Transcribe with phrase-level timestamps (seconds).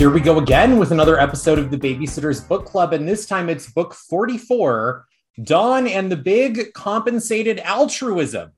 [0.00, 3.50] Here we go again with another episode of the Babysitters Book Club, and this time
[3.50, 5.04] it's book 44
[5.44, 8.50] Dawn and the Big Compensated Altruism.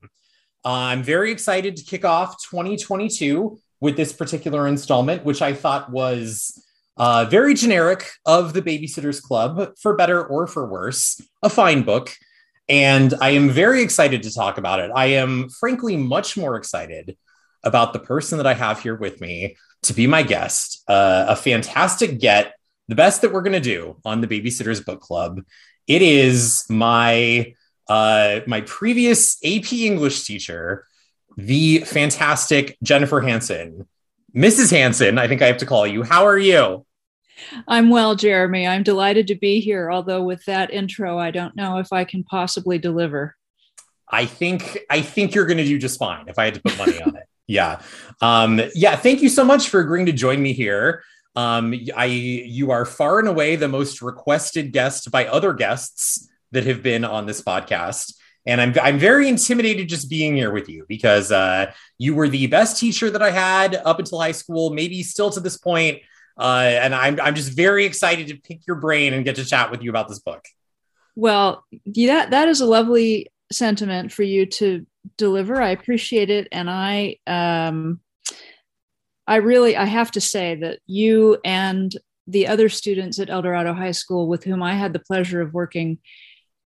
[0.63, 5.91] Uh, I'm very excited to kick off 2022 with this particular installment, which I thought
[5.91, 11.19] was uh, very generic of the Babysitters Club, for better or for worse.
[11.41, 12.15] A fine book.
[12.69, 14.91] And I am very excited to talk about it.
[14.95, 17.17] I am frankly much more excited
[17.65, 21.35] about the person that I have here with me to be my guest, uh, a
[21.35, 22.53] fantastic get,
[22.87, 25.41] the best that we're going to do on the Babysitters Book Club.
[25.87, 27.53] It is my
[27.89, 30.87] uh, my previous AP English teacher,
[31.37, 33.87] the fantastic Jennifer Hanson.
[34.35, 34.71] Mrs.
[34.71, 36.03] Hanson, I think I have to call you.
[36.03, 36.85] How are you?
[37.67, 38.67] I'm well, Jeremy.
[38.67, 39.91] I'm delighted to be here.
[39.91, 43.35] Although with that intro, I don't know if I can possibly deliver.
[44.09, 46.77] I think I think you're going to do just fine if I had to put
[46.77, 47.23] money on it.
[47.47, 47.81] Yeah.
[48.21, 48.95] Um, yeah.
[48.95, 51.03] Thank you so much for agreeing to join me here.
[51.35, 56.65] Um, I you are far and away the most requested guest by other guests that
[56.65, 58.13] have been on this podcast.
[58.45, 62.47] And I'm, I'm very intimidated just being here with you because uh, you were the
[62.47, 66.01] best teacher that I had up until high school, maybe still to this point.
[66.37, 69.71] Uh, and I'm, I'm just very excited to pick your brain and get to chat
[69.71, 70.45] with you about this book.
[71.15, 74.85] Well, that, that is a lovely sentiment for you to
[75.17, 75.61] deliver.
[75.61, 76.47] I appreciate it.
[76.51, 77.99] And I, um,
[79.27, 81.95] I really, I have to say that you and
[82.27, 85.53] the other students at El Dorado High School with whom I had the pleasure of
[85.53, 85.99] working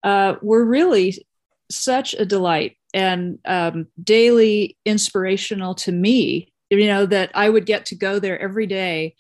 [0.03, 1.25] uh, were really
[1.71, 6.53] such a delight and um, daily inspirational to me.
[6.71, 9.17] You know, that I would get to go there every day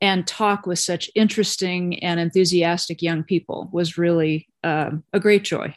[0.00, 5.74] and talk with such interesting and enthusiastic young people was really um, a great joy.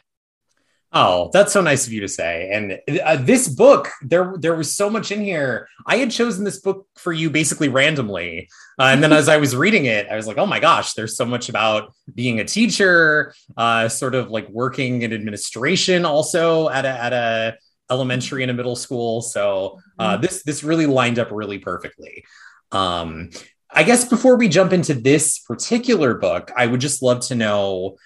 [0.92, 2.50] Oh, that's so nice of you to say.
[2.52, 5.68] And uh, this book, there there was so much in here.
[5.86, 8.48] I had chosen this book for you basically randomly,
[8.78, 11.16] uh, and then as I was reading it, I was like, oh my gosh, there's
[11.16, 16.84] so much about being a teacher, uh, sort of like working in administration, also at
[16.84, 17.58] a at a
[17.90, 19.22] elementary and a middle school.
[19.22, 20.22] So uh, mm-hmm.
[20.22, 22.24] this this really lined up really perfectly.
[22.72, 23.30] Um,
[23.70, 27.96] I guess before we jump into this particular book, I would just love to know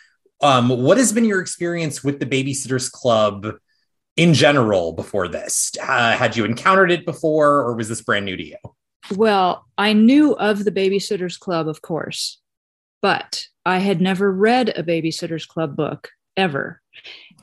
[0.40, 3.46] um, what has been your experience with the Babysitters Club
[4.16, 5.72] in general before this?
[5.80, 8.56] Uh, had you encountered it before, or was this brand new to you?
[9.14, 12.40] Well, I knew of the Babysitters Club, of course,
[13.02, 16.80] but I had never read a Babysitters Club book ever.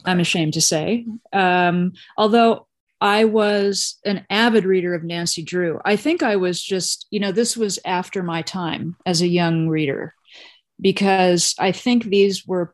[0.05, 1.05] I'm ashamed to say.
[1.33, 2.67] Um, although
[2.99, 5.79] I was an avid reader of Nancy Drew.
[5.85, 9.67] I think I was just, you know, this was after my time as a young
[9.67, 10.15] reader
[10.81, 12.73] because I think these were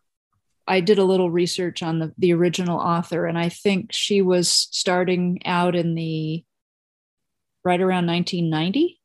[0.67, 4.49] I did a little research on the, the original author, and I think she was
[4.49, 6.43] starting out in the
[7.63, 8.99] right around 1990.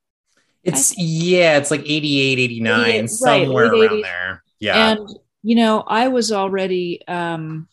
[0.65, 4.43] It's yeah, it's like 88, 89, 88, somewhere right, around there.
[4.61, 4.91] Yeah.
[4.91, 5.09] And
[5.43, 7.69] you know, I was already um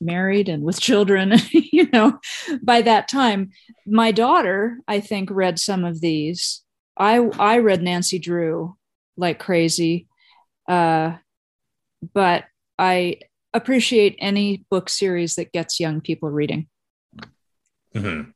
[0.00, 2.18] married and with children, you know,
[2.62, 3.50] by that time.
[3.86, 6.62] My daughter, I think, read some of these.
[6.96, 8.76] I I read Nancy Drew
[9.16, 10.08] like crazy.
[10.68, 11.16] Uh
[12.14, 12.44] but
[12.80, 13.16] I
[13.52, 16.66] appreciate any book series that gets young people reading.
[17.94, 18.30] Mm-hmm.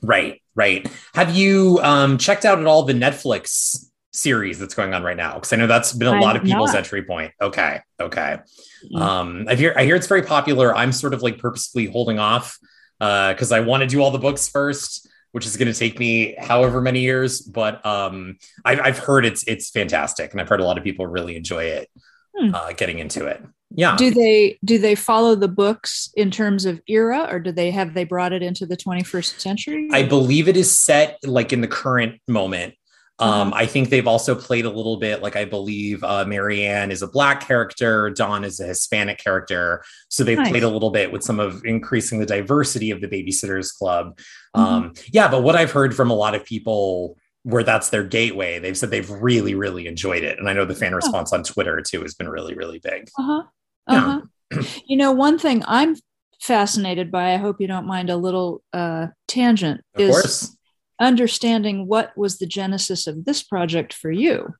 [0.00, 0.90] Right, right.
[1.12, 5.34] Have you um, checked out at all the Netflix series that's going on right now?
[5.34, 6.78] Because I know that's been a I lot of people's not.
[6.78, 7.32] entry point.
[7.42, 8.38] Okay, okay.
[8.86, 8.96] Mm-hmm.
[8.96, 10.74] Um, I hear I hear it's very popular.
[10.74, 12.58] I'm sort of like purposefully holding off
[12.98, 15.98] because uh, I want to do all the books first which is going to take
[15.98, 17.42] me however many years.
[17.42, 21.06] But um, I've, I've, heard it's it's fantastic, and I've heard a lot of people
[21.06, 21.90] really enjoy it,
[22.34, 22.54] hmm.
[22.54, 26.80] uh, getting into it yeah do they do they follow the books in terms of
[26.88, 30.56] era or do they have they brought it into the 21st century i believe it
[30.56, 32.74] is set like in the current moment
[33.20, 33.62] um, uh-huh.
[33.62, 37.02] I think they've also played a little bit, like I believe uh, Mary Anne is
[37.02, 39.82] a black character, Dawn is a Hispanic character.
[40.08, 40.50] So they've nice.
[40.50, 44.18] played a little bit with some of increasing the diversity of the Babysitters Club.
[44.56, 44.60] Mm-hmm.
[44.60, 48.58] Um, yeah, but what I've heard from a lot of people where that's their gateway,
[48.60, 50.38] they've said they've really, really enjoyed it.
[50.38, 50.96] And I know the fan oh.
[50.96, 53.08] response on Twitter too has been really, really big.
[53.18, 53.42] Uh-huh.
[53.88, 54.20] Uh-huh.
[54.52, 54.62] Yeah.
[54.86, 55.96] you know, one thing I'm
[56.40, 60.56] fascinated by, I hope you don't mind a little uh, tangent, of is course.
[61.00, 64.54] understanding what was the genesis of this project for you.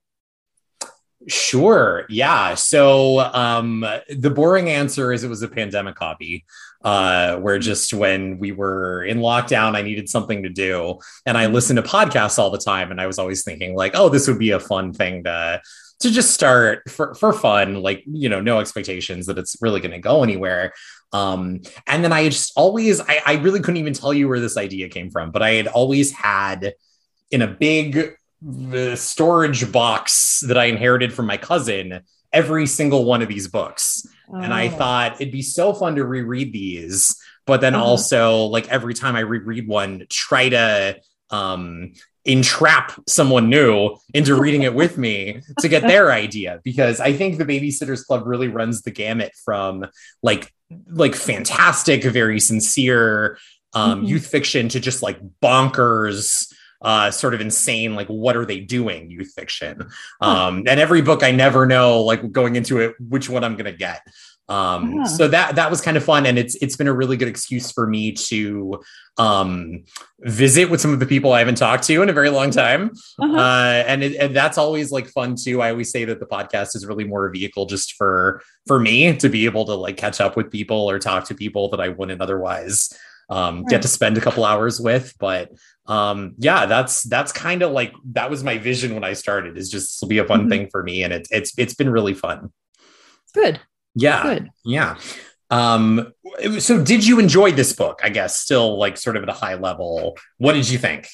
[1.27, 2.07] Sure.
[2.09, 2.55] Yeah.
[2.55, 6.45] So um, the boring answer is it was a pandemic copy,
[6.85, 11.01] uh, where just when we were in lockdown, I needed something to do.
[11.27, 12.93] And I listened to podcasts all the time.
[12.93, 15.61] And I was always thinking, like, oh, this would be a fun thing to
[16.01, 19.93] to just start for, for fun, like, you know, no expectations that it's really going
[19.93, 20.73] to go anywhere.
[21.13, 24.57] Um, and then I just always, I, I really couldn't even tell you where this
[24.57, 26.75] idea came from, but I had always had
[27.31, 32.03] in a big the storage box that I inherited from my cousin
[32.33, 34.07] every single one of these books.
[34.31, 34.37] Oh.
[34.37, 34.71] And I oh.
[34.71, 37.85] thought it'd be so fun to reread these, but then uh-huh.
[37.85, 41.01] also like every time I reread one, try to
[41.31, 41.93] um
[42.29, 47.39] entrap someone new into reading it with me to get their idea because I think
[47.39, 49.87] the Babysitters Club really runs the gamut from
[50.23, 50.53] like
[50.91, 53.39] like fantastic, very sincere
[53.73, 54.07] um, mm-hmm.
[54.07, 59.11] youth fiction to just like bonkers uh, sort of insane, like what are they doing
[59.11, 59.89] youth fiction.
[60.21, 63.73] Um, and every book I never know, like going into it, which one I'm gonna
[63.73, 64.07] get.
[64.49, 65.05] Um, yeah.
[65.05, 67.71] so that that was kind of fun, and it's it's been a really good excuse
[67.71, 68.81] for me to
[69.19, 69.85] um,
[70.21, 72.93] visit with some of the people I haven't talked to in a very long time,
[73.19, 73.37] uh-huh.
[73.37, 75.61] uh, and, it, and that's always like fun too.
[75.61, 79.15] I always say that the podcast is really more a vehicle just for for me
[79.17, 81.89] to be able to like catch up with people or talk to people that I
[81.89, 82.91] wouldn't otherwise
[83.29, 85.15] um, get to spend a couple hours with.
[85.19, 85.53] But
[85.87, 89.59] um, yeah, that's that's kind of like that was my vision when I started.
[89.59, 90.49] Is just will be a fun mm-hmm.
[90.49, 92.51] thing for me, and it's it's it's been really fun.
[93.35, 93.61] Good.
[93.99, 94.23] Yeah.
[94.23, 94.51] Good.
[94.65, 94.99] Yeah.
[95.51, 96.13] Um,
[96.59, 98.01] so did you enjoy this book?
[98.03, 100.17] I guess still like sort of at a high level.
[100.37, 101.09] What did you think?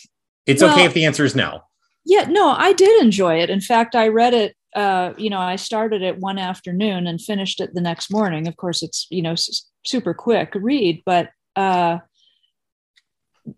[0.46, 1.60] It's well, okay if the answer is no.
[2.04, 3.48] Yeah, no, I did enjoy it.
[3.48, 4.56] In fact, I read it.
[4.74, 8.46] Uh, you know, I started it one afternoon and finished it the next morning.
[8.48, 11.98] Of course, it's you know s- super quick read, but uh,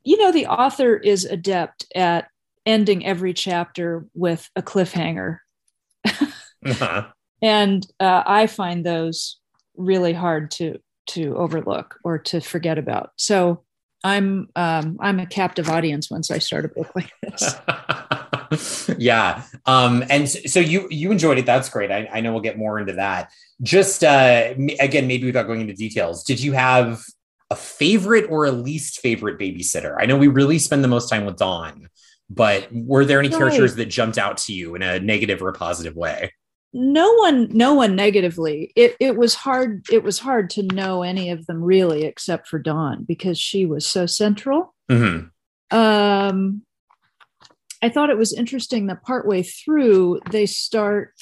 [0.05, 2.29] you know, the author is adept at
[2.67, 5.39] ending every chapter with a cliffhanger.
[6.65, 7.11] uh-huh
[7.43, 9.39] and uh, I find those
[9.77, 10.79] really hard to
[11.09, 13.13] to overlook or to forget about.
[13.17, 13.63] So
[14.05, 18.95] I'm um, I'm a captive audience once I start a book like this.
[18.99, 21.47] yeah, um, and so you you enjoyed it.
[21.47, 21.91] That's great.
[21.91, 23.31] I, I know we'll get more into that.
[23.63, 27.03] Just uh, again, maybe without going into details, did you have
[27.51, 29.97] a favorite or a least favorite babysitter?
[29.99, 31.89] I know we really spend the most time with Dawn,
[32.29, 33.39] but were there any right.
[33.39, 36.33] characters that jumped out to you in a negative or a positive way?
[36.73, 41.31] No one no one negatively it it was hard it was hard to know any
[41.31, 45.27] of them really except for dawn because she was so central mm-hmm.
[45.77, 46.63] um
[47.83, 51.15] i thought it was interesting that partway through they start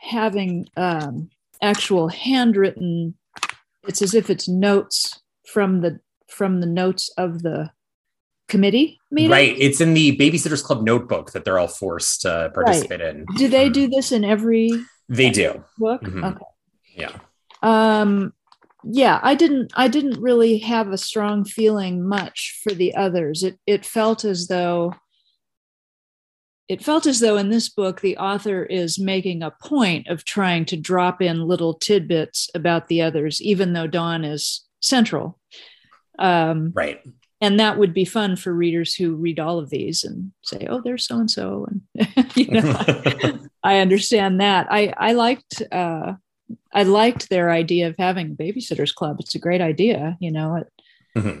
[0.00, 1.30] having um
[1.62, 3.14] actual handwritten
[3.86, 7.70] it's as if it's notes from the from the notes of the
[8.50, 9.30] committee meeting?
[9.30, 9.56] Right.
[9.58, 13.14] It's in the Babysitters Club notebook that they're all forced to participate right.
[13.14, 13.24] in.
[13.36, 14.70] Do they do this in every
[15.08, 15.64] They do.
[15.78, 16.02] Book?
[16.02, 16.24] Mm-hmm.
[16.24, 16.44] Okay.
[16.94, 17.12] Yeah.
[17.62, 18.34] Um
[18.82, 23.42] yeah, I didn't I didn't really have a strong feeling much for the others.
[23.42, 24.94] It it felt as though
[26.68, 30.64] it felt as though in this book the author is making a point of trying
[30.66, 35.38] to drop in little tidbits about the others even though Dawn is central.
[36.18, 37.00] Um, right
[37.40, 40.80] and that would be fun for readers who read all of these and say oh
[40.80, 41.66] there's so and so
[41.98, 44.66] and you know I, understand that.
[44.70, 46.14] I i liked uh
[46.72, 49.16] i liked their idea of having a babysitters club.
[49.20, 50.72] It's a great idea you know it
[51.16, 51.40] mm-hmm.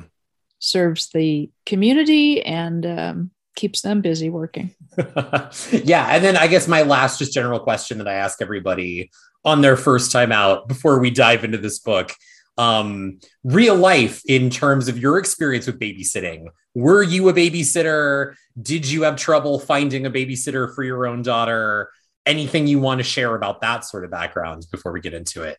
[0.58, 4.74] serves the community and um, keeps them busy working.
[5.72, 9.10] Yeah and then i guess my last just general question that i ask everybody
[9.44, 12.12] on their first time out before we dive into this book
[12.60, 16.48] um, real life in terms of your experience with babysitting.
[16.74, 18.34] Were you a babysitter?
[18.60, 21.90] Did you have trouble finding a babysitter for your own daughter?
[22.26, 25.56] Anything you want to share about that sort of background before we get into it?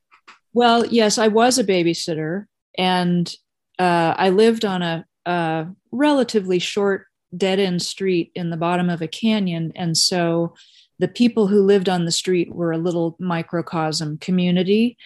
[0.54, 2.46] Well, yes, I was a babysitter,
[2.78, 3.34] and
[3.80, 9.02] uh, I lived on a, a relatively short dead end street in the bottom of
[9.02, 9.72] a canyon.
[9.76, 10.54] And so
[11.00, 14.98] the people who lived on the street were a little microcosm community.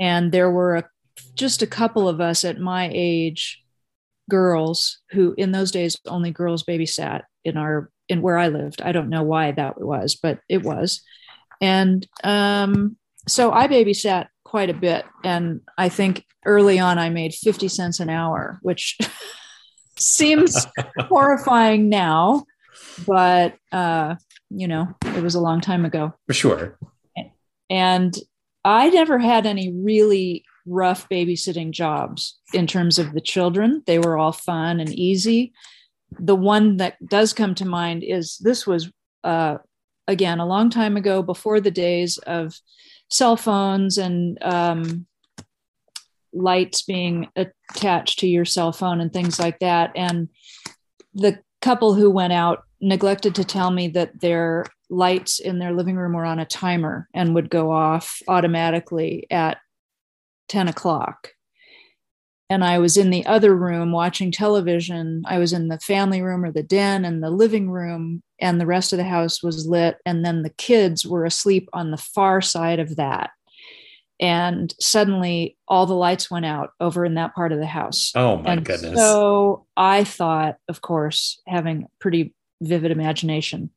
[0.00, 0.88] And there were a
[1.34, 3.62] just a couple of us at my age
[4.30, 8.82] girls who in those days only girls babysat in our in where I lived.
[8.82, 11.02] I don't know why that was, but it was.
[11.60, 15.04] And um, so I babysat quite a bit.
[15.22, 18.98] And I think early on I made 50 cents an hour, which
[19.98, 20.66] seems
[20.98, 22.44] horrifying now,
[23.06, 24.16] but uh,
[24.50, 26.12] you know, it was a long time ago.
[26.26, 26.78] For sure.
[27.70, 28.14] And
[28.64, 33.82] I never had any really rough babysitting jobs in terms of the children.
[33.86, 35.52] They were all fun and easy.
[36.18, 38.90] The one that does come to mind is this was,
[39.22, 39.58] uh,
[40.06, 42.58] again, a long time ago before the days of
[43.10, 45.06] cell phones and um,
[46.32, 49.92] lights being attached to your cell phone and things like that.
[49.94, 50.28] And
[51.14, 55.96] the couple who went out neglected to tell me that their lights in their living
[55.96, 59.58] room were on a timer and would go off automatically at
[60.48, 61.30] 10 o'clock.
[62.50, 65.22] and I was in the other room watching television.
[65.26, 68.66] I was in the family room or the den and the living room, and the
[68.66, 69.96] rest of the house was lit.
[70.04, 73.30] And then the kids were asleep on the far side of that.
[74.20, 78.12] And suddenly all the lights went out over in that part of the house.
[78.14, 78.96] Oh my and goodness.
[78.96, 83.70] So I thought, of course, having pretty vivid imagination,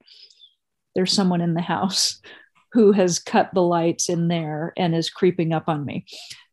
[0.94, 2.22] there's someone in the house
[2.74, 6.06] who has cut the lights in there and is creeping up on me.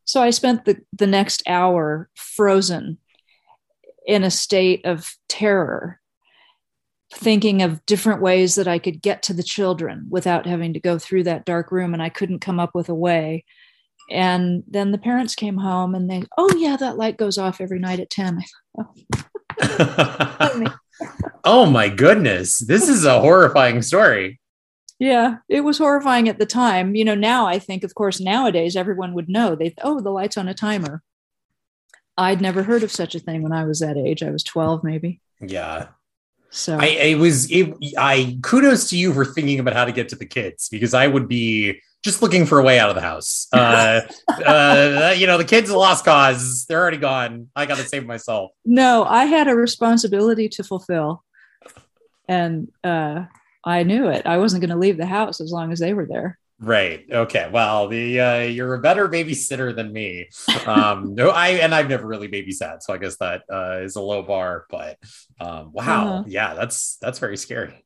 [0.05, 2.99] So I spent the, the next hour frozen
[4.07, 6.01] in a state of terror,
[7.13, 10.99] thinking of different ways that I could get to the children without having to go
[10.99, 11.95] through that dark room.
[11.95, 13.45] And I couldn't come up with a way.
[14.11, 17.79] And then the parents came home and they, oh, yeah, that light goes off every
[17.79, 18.43] night at 10.
[18.79, 18.93] oh.
[21.45, 22.59] oh my goodness.
[22.59, 24.41] This is a horrifying story.
[24.99, 26.95] Yeah, it was horrifying at the time.
[26.95, 29.55] You know, now I think, of course, nowadays everyone would know.
[29.55, 31.03] They, oh, the light's on a timer.
[32.17, 34.23] I'd never heard of such a thing when I was that age.
[34.23, 35.21] I was 12, maybe.
[35.41, 35.89] Yeah.
[36.51, 40.11] So I, it was, it, I kudos to you for thinking about how to get
[40.11, 43.01] to the kids because I would be just looking for a way out of the
[43.01, 43.49] house.
[43.55, 44.03] Uh,
[44.47, 46.67] uh, you know, the kids are lost cause.
[46.67, 47.49] They're already gone.
[47.57, 48.51] I got to save myself.
[48.65, 51.25] No, I had a responsibility to fulfill.
[52.29, 53.25] And, uh,
[53.65, 54.27] I knew it.
[54.27, 56.39] I wasn't going to leave the house as long as they were there.
[56.61, 57.05] Right.
[57.11, 57.51] Okay.
[57.53, 60.29] Well, the uh, you're a better babysitter than me.
[60.67, 64.01] Um, no, I and I've never really babysat, so I guess that uh, is a
[64.01, 64.65] low bar.
[64.71, 64.99] But
[65.41, 66.25] um, wow, uh-huh.
[66.29, 67.85] yeah, that's that's very scary.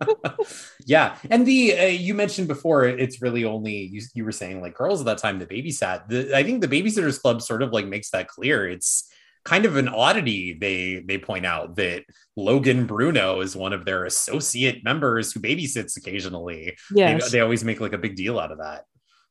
[0.86, 4.02] yeah, and the uh, you mentioned before, it's really only you.
[4.12, 6.08] You were saying like girls at that time that babysat.
[6.08, 8.68] The, I think the Babysitters Club sort of like makes that clear.
[8.68, 9.08] It's
[9.44, 12.04] kind of an oddity they they point out that
[12.36, 16.76] Logan Bruno is one of their associate members who babysits occasionally.
[16.92, 17.30] Yes.
[17.30, 18.84] They, they always make like a big deal out of that.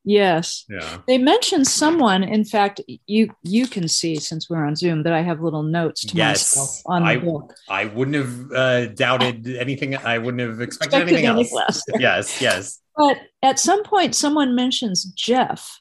[0.05, 0.65] Yes.
[0.69, 0.97] Yeah.
[1.07, 2.23] They mentioned someone.
[2.23, 6.01] In fact, you you can see since we're on Zoom that I have little notes
[6.05, 7.53] to yes, myself on the I, book.
[7.69, 9.95] I wouldn't have uh, doubted anything.
[9.95, 11.53] I wouldn't have expected, expected anything else.
[11.53, 11.83] Less.
[11.99, 12.81] yes, yes.
[12.97, 15.79] But at some point, someone mentions Jeff.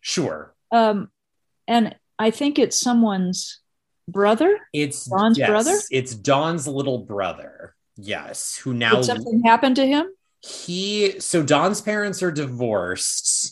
[0.00, 0.54] Sure.
[0.72, 1.10] Um,
[1.66, 3.60] and I think it's someone's
[4.08, 4.58] brother.
[4.72, 5.78] It's Dawn's yes, brother.
[5.90, 7.74] It's Dawn's little brother.
[7.96, 10.06] Yes, who now Did something happened to him.
[10.40, 13.47] He so Dawn's parents are divorced.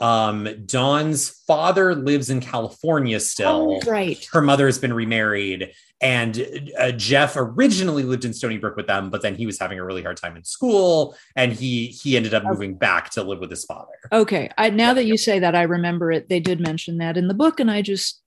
[0.00, 3.80] Um, Dawn's father lives in California still.
[3.84, 4.24] Oh, right.
[4.32, 9.22] Her mother has been remarried, and uh, Jeff originally lived in Stoneybrook with them, but
[9.22, 12.44] then he was having a really hard time in school, and he he ended up
[12.44, 13.88] moving back to live with his father.
[14.12, 16.28] Okay, I, now that you say that, I remember it.
[16.28, 18.22] They did mention that in the book, and I just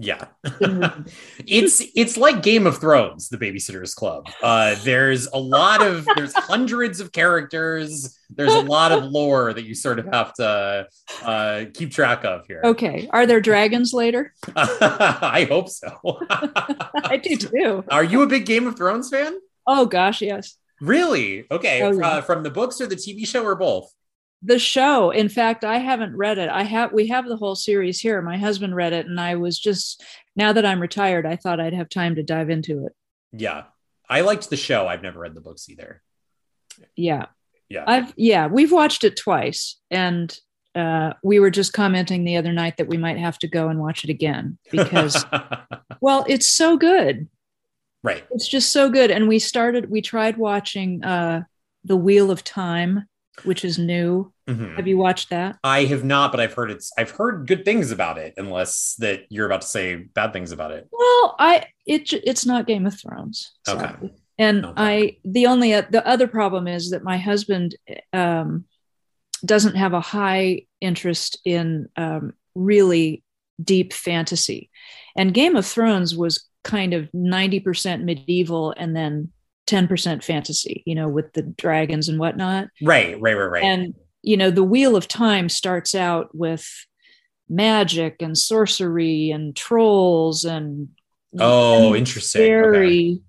[0.00, 0.24] yeah.
[1.46, 4.26] It's it's like game of thrones the babysitters club.
[4.42, 8.18] Uh there's a lot of there's hundreds of characters.
[8.30, 10.86] There's a lot of lore that you sort of have to
[11.22, 12.62] uh keep track of here.
[12.64, 13.08] Okay.
[13.12, 14.32] Are there dragons later?
[14.56, 15.90] I hope so.
[16.30, 17.84] I do too.
[17.90, 19.38] Are you a big game of thrones fan?
[19.66, 20.56] Oh gosh yes.
[20.80, 21.44] Really?
[21.50, 21.82] Okay.
[21.82, 22.08] Oh, yeah.
[22.08, 23.92] uh, from the books or the tv show or both
[24.42, 25.10] the show.
[25.10, 26.48] In fact i haven't read it.
[26.48, 28.22] I have we have the whole series here.
[28.22, 30.02] My husband read it and i was just
[30.36, 32.92] now that i'm retired i thought i'd have time to dive into it.
[33.32, 33.64] Yeah.
[34.08, 34.88] I liked the show.
[34.88, 36.02] I've never read the books either.
[36.96, 37.26] Yeah.
[37.68, 37.84] Yeah.
[37.86, 40.36] I've yeah we've watched it twice and
[40.72, 43.80] uh, we were just commenting the other night that we might have to go and
[43.80, 45.24] watch it again because
[46.00, 47.28] well it's so good.
[48.02, 48.24] Right.
[48.30, 51.42] It's just so good and we started we tried watching uh
[51.84, 53.06] the wheel of time
[53.44, 54.76] which is new Mhm.
[54.76, 57.90] have you watched that I have not, but I've heard it's I've heard good things
[57.92, 60.88] about it, unless that you're about to say bad things about it.
[60.92, 63.92] well i it it's not game of thrones Okay.
[64.38, 64.74] and Okay.
[64.76, 67.76] i the only uh, the other problem is that my husband
[68.12, 68.64] um
[69.44, 73.22] doesn't have a high interest in um really
[73.62, 74.70] deep fantasy
[75.16, 79.30] and game of thrones was kind of 90% medieval and then
[79.70, 83.62] 10% fantasy you know with the dragons and whatnot Right, right, right, right.
[83.64, 86.66] and you know the wheel of time starts out with
[87.48, 90.88] magic and sorcery and trolls and
[91.38, 92.42] oh, and interesting.
[92.42, 92.48] Okay.
[92.50, 93.20] very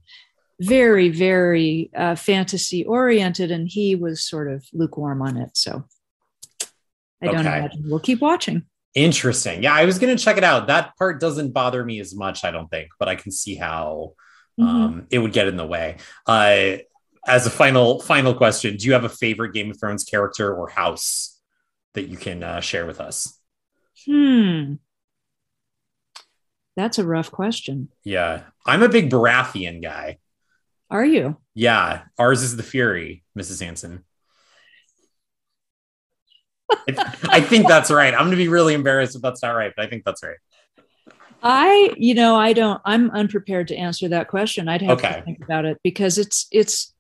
[0.60, 5.84] very very uh, fantasy oriented and he was sort of lukewarm on it so
[7.22, 7.58] i don't Okay.
[7.58, 9.64] imagine we'll keep watching Interesting.
[9.64, 10.68] Yeah, I was gonna check it out.
[10.68, 14.16] That part doesn't bother me as much, I don't think, but I can see how
[14.60, 14.66] Mhm.
[14.68, 15.98] um it would get in the way.
[16.28, 16.78] Uh
[17.28, 20.70] as a final final question, do you have a favorite Game of Thrones character or
[20.70, 21.40] house
[21.94, 23.38] that you can uh, share with us?
[24.06, 24.76] hmm
[26.76, 30.18] that's a rough question Yeah, I'm a big Baratheon guy.
[30.90, 33.62] are you Yeah, ours is the Fury, Mrs.
[33.62, 34.04] Hanson.
[36.90, 38.14] I, I think that's right.
[38.14, 40.38] I'm going to be really embarrassed if that's not right, but I think that's right.
[41.44, 42.82] I, you know, I don't.
[42.86, 44.68] I'm unprepared to answer that question.
[44.70, 45.16] I'd have Okay.
[45.20, 46.94] to think about it because it's it's.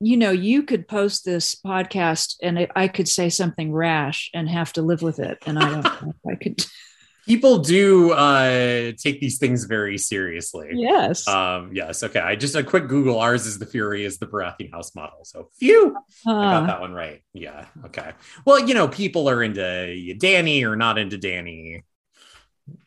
[0.00, 4.48] You know, you could post this podcast and it, I could say something rash and
[4.48, 6.64] have to live with it, and I don't know if I could.
[7.26, 10.68] People do uh, take these things very seriously.
[10.72, 11.26] Yes.
[11.28, 12.02] Um, yes.
[12.02, 12.20] Okay.
[12.20, 13.18] I just a quick Google.
[13.20, 15.24] Ours is the Fury is the Baratheon House model.
[15.24, 15.94] So phew,
[16.26, 17.20] I got Uh, that one right.
[17.34, 17.66] Yeah.
[17.84, 18.12] Okay.
[18.46, 21.82] Well, you know, people are into Danny or not into Danny.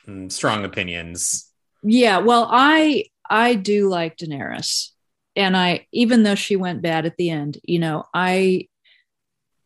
[0.07, 1.51] Mm, strong opinions.
[1.83, 2.17] yeah.
[2.19, 4.89] Well, I I do like Daenerys,
[5.35, 8.67] and I even though she went bad at the end, you know, I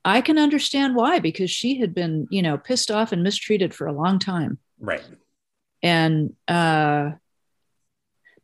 [0.03, 3.87] I can understand why because she had been, you know, pissed off and mistreated for
[3.87, 4.59] a long time.
[4.79, 5.03] Right.
[5.81, 7.11] and uh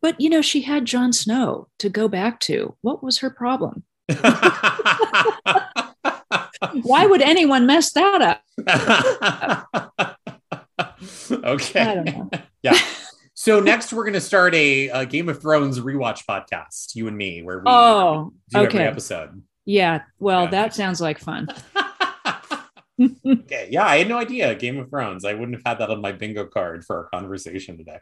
[0.02, 3.84] but you know she had Jon Snow to go back to what was her problem
[6.84, 10.18] why would anyone mess that up
[11.32, 11.80] okay.
[11.82, 12.30] i don't know
[12.64, 12.78] Yeah.
[13.34, 17.18] So next we're going to start a, a Game of Thrones rewatch podcast, you and
[17.18, 19.42] me, where we oh do every episode.
[19.66, 20.52] yeah well Yeah.
[20.52, 21.48] that sounds like fun
[23.26, 23.68] okay.
[23.72, 24.54] Yeah, I had no idea.
[24.56, 25.26] Game of Thrones.
[25.26, 27.98] I wouldn't have had that on my bingo card for our conversation today.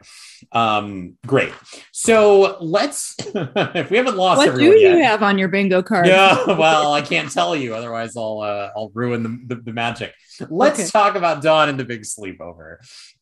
[0.52, 1.52] Um, great.
[1.92, 5.02] So let's, if we haven't lost what do you yet.
[5.04, 8.90] have on your bingo card Yeah, well, I can't tell you, otherwise I'll uh, I'll
[8.94, 10.12] ruin the, the, the magic.
[10.50, 10.88] Let's Okay.
[10.88, 12.76] talk about Dawn and the Big Sleepover.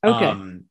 [0.05, 0.65] okay Um,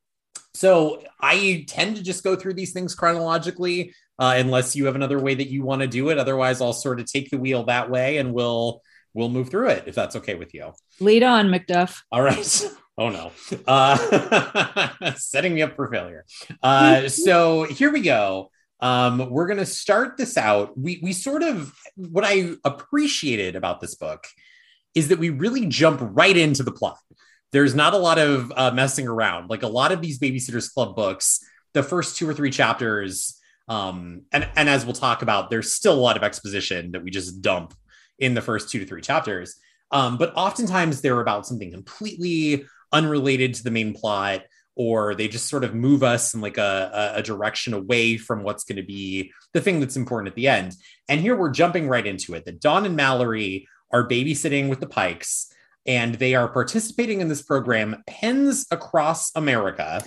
[0.54, 5.20] so I tend to just go through these things chronologically, uh, unless you have another
[5.20, 6.18] way that you want to do it.
[6.18, 8.82] Otherwise, I'll sort of take the wheel that way, and we'll
[9.13, 10.72] we'll move through it if that's okay with you.
[11.00, 12.01] lead on Macduff.
[12.12, 12.66] All right.
[13.00, 13.32] Oh no.
[13.68, 16.25] Uh, setting me up for failure.
[16.63, 18.50] Uh, so here we go.
[18.80, 20.75] Um, we're gonna start this out.
[20.75, 24.25] We we sort of what I appreciated about this book
[24.98, 26.98] is that we really jump right into the plot.
[27.51, 29.48] There's not a lot of uh, messing around.
[29.48, 31.39] Like a lot of these Babysitters Club books,
[31.74, 35.94] the first two or three chapters, um, and and as we'll talk about, there's still
[35.94, 37.75] a lot of exposition that we just dump
[38.18, 39.60] in the first two to three chapters.
[39.92, 45.48] Um, but oftentimes they're about something completely unrelated to the main plot, or they just
[45.48, 48.83] sort of move us in like a, a, a direction away from what's going to
[48.83, 50.74] be the thing that's important at the end.
[51.07, 52.46] And here we're jumping right into it.
[52.46, 55.51] That Dawn and Mallory are babysitting with the Pikes,
[55.85, 60.01] and they are participating in this program, Pens Across America,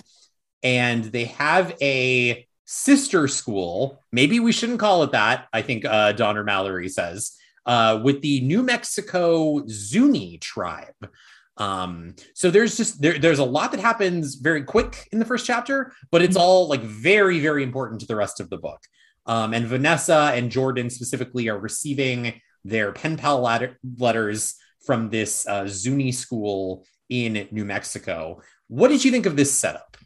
[0.63, 4.03] and they have a sister school.
[4.11, 5.47] Maybe we shouldn't call it that.
[5.51, 11.09] I think uh, Dawn or Mallory says uh, with the New Mexico Zuni tribe.
[11.57, 15.45] Um, so there's just there, there's a lot that happens very quick in the first
[15.45, 18.79] chapter, but it's all like very, very important to the rest of the book.
[19.25, 25.47] Um, and Vanessa and Jordan specifically are receiving their pen pal letter- letters from this
[25.47, 28.41] uh, Zuni school in New Mexico.
[28.67, 29.97] What did you think of this setup?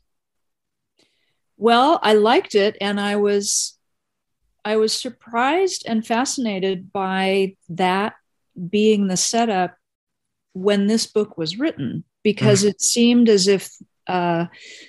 [1.58, 3.78] well i liked it and i was
[4.64, 8.14] i was surprised and fascinated by that
[8.70, 9.76] being the setup
[10.54, 13.70] when this book was written because it seemed as if
[14.08, 14.46] uh,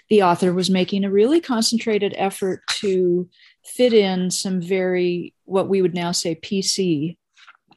[0.09, 3.29] the author was making a really concentrated effort to
[3.65, 7.17] fit in some very what we would now say pc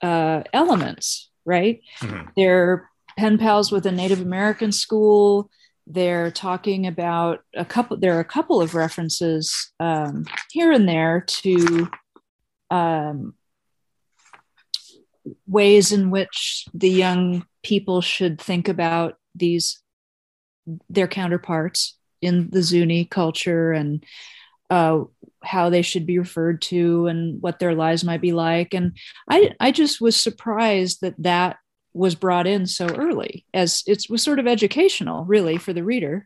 [0.01, 2.31] uh, elements right Mhm.
[2.35, 5.49] they're pen pals with a native american school
[5.87, 11.21] they're talking about a couple there are a couple of references um, here and there
[11.27, 11.89] to
[12.69, 13.33] um,
[15.47, 19.81] ways in which the young people should think about these
[20.89, 24.03] their counterparts in the Zuni culture and
[24.69, 25.01] uh,
[25.43, 28.73] how they should be referred to and what their lives might be like.
[28.73, 28.97] And
[29.29, 31.57] I, I just was surprised that that
[31.93, 36.25] was brought in so early, as it was sort of educational, really, for the reader.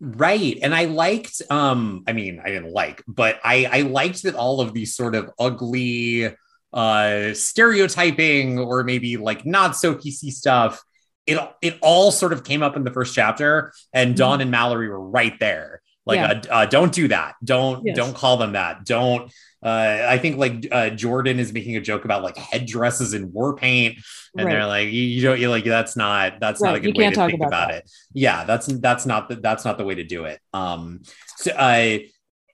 [0.00, 0.58] Right.
[0.62, 4.60] And I liked, um, I mean, I didn't like, but I, I liked that all
[4.60, 6.34] of these sort of ugly
[6.72, 10.82] uh stereotyping or maybe like not so PC stuff,
[11.26, 14.88] it it all sort of came up in the first chapter, and Dawn and Mallory
[14.88, 15.80] were right there.
[16.06, 16.42] Like, Yeah.
[16.50, 17.34] uh, uh, don't do that.
[17.42, 17.96] Don't Yes.
[17.96, 18.84] don't call them that.
[18.84, 19.32] Don't.
[19.62, 23.56] Uh, I think like uh, Jordan is making a joke about like headdresses and war
[23.56, 23.96] paint,
[24.36, 24.52] and Right.
[24.52, 27.08] they're like, you, you don't, you're like, that's not that's not a good you way
[27.08, 27.90] to talk think about about, it.
[28.12, 30.38] Yeah, that's that's not the that's not the way to do it.
[30.52, 31.00] Um,
[31.38, 31.98] so uh,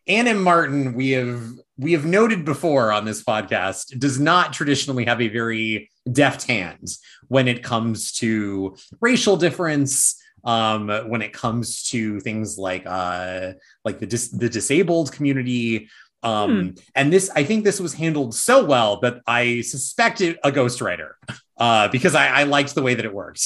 [0.06, 0.40] Ann M.
[0.42, 1.42] Martin, we have
[1.76, 6.86] we have noted before on this podcast, does not traditionally have a very deft hand
[7.26, 10.14] when it comes to racial difference.
[10.44, 13.52] Um, when it comes to things like uh,
[13.84, 15.88] like the dis- the disabled community.
[16.22, 21.12] Um, and this, I think this was handled so well that I suspected a ghostwriter
[21.56, 23.42] uh, because I, I liked the way that it worked.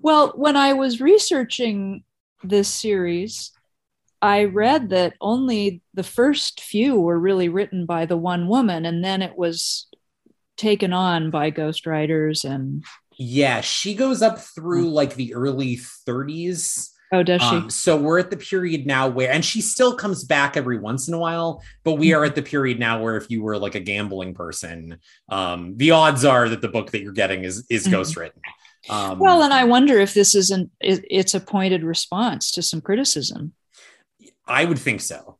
[0.00, 2.04] Well, when I was researching
[2.42, 3.52] this series,
[4.20, 9.04] I read that only the first few were really written by the one woman, and
[9.04, 9.86] then it was
[10.56, 12.84] taken on by ghostwriters and
[13.16, 16.90] yeah, she goes up through like the early 30s.
[17.12, 17.46] oh, does she?
[17.48, 21.08] Um, so we're at the period now where, and she still comes back every once
[21.08, 23.74] in a while, but we are at the period now where if you were like
[23.74, 24.98] a gambling person,
[25.28, 27.92] um, the odds are that the book that you're getting is is Mhm.
[27.92, 28.40] ghostwritten.
[28.88, 32.80] Um, well, and I wonder if this isn't it, it's a pointed response to some
[32.80, 33.52] criticism.
[34.46, 35.38] I would think so.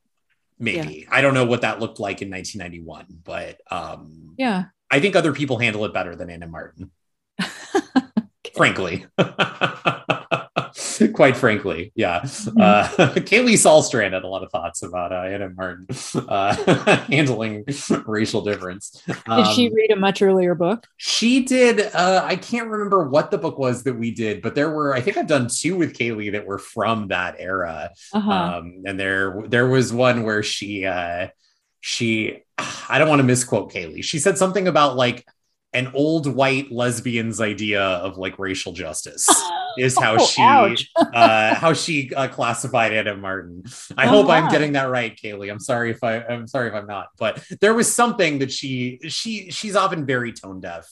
[0.59, 4.65] Maybe I don't know what that looked like in 1991, but um, Yeah.
[4.91, 6.51] I think other people handle it better than Ann M.
[6.51, 6.91] Martin.
[8.57, 9.07] frankly.
[11.13, 12.21] Quite frankly, yeah.
[12.21, 12.61] Mm-hmm.
[12.61, 12.85] Uh,
[13.17, 15.55] Kaylee Salstrand had a lot of thoughts about uh, Ann M.
[15.55, 15.87] Martin
[16.29, 16.55] uh,
[17.07, 17.65] handling
[18.07, 19.03] racial difference.
[19.07, 20.87] Did she Um, read a much earlier book?
[20.97, 21.81] she did.
[21.95, 24.95] Uh, I can't remember what the book was that we did, but there were.
[24.95, 27.91] I think I've done two with Kaylee that were from that era.
[28.15, 28.31] Uh-huh.
[28.31, 31.29] Um, and there, there was one where she, uh,
[31.81, 32.43] she,
[32.89, 34.03] I don't want to misquote Kaylee.
[34.03, 35.27] She said something about like
[35.77, 39.29] an old white lesbian's idea of like racial justice
[39.79, 40.27] is how Oh,
[40.75, 43.21] she, uh, how she uh, classified Ann M.
[43.21, 43.63] Martin.
[43.97, 45.51] I Oh, hope I'm getting that right, Kaylee.
[45.51, 48.99] I'm sorry if I, I'm sorry if I'm not, but there was something that she,
[49.09, 50.89] she, she's often very tone deaf.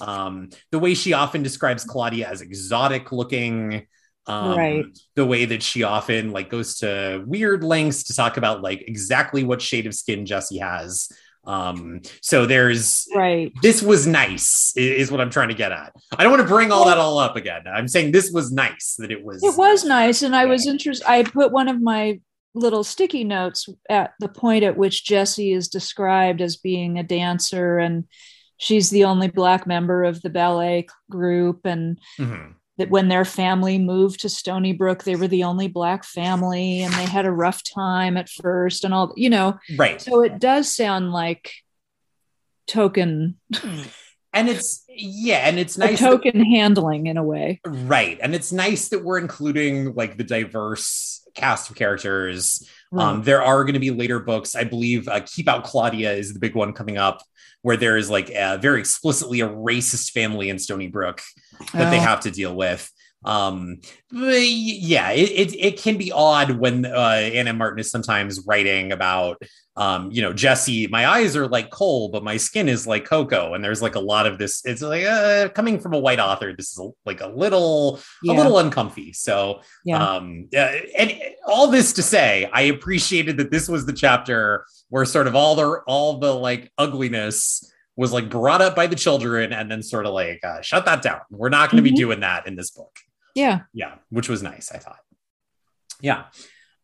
[0.00, 3.86] Um, the way she often describes Claudia as exotic looking,
[4.26, 4.84] um, Right.
[5.14, 9.44] the way that she often like goes to weird lengths to talk about like exactly
[9.44, 11.08] what shade of skin Jessi has.
[11.46, 13.52] Um, so there's Right.
[13.62, 15.92] this was nice is what I'm trying to get at.
[16.16, 17.62] I don't want to bring all that all up again.
[17.66, 21.06] I'm saying this was nice that it was It was nice, and I was interested.
[21.08, 22.20] I put one of my
[22.54, 27.78] little sticky notes at the point at which Jessi is described as being a dancer,
[27.78, 28.04] and
[28.58, 32.54] she's the only black member of the ballet group, and Mhm.
[32.76, 37.04] That when their family moved to Stoneybrook, they were the only black family, and they
[37.04, 39.58] had a rough time at first, and all you know.
[39.78, 40.00] right.
[40.00, 41.52] So it does sound like
[42.66, 43.82] token, hmm.
[44.32, 47.60] And it's yeah, and it's a nice that- token handling in a way.
[47.64, 48.18] right.
[48.20, 53.64] And it's nice that we're including like the diverse cast of characters Um, there are
[53.64, 54.54] going to be later books.
[54.54, 57.22] I believe uh, Keep Out Claudia is the big one coming up,
[57.62, 61.20] where there is like a, very explicitly a racist family in Stoneybrook
[61.72, 62.00] that they Oh.
[62.00, 62.90] have to deal with.
[63.24, 63.80] Um,
[64.12, 66.90] yeah, it, it, it can be odd when uh,
[67.34, 67.58] Ann M.
[67.58, 69.40] Martin is sometimes writing about,
[69.76, 73.54] um, you know, Jessi, my eyes are like coal, but my skin is like cocoa.
[73.54, 74.62] And there's like a lot of this.
[74.64, 76.54] It's like uh, coming from a white author.
[76.54, 78.34] This is like a little, Yeah.
[78.34, 79.12] a little uncomfy.
[79.14, 79.98] So, yeah.
[80.16, 81.12] um, yeah, and
[81.46, 85.54] all this to say, I appreciated that this was the chapter where sort of all
[85.56, 90.04] the all the like ugliness was like brought up by the children, and then sort
[90.06, 91.20] of like uh, shut that down.
[91.30, 91.94] We're not going to Mhm.
[91.94, 92.90] be doing that in this book.
[93.34, 93.60] Yeah.
[93.72, 94.70] Yeah, which was nice.
[94.72, 94.98] I thought.
[96.00, 96.24] Yeah.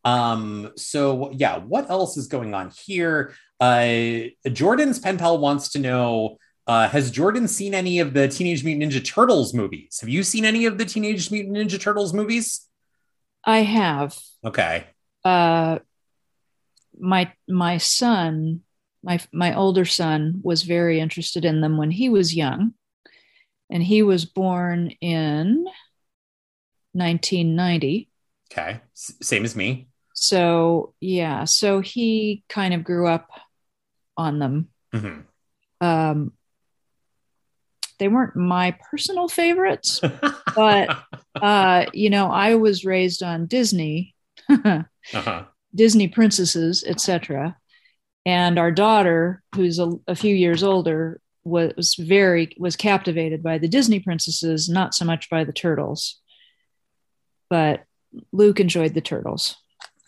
[0.04, 0.72] Um.
[0.76, 3.34] So yeah, what else is going on here?
[3.60, 6.38] Uh, Jordan's pen pal wants to know.
[6.66, 9.98] Uh, has Jordan seen any of the Teenage Mutant Ninja Turtles movies?
[10.00, 12.66] Have you seen any of the Teenage Mutant Ninja Turtles movies?
[13.44, 14.18] I have.
[14.44, 14.84] Okay.
[15.24, 15.78] uh
[16.98, 18.60] my my son
[19.02, 22.74] my my older son was very interested in them when he was young
[23.70, 25.66] and he was born in
[26.92, 28.08] 1990
[28.52, 28.80] Okay.
[28.96, 29.88] S- same as me.
[30.14, 33.28] so yeah so he kind of grew up
[34.16, 35.24] on them Mhm.
[35.80, 36.32] um
[37.98, 40.00] they weren't my personal favorites
[40.56, 40.98] But-
[41.40, 44.14] uh you know i was raised on disney
[44.48, 45.44] uh-huh.
[45.72, 47.56] Disney princesses, etc.
[48.26, 53.68] And our daughter, who's a, a few years older, was very was captivated by the
[53.68, 56.20] Disney princesses, not so much by the turtles.
[57.50, 57.84] But
[58.32, 59.56] Luke enjoyed the turtles.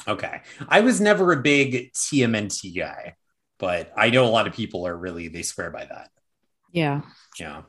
[0.09, 0.41] Okay.
[0.69, 3.17] I was never a big TMNT guy,
[3.59, 6.09] but I know a lot of people are really they swear by that.
[6.73, 7.03] Yeah.
[7.39, 7.63] Yeah.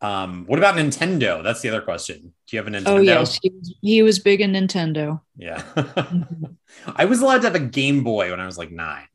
[0.00, 1.42] Um, what about Nintendo?
[1.42, 2.32] That's the other question.
[2.46, 2.86] Do you have a Nintendo?
[2.88, 5.20] Oh yes, he was, he was big in Nintendo.
[5.36, 5.62] Yeah.
[6.96, 9.08] I was allowed to have a Game Boy when I was like nine.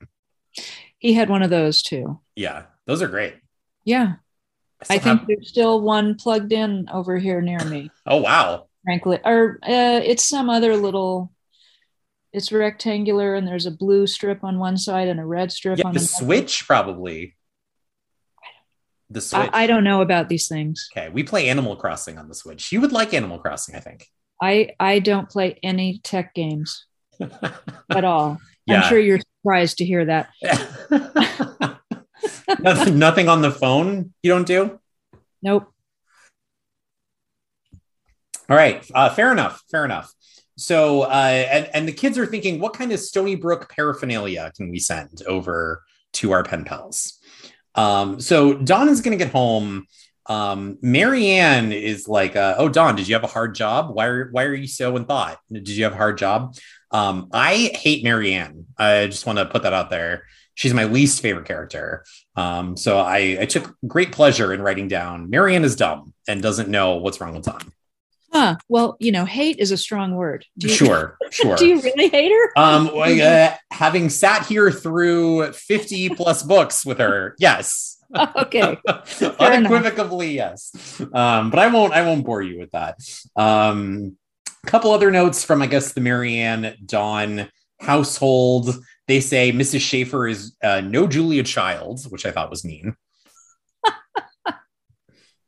[0.98, 2.20] He had one of those too.
[2.36, 2.64] Yeah.
[2.86, 3.36] Those are great.
[3.86, 4.16] Yeah,
[4.84, 7.90] still I think have- there's still one plugged in over here near me.
[8.06, 8.68] oh wow.
[8.84, 11.32] Frankly, or uh, it's some other little.
[12.34, 15.88] It's rectangular, and there's a blue strip on one side and a red strip Yeah,
[15.88, 16.08] on the another.
[16.08, 17.36] Switch probably.
[19.10, 19.50] The Switch.
[19.52, 20.90] I, I don't know about these things.
[20.96, 21.10] okay.
[21.10, 22.72] We play Animal Crossing on the Switch.
[22.72, 24.08] You would like Animal Crossing, I think.
[24.42, 26.86] I I don't play any tech games
[27.90, 28.40] at all.
[28.66, 28.82] Yeah.
[28.82, 30.30] I'm sure you're surprised to hear that.
[32.60, 34.80] nothing, nothing on the phone you don't do?
[35.44, 35.71] Nope.
[38.52, 38.86] All right.
[38.94, 39.64] Uh, fair enough.
[39.72, 40.14] Fair enough.
[40.58, 44.78] so uh, and and the kids are thinking, what kind of Stoneybrook paraphernalia can we
[44.78, 45.84] send over
[46.16, 47.18] to our pen pals?
[47.76, 49.88] Um, so Dawn is going to get home.
[50.26, 53.96] Um, Mary Anne is like, uh, "Oh, Dawn, did you have a hard job?
[53.96, 55.40] Why are why are you so in thought?
[55.50, 56.58] Did you have a hard job?"
[56.92, 58.66] Um, I hate Mary Anne.
[58.78, 60.26] I just want to put that out there.
[60.56, 62.04] She's my least favorite character.
[62.36, 66.42] Um, so I, I took great pleasure in writing down Mary Anne is dumb and
[66.42, 67.72] doesn't know what's wrong with Dawn.
[68.32, 68.56] Huh.
[68.70, 70.46] Well, you know, hate is a strong word.
[70.56, 71.58] You, sure, sure.
[71.58, 72.60] do you really hate her?
[72.60, 77.98] Um, uh, having sat here through 50 plus books with her, yes.
[78.36, 78.78] okay.
[79.40, 80.72] Unequivocally, yes.
[81.14, 82.98] Um, but I won't I won't bore you with that.
[83.38, 84.18] Um,
[84.64, 88.76] a couple other notes from I guess the Mary Anne Dawn household.
[89.08, 89.80] They say Mrs.
[89.80, 92.96] Schafer is uh, no Julia Child, which I thought was mean.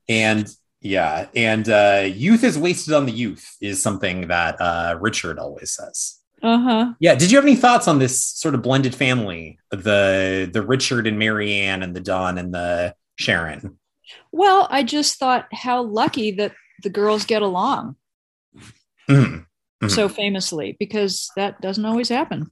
[0.10, 0.48] and
[0.84, 5.72] yeah, and uh, youth is wasted on the youth is something that uh, Richard always
[5.72, 6.20] says.
[6.44, 6.94] Uh huh.
[7.00, 7.16] Yeah.
[7.16, 11.18] Did you have any thoughts on this sort of blended family, the the Richard and
[11.18, 13.80] Mary Anne and the Dawn and the Sharon?
[14.32, 16.52] Well, I just thought how lucky that
[16.84, 17.96] the girls get along
[19.10, 19.36] Mm-hmm.
[19.36, 19.88] Mm-hmm.
[19.90, 22.52] so famously because that doesn't always happen.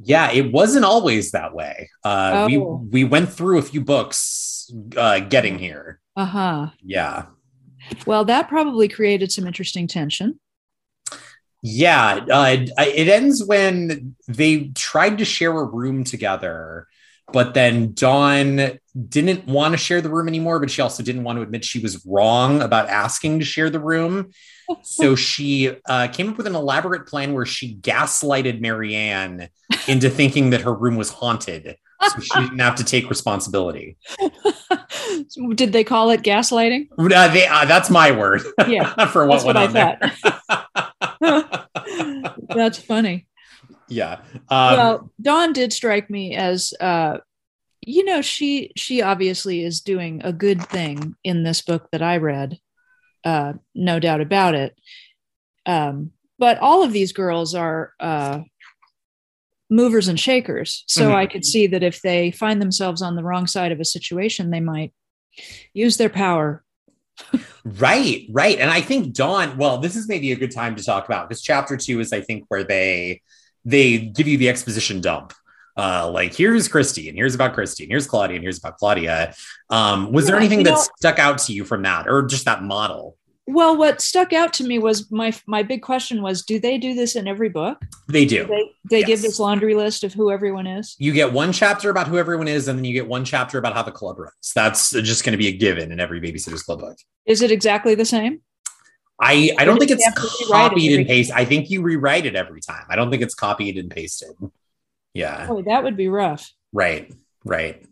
[0.00, 1.90] Yeah, it wasn't always that way.
[2.04, 2.86] Uh, We Oh.
[2.90, 6.00] we went through a few books uh, getting here.
[6.18, 6.66] Uh huh.
[6.82, 7.26] Yeah.
[8.04, 10.40] Well, that probably created some interesting tension.
[11.62, 16.88] Yeah, uh, it ends when they tried to share a room together,
[17.32, 21.36] but then Dawn didn't want to share the room anymore, but she also didn't want
[21.38, 24.32] to admit she was wrong about asking to share the room.
[24.82, 29.50] So she uh, came up with an elaborate plan where she gaslighted Mary Anne
[29.86, 31.76] into thinking that her room was haunted.
[32.06, 33.96] So she didn't have to take responsibility.
[35.54, 36.88] Did they call it gaslighting?
[36.98, 39.96] Uh, they, uh, that's my word Yeah, for what that's went what I
[41.18, 41.66] on there.
[42.54, 43.26] That's funny.
[43.88, 44.20] yeah.
[44.48, 47.18] Um, well, Dawn did strike me as uh
[47.80, 52.18] you know, she she obviously is doing a good thing in this book that I
[52.18, 52.58] read.
[53.24, 54.78] Uh no doubt about it.
[55.66, 58.40] Um but all of these girls are uh
[59.70, 60.84] movers and shakers.
[60.86, 61.14] So Mhm.
[61.14, 64.50] I could see that if they find themselves on the wrong side of a situation,
[64.50, 64.92] they might
[65.74, 66.64] use their power.
[67.64, 68.58] Right, right.
[68.58, 71.42] And I think Dawn, well, this is maybe a good time to talk about because
[71.42, 73.20] chapter two is, I think, where they
[73.64, 75.32] they give you the exposition dump.
[75.76, 79.34] Uh, like here's Kristy, and here's about Kristy, and here's Claudia, and here's about Claudia.
[79.68, 82.62] Um, was there anything that know- stuck out to you from that, or just that
[82.62, 83.16] model?
[83.50, 86.94] Well, what stuck out to me was my my big question was do they do
[86.94, 87.82] this in every book?
[88.06, 88.46] They do.
[88.46, 90.94] They they give this laundry list of who everyone is.
[90.98, 93.72] You get one chapter about who everyone is, and then you get one chapter about
[93.72, 94.52] how the club runs.
[94.54, 96.98] That's just going to be a given in every Babysitter's Club book.
[97.24, 98.42] Is it exactly the same?
[99.18, 101.34] I, I don't think it's you have to rewrite it copied and pasted.
[101.34, 102.84] I think you rewrite it every time.
[102.90, 104.28] I don't think it's copied and pasted.
[105.14, 105.46] Yeah.
[105.46, 107.12] Boy, that would be rough Right.
[107.44, 107.82] Right.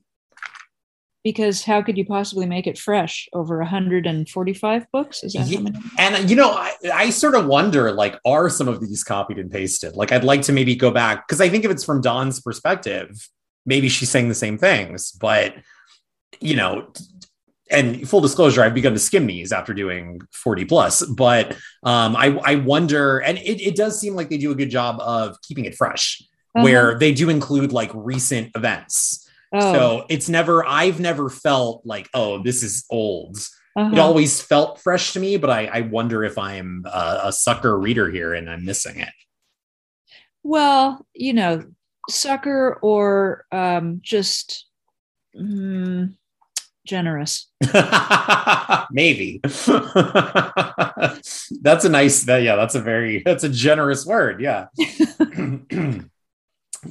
[1.31, 5.25] Because how could you possibly make it fresh over 145 books?
[5.25, 5.79] Is that Ye- how many?
[5.99, 9.51] And you know, I, I sort of wonder, like, are some of these copied and
[9.51, 9.97] pasted?
[9.97, 13.29] Like, I'd like to maybe go back because I think if it's from Dawn's perspective,
[13.65, 15.11] maybe she's saying the same things.
[15.11, 15.57] But
[16.41, 16.93] you know,
[17.73, 21.05] and full disclosure, I've begun to skim these after doing 40 plus.
[21.05, 24.71] But um, I, I wonder, and it, it does seem like they do a good
[24.71, 26.23] job of keeping it fresh,
[26.55, 26.63] Uh-huh.
[26.65, 29.26] where they do include like recent events.
[29.57, 33.37] Oh, So it's never, I've never felt like, oh, this is old.
[33.77, 33.91] uh-huh.
[33.93, 37.79] It always felt fresh to me, but I, I wonder if I'm a, a sucker
[37.79, 39.11] reader here and I'm missing it.
[40.43, 41.65] well, you know,
[42.09, 44.67] sucker or um, just
[45.37, 46.15] mm,
[46.87, 47.51] generous.
[48.93, 49.41] Maybe.
[49.43, 49.69] that's
[51.85, 54.41] a nice that yeah, that's a very that's a generous word.
[54.41, 54.67] Yeah.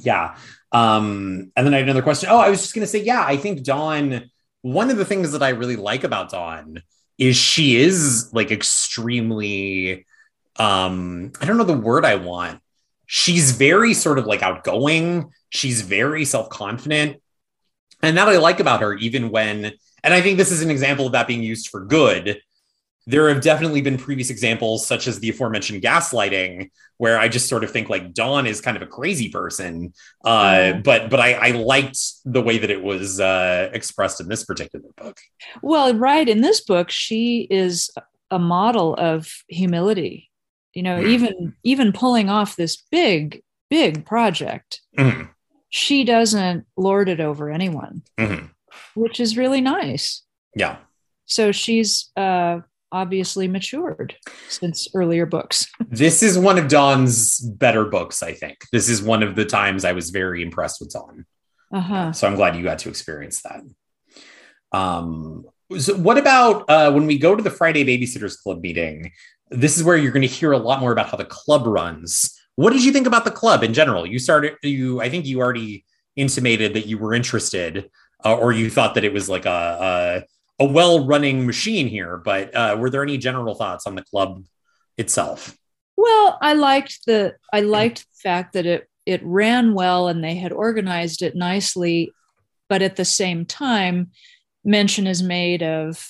[0.02, 0.36] yeah.
[0.76, 2.28] Um, and then I had another question.
[2.30, 5.42] Oh, I was just gonna say, yeah, I think Dawn, one of the things that
[5.42, 6.82] I really like about Dawn
[7.16, 10.04] is she is like extremely
[10.58, 12.60] um, I don't know the word I want.
[13.06, 17.22] She's very sort of like outgoing, she's very self-confident.
[18.02, 19.72] And that I like about her, even when
[20.04, 22.38] and I think this is an example of that being used for good.
[23.08, 27.62] There have definitely been previous examples, such as the aforementioned gaslighting, where I just sort
[27.62, 29.92] of think like Dawn is kind of a crazy person.
[30.24, 30.28] Uh,
[30.74, 30.80] Yeah.
[30.80, 34.86] But but I, I liked the way that it was uh, expressed in this particular
[34.96, 35.18] book.
[35.62, 36.28] Well, right.
[36.28, 37.90] In this book, she is
[38.30, 40.28] a model of humility.
[40.74, 41.08] You know, Mhm.
[41.08, 45.30] even even pulling off this big, big project, Mhm,
[45.68, 48.50] she doesn't lord it over anyone, mhm.
[48.94, 50.22] which is really nice.
[50.56, 50.78] Yeah.
[51.26, 52.60] So she's uh
[52.96, 54.16] obviously matured
[54.48, 55.70] since earlier books.
[55.88, 58.56] this is one of Dawn's better books, I think.
[58.72, 61.26] This is one of the times I was very impressed with Dawn.
[61.72, 62.12] Uh-huh.
[62.12, 63.60] So I'm glad you got to experience that.
[64.72, 65.44] Um,
[65.78, 69.12] so what about uh, when we go to the Friday Babysitters Club meeting?
[69.50, 72.32] This is where you're going to hear a lot more about how the club runs.
[72.54, 74.06] What did you think about the club in general?
[74.06, 75.84] You started, you, I think you already
[76.16, 77.90] intimated that you were interested,
[78.24, 80.24] uh, or you thought that it was like a a,
[80.58, 82.16] a well running machine here.
[82.16, 84.44] But uh, were there any general thoughts on the club
[84.96, 85.56] itself?
[85.96, 90.36] Well, I liked the I liked the fact that it it ran well and they
[90.36, 92.12] had organized it nicely,
[92.68, 94.10] but at the same time,
[94.64, 96.08] mention is made of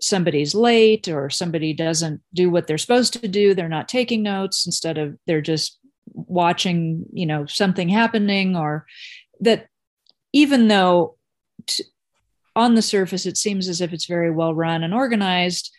[0.00, 4.64] somebody's late or somebody doesn't do what they're supposed to do they're not taking notes
[4.64, 5.78] instead of they're just
[6.14, 8.86] watching you know something happening or
[9.40, 9.66] that
[10.32, 11.16] even though
[12.56, 15.74] on the surface it seems as if it's very well run and organized.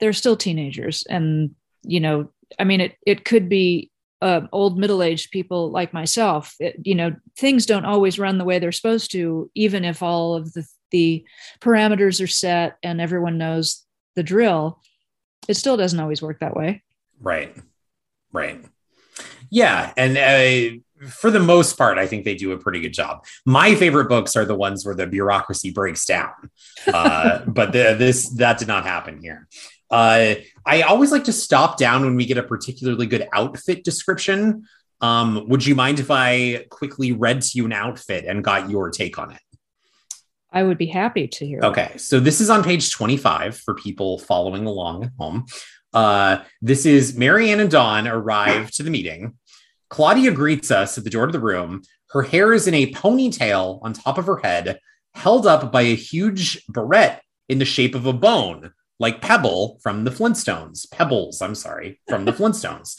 [0.00, 3.90] They're still teenagers and you know i mean it it could be
[4.20, 8.58] uh, old middle-aged people like myself it, you know things don't always run the way
[8.58, 11.24] they're supposed to even if all of the the
[11.60, 14.80] parameters are set and everyone knows the drill
[15.48, 16.82] it still doesn't always work that way.
[17.20, 17.56] Right.
[18.32, 18.64] Right.
[19.50, 19.92] Yeah.
[19.96, 23.74] And uh, for the most part i think they do a pretty good job my
[23.74, 26.32] favorite books are the ones where the bureaucracy breaks down
[26.92, 29.48] uh, but the, this that did not happen here
[29.90, 30.34] uh,
[30.66, 34.64] i always like to stop down when we get a particularly good outfit description
[35.00, 38.90] um, would you mind if i quickly read to you an outfit and got your
[38.90, 39.40] take on it
[40.54, 41.60] I would be happy to hear.
[41.62, 45.46] Okay, so this is on page 25 for people following along at home.
[45.92, 49.38] Uh, this is Mary Anne and Dawn arrive to the meeting.
[49.92, 51.82] Claudia greets us at the door to the room.
[52.12, 54.80] Her hair is in a ponytail on top of her head,
[55.12, 60.04] held up by a huge barrette in the shape of a bone, like Pebble from
[60.04, 60.90] the Flintstones.
[60.90, 62.98] Pebbles, I'm sorry, from the Flintstones.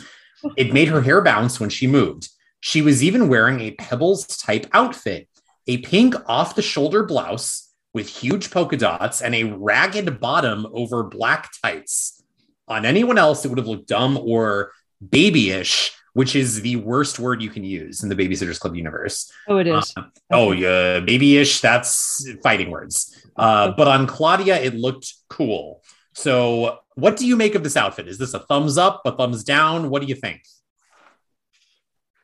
[0.56, 2.30] It made her hair bounce when she moved.
[2.60, 5.28] She was even wearing a Pebbles type outfit
[5.66, 11.02] a pink off the shoulder blouse with huge polka dots and a ragged bottom over
[11.02, 12.22] black tights.
[12.68, 17.42] On anyone else, it would have looked dumb or babyish, which is the worst word
[17.42, 19.32] you can use in the Babysitters Club universe.
[19.48, 19.94] Oh, it is.
[19.98, 21.62] Uh, oh, yeah, babyish.
[21.62, 23.28] That's fighting words.
[23.36, 25.82] Uh, but on Claudia, it looked cool.
[26.14, 28.08] So, what do you make of this outfit?
[28.08, 29.90] Is this a thumbs up, a thumbs down?
[29.90, 30.44] What do you think?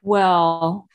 [0.03, 0.87] Well,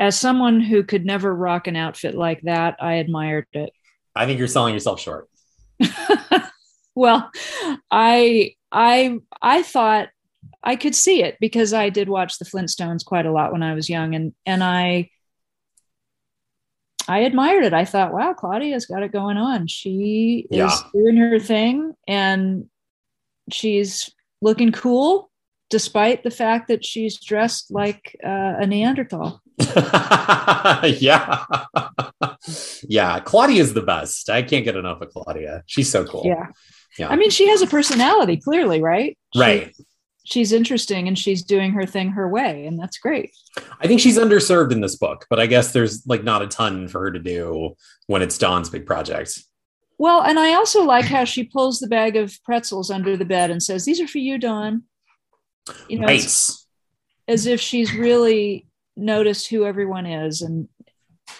[0.00, 3.72] as someone who could never rock an outfit like that, I admired it.
[4.14, 5.28] I think you're selling yourself short.
[6.94, 7.30] well,
[7.90, 10.08] I I I thought
[10.62, 13.74] I could see it because I did watch the Flintstones quite a lot when I
[13.74, 15.10] was young and and I
[17.10, 17.72] I admired it.
[17.72, 19.66] I thought, wow, Claudia's got it going on.
[19.66, 20.76] She is Yeah.
[20.92, 22.66] doing her thing and
[23.50, 24.10] she's
[24.42, 25.30] looking cool
[25.70, 29.40] despite the fact that she's dressed like uh, a Neanderthal.
[30.86, 31.44] yeah.
[32.88, 33.20] yeah.
[33.20, 34.28] Claudia's the best.
[34.30, 35.62] I can't get enough of Claudia.
[35.66, 36.22] She's so cool.
[36.26, 36.46] Yeah.
[36.98, 37.08] Yeah.
[37.08, 39.16] I mean, she has a personality, clearly, right?
[39.34, 39.74] She- Right.
[40.28, 43.34] She's interesting and she's doing her thing her way, and that's great.
[43.80, 46.88] I think she's underserved in this book, but I guess there's like not a ton
[46.88, 47.74] for her to do
[48.06, 49.40] when it's Dawn's big project.
[49.96, 53.50] Well, and I also like how she pulls the bag of pretzels under the bed
[53.50, 54.84] and says, "These are for you, Dawn."
[55.88, 56.22] You know, right.
[56.22, 56.66] it's
[57.26, 60.68] as if she's really noticed who everyone is and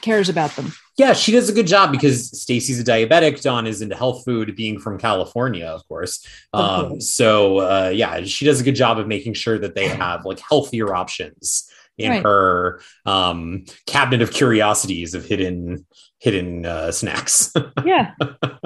[0.00, 0.72] cares about them.
[0.96, 3.40] Yeah, she does a good job because Stacey's a diabetic.
[3.40, 6.26] Dawn is into health food, being from California, of course.
[6.52, 7.10] Um, course.
[7.10, 10.40] so uh, yeah, she does a good job of making sure that they have like
[10.40, 12.22] healthier options in Right.
[12.22, 15.84] her um, cabinet of curiosities of hidden
[16.20, 17.52] hidden uh, snacks.
[17.84, 18.12] Yeah,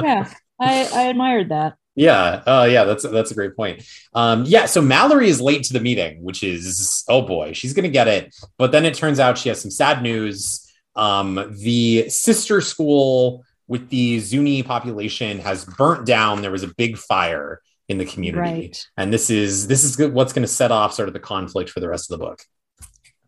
[0.03, 0.29] yeah,
[0.61, 1.77] I, I admired that.
[1.95, 3.85] yeah, uh, yeah, that's that's a great point.
[4.15, 7.89] Um, yeah, so Mallory is late to the meeting, which is oh boy, she's gonna
[7.89, 8.35] get it.
[8.59, 10.62] But then it turns out she has some sad news.
[10.95, 16.43] Um, the sister school with the Zuni population has burnt down.
[16.43, 20.33] There was a big fire in the community, Right, and this is this is what's
[20.33, 22.41] going to set off sort of the conflict for the rest of the book.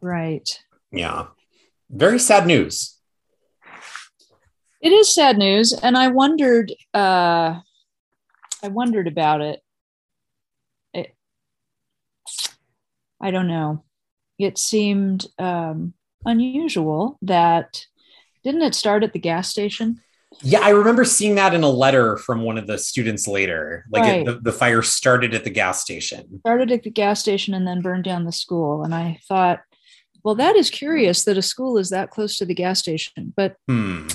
[0.00, 0.48] right.
[0.92, 1.26] Yeah,
[1.90, 2.98] very sad news.
[4.80, 6.72] It is sad news, and I wondered.
[6.92, 7.60] Uh,
[8.62, 9.60] I wondered about it.
[10.92, 11.14] it.
[13.20, 13.84] I don't know.
[14.38, 15.94] It seemed um,
[16.24, 17.84] unusual that
[18.42, 20.00] didn't it start at the gas station?
[20.42, 23.84] Yeah, I remember seeing that in a letter from one of the students later.
[23.90, 24.20] Like Right.
[24.20, 26.40] it, the, the fire started at the gas station.
[26.40, 28.82] Started at the gas station and then burned down the school.
[28.82, 29.60] And I thought,
[30.24, 33.32] well, that is curious that a school is that close to the gas station.
[33.36, 34.08] But Hmm.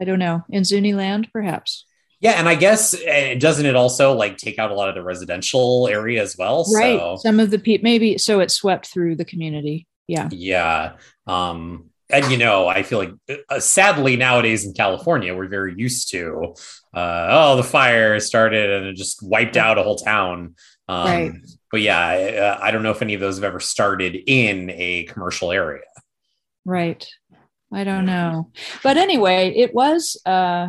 [0.00, 0.42] I don't know.
[0.50, 1.86] In Zuni land, perhaps.
[2.20, 5.02] Yeah, and I guess uh, doesn't it also like take out a lot of the
[5.02, 6.64] residential area as well?
[6.72, 6.98] Right.
[6.98, 9.86] So, Some of the people maybe so it swept through the community.
[10.06, 10.28] Yeah.
[10.32, 10.92] yeah.
[11.26, 13.12] Um, and you know, I feel like
[13.48, 16.54] uh, sadly nowadays in California, we're very used to,
[16.94, 20.54] uh, oh, the fire started and it just wiped out a whole town.
[20.88, 21.32] Um, Right.
[21.70, 24.68] But yeah, I, uh, I don't know if any of those have ever started in
[24.70, 25.84] a commercial area.
[26.66, 27.06] Right.
[27.72, 28.50] I don't know.
[28.82, 30.68] But anyway, it was uh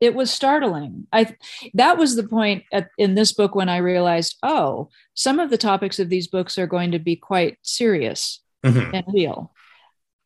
[0.00, 1.08] it was startling.
[1.12, 1.34] I
[1.74, 5.58] that was the point at, in this book when I realized, oh, some of the
[5.58, 8.94] topics of these books are going to be quite serious Mhm.
[8.94, 9.52] and real.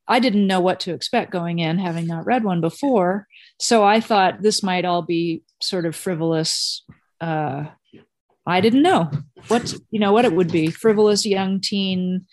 [0.09, 3.27] I didn't know what to expect going in, having not read one before.
[3.59, 6.85] So I thought this might all be sort of frivolous.
[7.21, 7.67] Uh,
[8.45, 9.11] I didn't know
[9.49, 10.69] what you know what it would be.
[10.69, 12.27] Frivolous young teen.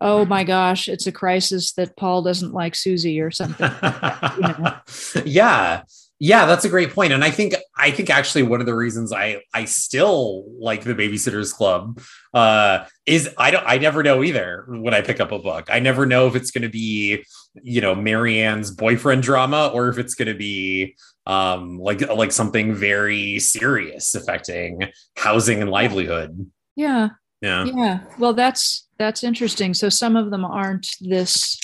[0.00, 3.70] Oh my gosh, it's a crisis that Paul doesn't like Susie or something.
[3.82, 4.80] know.
[5.24, 5.82] yeah
[6.22, 9.12] yeah that's a great point and i think i think actually one of the reasons
[9.12, 12.00] i i still like the babysitters club
[12.32, 15.80] uh is i don't i never know either when i pick up a book i
[15.80, 17.24] never know if it's going to be
[17.62, 20.94] you know Mary Anne's boyfriend drama or if it's going to be
[21.26, 27.10] um like like something very serious affecting housing and livelihood Yeah,
[27.40, 28.00] yeah yeah.
[28.18, 29.74] Well, that's that's interesting.
[29.74, 31.58] So some of them aren't this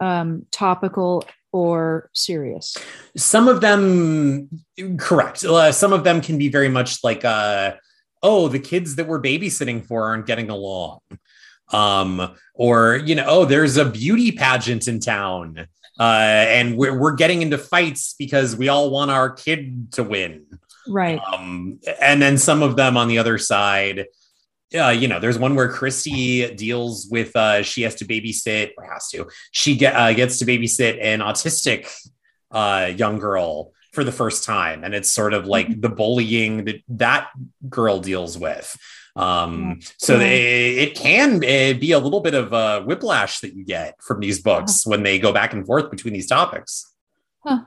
[0.00, 1.24] um, topical
[1.54, 2.76] or serious.
[3.16, 4.48] some of them
[4.98, 7.72] correct uh, some of them can be very much like uh
[8.24, 10.98] oh the kids that we're babysitting for aren't getting along
[11.72, 15.64] um or you know oh there's a beauty pageant in town
[16.00, 16.02] uh
[16.58, 20.44] and we're, we're getting into fights because we all want our kid to win
[20.88, 21.20] Right.
[21.32, 24.06] um and then some of them on the other side
[24.74, 28.84] uh, you know, there's one where Kristy deals with uh, she has to babysit or
[28.84, 29.28] has to.
[29.52, 31.92] She get, uh, gets to babysit an autistic
[32.50, 36.82] uh, young girl for the first time, and it's sort of like the bullying that
[36.88, 37.28] that
[37.68, 38.76] girl deals with.
[39.16, 43.64] Um, so they, it can uh, be a little bit of a whiplash that you
[43.64, 46.92] get from these books when they go back and forth between these topics.
[47.44, 47.60] Huh.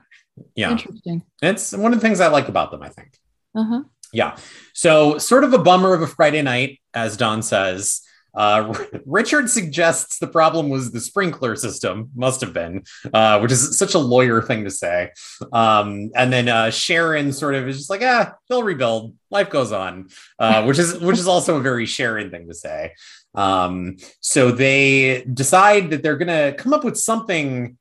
[0.54, 1.24] Yeah, Interesting.
[1.42, 2.82] it's one of the things I like about them.
[2.82, 3.18] I think.
[3.54, 3.82] Uh huh.
[4.12, 4.36] Yeah.
[4.72, 8.02] So, sort of a bummer of a Friday night, as Dawn says.
[8.34, 8.72] Uh,
[9.06, 13.94] Richard suggests the problem was the sprinkler system, must have been, uh, which is such
[13.94, 15.10] a lawyer thing to say.
[15.52, 19.14] Um, and then uh, Sharon sort of is just like, ah, they'll rebuild.
[19.30, 22.94] Life goes on, uh, which is which is also a very Sharon thing to say.
[23.34, 27.76] Um, so they decide that they're gonna come up with something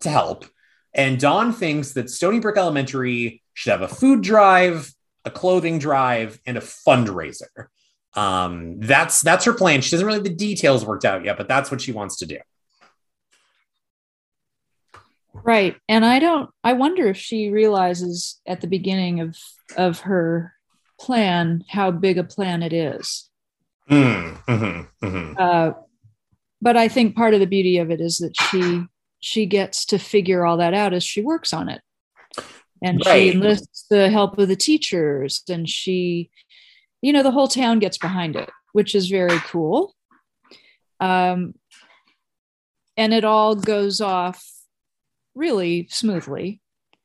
[0.00, 0.44] to help.
[0.94, 4.92] And Dawn thinks that Stoneybrook Elementary should have a food drive,
[5.24, 7.68] a clothing drive, and a fundraiser.
[8.14, 9.80] Um, that's that's her plan.
[9.80, 12.26] She doesn't really have the details worked out yet, but that's what she wants to
[12.26, 12.38] do.
[15.32, 15.76] Right.
[15.88, 16.50] And I don't.
[16.62, 19.36] I wonder if she realizes at the beginning of
[19.76, 20.52] of her
[21.00, 23.28] plan how big a plan it is.
[23.90, 25.34] Mm, mhm, mhm.
[25.38, 25.72] Uh,
[26.60, 28.84] but I think part of the beauty of it is that she
[29.20, 31.80] she gets to figure all that out as she works on it,
[32.82, 33.12] and Right.
[33.12, 36.30] she enlists the help of the teachers, and she,
[37.00, 39.94] you know, the whole town gets behind it, which is very cool.
[41.00, 41.54] Um,
[42.96, 44.44] and it all goes off
[45.34, 46.60] really smoothly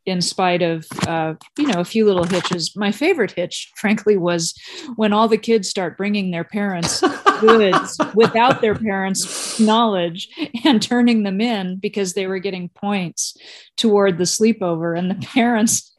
[0.07, 4.53] in spite of uh, you know a few little hitches my favorite hitch frankly was
[4.95, 7.03] when all the kids start bringing their parents
[7.41, 10.29] goods without their parents knowledge
[10.63, 13.35] and turning them in because they were getting points
[13.75, 15.93] toward the sleepover and the parents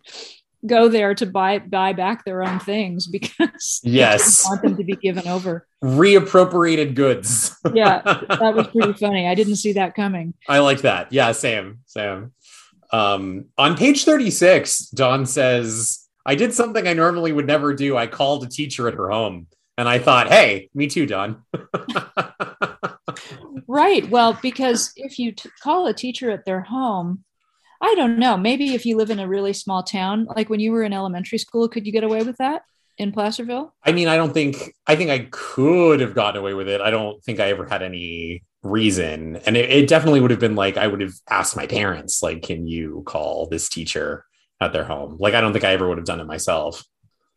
[0.66, 4.42] go there to buy buy back their own things because Yes.
[4.42, 7.54] didn't want them to be given over Reappropriated goods.
[7.72, 11.12] Yeah, that was pretty funny i didn't see that coming I like that.
[11.12, 12.32] Yeah, same, same.
[12.92, 17.96] Um, on page 36, Dawn says, I did something I normally would never do.
[17.96, 19.46] I called a teacher at her home.
[19.76, 21.42] And I thought, hey, me too, Dawn.
[23.68, 24.08] Right.
[24.08, 27.22] Well, because if you t- call a teacher at their home,
[27.82, 28.36] I don't know.
[28.38, 31.36] Maybe if you live in a really small town, like when you were in elementary
[31.36, 32.62] school, could you get away with that
[32.96, 33.74] in Placerville?
[33.84, 36.80] I mean, I don't think, I think I could have gotten away with it.
[36.80, 39.36] I don't think I ever had any reason.
[39.46, 42.42] And it, it definitely would have been like, I would have asked my parents, like,
[42.42, 44.24] can you call this teacher
[44.60, 45.16] at their home?
[45.18, 46.84] Like, I don't think I ever would have done it myself.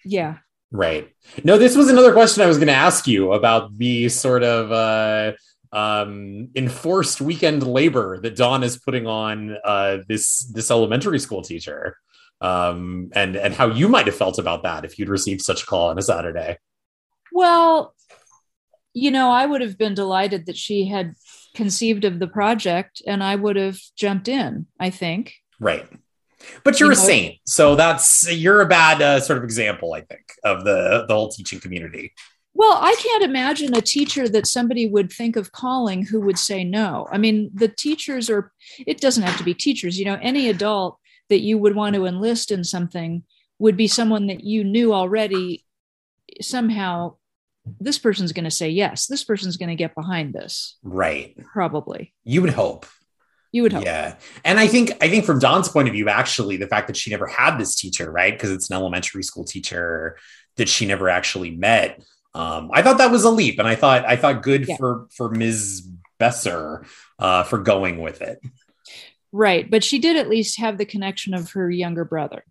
[0.04, 0.38] Yeah.
[0.72, 1.14] Right.
[1.44, 4.72] No, this was another question I was going to ask you about the sort of
[4.72, 5.34] uh,
[5.76, 11.98] um, enforced weekend labor that Dawn is putting on uh, this this elementary school teacher,
[12.40, 15.66] um, and and how you might have felt about that if you'd received such a
[15.66, 16.58] call on a Saturday.
[17.34, 17.94] Well,
[18.94, 21.16] you know, I would have been delighted that she had
[21.56, 25.34] conceived of the project and I would have jumped in, I think.
[25.60, 25.88] Right.
[26.64, 29.94] But you're You a know- saint, so that's you're a bad uh, sort of example,
[29.94, 32.14] I think, of the the whole teaching community.
[32.54, 36.64] Well, I can't imagine a teacher that somebody would think of calling who would say
[36.66, 37.08] no.
[37.12, 38.52] I mean, the teachers are,
[38.86, 40.98] it doesn't have to be teachers, you know, any adult
[41.30, 43.24] that you would want to enlist in something
[43.58, 45.64] would be someone that you knew already
[46.42, 47.16] somehow
[47.80, 49.08] this person's going to say yes.
[49.08, 51.36] This person's going to get behind this, Right.
[51.54, 52.14] probably.
[52.24, 52.86] You would hope.
[53.52, 53.84] You would hope.
[53.86, 54.16] Yeah.
[54.46, 57.10] And I think I think from Dawn's point of view, actually, the fact that she
[57.12, 58.34] never had this teacher, right?
[58.34, 60.18] Because it's an elementary school teacher
[60.58, 62.02] that she never actually met.
[62.34, 64.78] Um, I thought that was a leap, and I thought I thought good Yeah.
[64.78, 65.88] for for Ms.
[66.18, 66.86] Besser
[67.20, 68.40] uh, for going with it.
[69.34, 69.70] Right.
[69.70, 72.44] But she did at least have the connection of her younger brother,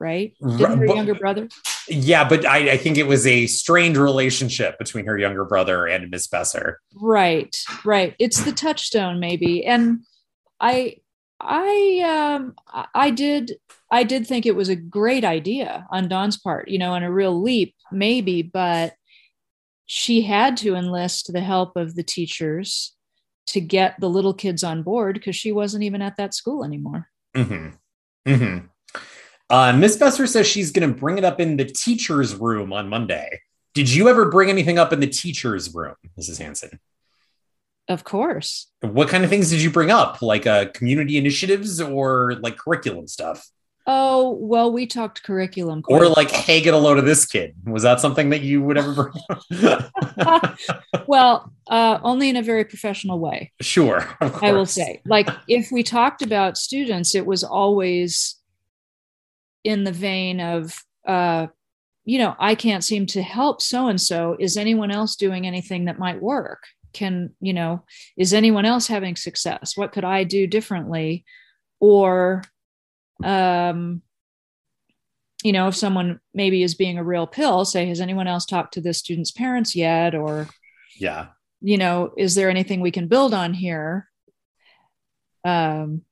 [0.00, 0.34] right?
[0.40, 1.48] Didn't her but- younger brother?
[1.88, 6.10] Yeah, but I, I think it was a strained relationship between her younger brother and
[6.10, 6.80] Miss Besser.
[6.94, 8.14] right right.
[8.18, 9.64] It's the touchstone maybe.
[9.64, 10.00] And
[10.60, 10.96] i
[11.40, 12.54] i um
[12.94, 13.52] I- did
[13.90, 17.10] i did think it was a great idea on dawn's part you know and a
[17.10, 18.92] real leap maybe but
[19.86, 22.94] she had to enlist the help of the teachers
[23.46, 27.08] to get the little kids on board because she wasn't even at that school anymore.
[27.34, 27.68] Hmm
[28.26, 28.58] hmm
[29.50, 32.88] Uh, Miss Besser says she's going to bring it up in the teacher's room on
[32.88, 33.40] Monday.
[33.74, 36.38] Did you ever bring anything up in the teacher's room, Mrs.
[36.38, 36.78] Hanson?
[37.88, 40.22] of course What kind of things did you bring up?
[40.22, 43.46] Like uh, community initiatives or like curriculum stuff?
[43.86, 47.54] oh well we talked curriculum Or like, hey, get a load of this kid.
[47.64, 49.10] Was that something that you would ever
[49.50, 50.58] bring up?
[51.06, 54.06] well uh, only in a very professional way sure.
[54.20, 58.36] of I will say, like, if we talked about students, it was always
[59.64, 60.74] in the vein of,
[61.06, 61.46] uh,
[62.04, 64.36] you know, I can't seem to help so and so.
[64.40, 66.64] Is anyone else doing anything that might work?
[66.92, 67.84] Can, you know,
[68.16, 69.76] is anyone else having success?
[69.76, 71.24] What could I do differently?
[71.78, 72.42] Or,
[73.22, 74.02] um,
[75.44, 78.74] you know, if someone maybe is being a real pill, say, has anyone else talked
[78.74, 80.14] to this student's parents yet?
[80.14, 80.48] Or,
[80.98, 81.28] Yeah.
[81.60, 84.08] you know, is there anything we can build on here?
[85.44, 86.02] Um,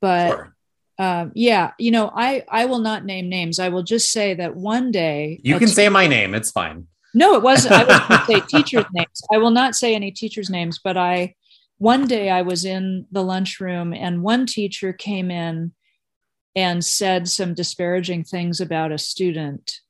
[0.00, 0.54] but Sure.
[0.98, 3.58] Um, yeah, you know, I I will not name names.
[3.58, 6.34] I will just say that one day You can say my name.
[6.34, 6.86] It's fine.
[7.14, 7.74] no, it wasn't.
[7.74, 9.22] I was say teachers' names.
[9.32, 11.34] I will not say any teachers' names, but I
[11.78, 15.72] one day I was in the lunchroom and one teacher came in
[16.56, 19.80] and said some disparaging things about a student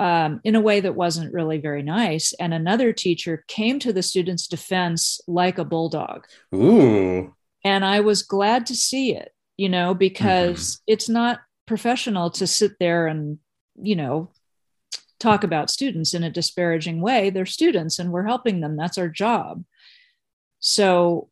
[0.00, 2.32] um, in a way that wasn't really very nice.
[2.40, 6.26] And another teacher came to the student's defense like a bulldog.
[6.54, 7.34] Ooh.
[7.62, 12.72] And I was glad to see it, you know, because it's not professional to sit
[12.80, 13.38] there and,
[13.76, 14.30] you know,
[15.18, 17.28] talk about students in a disparaging way.
[17.28, 18.74] They're students and we're helping them.
[18.74, 19.64] That's our job.
[20.60, 21.28] So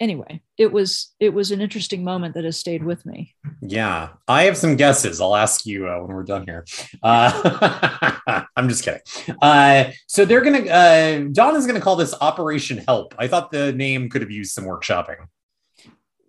[0.00, 3.34] anyway, it was it was an interesting moment that has stayed with me.
[3.60, 5.20] Yeah, I have some guesses.
[5.20, 6.64] I'll ask you uh, when we're done here.
[7.02, 9.02] Uh, I'm just kidding.
[9.42, 10.64] Uh, so they're gonna.
[10.64, 13.14] Uh, Dawn is gonna call this Operation Help.
[13.18, 15.26] I thought the name could have used some workshopping.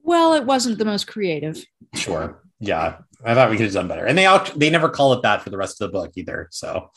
[0.05, 1.65] Well, it wasn't the most creative.
[1.95, 2.41] Sure.
[2.59, 4.05] Yeah, I thought we could have done better.
[4.05, 6.47] And they all, they never call it that for the rest of the book either.
[6.51, 6.91] So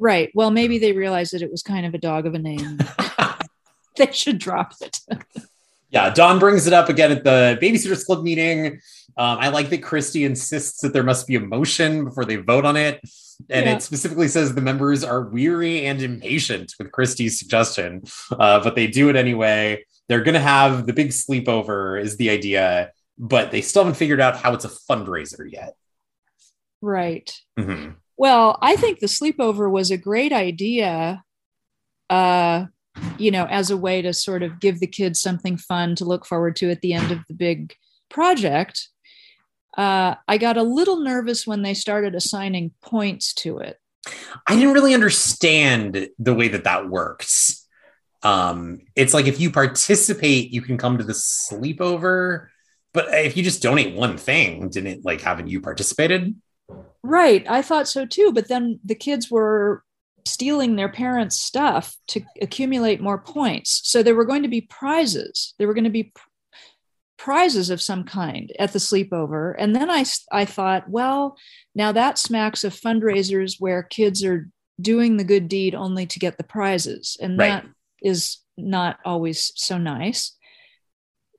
[0.00, 0.30] Right.
[0.34, 2.78] Well, maybe they realized that it was kind of a dog of a name.
[3.96, 4.98] they should drop it.
[5.90, 8.80] yeah, Dawn brings it up again at the Babysitters Club meeting.
[9.16, 12.64] Um, I like that Kristy insists that there must be a motion before they vote
[12.64, 13.00] on it.
[13.48, 13.74] And Yeah.
[13.76, 18.86] it specifically says the members are weary and impatient with Kristy's suggestion, uh, but they
[18.86, 19.84] do it anyway.
[20.08, 24.20] They're going to have the big sleepover, is the idea, but they still haven't figured
[24.20, 25.74] out how it's a fundraiser yet.
[26.82, 27.30] right.
[27.58, 27.96] Mhm.
[28.16, 31.22] Well, I think the sleepover was a great idea,
[32.08, 32.66] uh,
[33.18, 36.26] you know, as a way to sort of give the kids something fun to look
[36.26, 37.74] forward to at the end of the big
[38.08, 38.88] project.
[39.76, 43.78] Uh, I got a little nervous when they started assigning points to it.
[44.46, 47.66] I didn't really understand the way that that works.
[48.22, 52.48] Um, it's like if you participate, you can come to the sleepover,
[52.92, 56.34] but if you just donate one thing, didn't like haven't you participated?
[57.02, 57.46] Right.
[57.48, 58.32] I thought so too.
[58.32, 59.84] But then the kids were
[60.30, 63.80] stealing their parents' stuff to accumulate more points.
[63.84, 65.54] So there were going to be prizes.
[65.58, 66.28] There were going to be pr-
[67.18, 69.54] prizes of some kind at the sleepover.
[69.58, 71.36] And then I, I thought, well,
[71.74, 74.48] now that smacks of fundraisers where kids are
[74.80, 77.18] doing the good deed only to get the prizes.
[77.20, 77.48] And Right.
[77.48, 77.66] that
[78.02, 80.36] is not always so nice.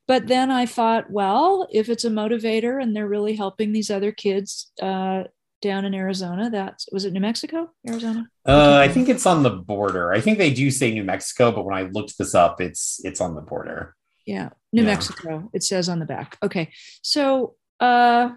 [0.07, 4.11] But then I thought, well, if it's a motivator and they're really helping these other
[4.11, 5.23] kids uh,
[5.61, 8.27] down in Arizona, that's was it New Mexico, Arizona?
[8.47, 10.11] Uh, I think it's on the border.
[10.11, 13.21] I think they do say New Mexico, but when I looked this up, it's it's
[13.21, 13.95] on the border.
[14.25, 14.87] Yeah, New Yeah.
[14.87, 15.49] Mexico.
[15.53, 16.37] It says on the back.
[16.43, 18.31] Okay, so uh,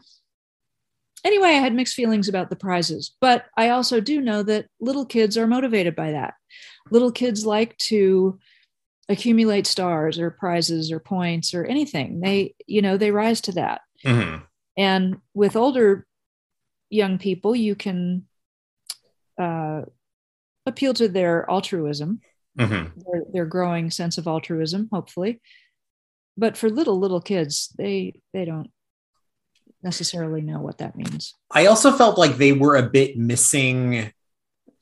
[1.25, 5.07] anyway, I had mixed feelings about the prizes, but I also do know that little
[5.07, 6.35] kids are motivated by that.
[6.91, 8.39] Little kids like to
[9.09, 12.21] accumulate stars or prizes or points or anything.
[12.21, 13.83] They, you know, they rise to that.
[14.05, 14.45] Mm-hmm.
[14.79, 16.07] And with older
[16.95, 18.27] young people, you can
[19.39, 19.83] uh,
[20.65, 22.21] appeal to their altruism,
[22.59, 22.99] mm-hmm.
[23.01, 25.41] their, their growing sense of altruism, hopefully.
[26.37, 28.71] But for little little kids, they they don't
[29.83, 31.35] necessarily know what that means.
[31.51, 34.13] I also felt like they were a bit missing.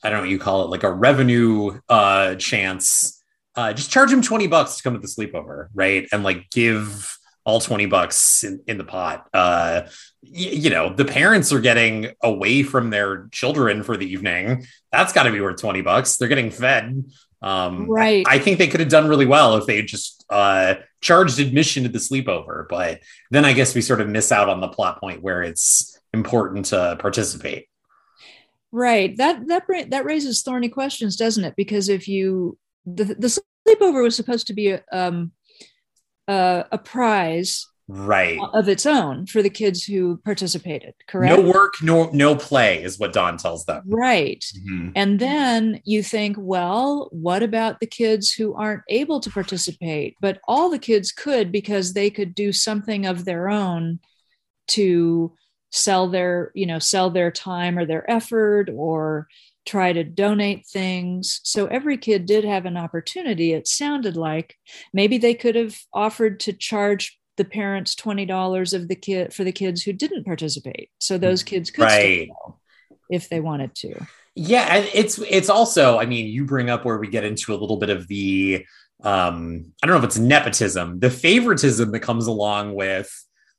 [0.02, 3.22] I don't know what you call it, like a revenue uh, chance.
[3.54, 6.08] Uh, just charge them 20 bucks to come to the sleepover, right?
[6.10, 9.28] And like give all 20 bucks in, in the pot.
[9.32, 9.82] Uh,
[10.22, 14.66] y- you know, the parents are getting away from their children for the evening.
[14.90, 16.16] That's got to be worth 20 bucks.
[16.16, 17.04] They're getting fed.
[17.42, 18.24] Um, right.
[18.28, 21.82] I, I, think they could have done really well if they just uh, charged admission
[21.82, 22.68] to the sleepover.
[22.68, 23.00] But
[23.32, 26.66] then I guess we sort of miss out on the plot point where it's important
[26.66, 27.66] to participate.
[28.70, 29.16] Right.
[29.16, 31.54] That that that raises thorny questions, doesn't it?
[31.56, 35.32] Because if you the the sleepover was supposed to be a um,
[36.28, 38.38] uh, a prize right.
[38.52, 41.36] of its own for the kids who participated correct?
[41.36, 43.82] No work no no play is what dawn tells them.
[43.86, 44.44] Right.
[44.68, 44.90] Mm-hmm.
[44.94, 50.16] and then you think well what about the kids who aren't able to participate?
[50.20, 54.00] But all the kids could because they could do something of their own
[54.68, 55.34] to
[55.70, 59.26] sell their you know sell their time or their effort or
[59.64, 61.40] try to donate things.
[61.44, 63.52] So every kid did have an opportunity.
[63.52, 64.56] It sounded like
[64.92, 69.52] maybe they could have offered to charge the parents $20 of the kid for the
[69.52, 70.90] kids who didn't participate.
[70.98, 72.28] So those kids could right.
[73.10, 74.06] if they wanted to.
[74.34, 77.56] Yeah, and it's it's also, I mean, you bring up where we get into a
[77.56, 78.64] little bit of the
[79.04, 83.10] um I don't know if it's nepotism, the favoritism that comes along with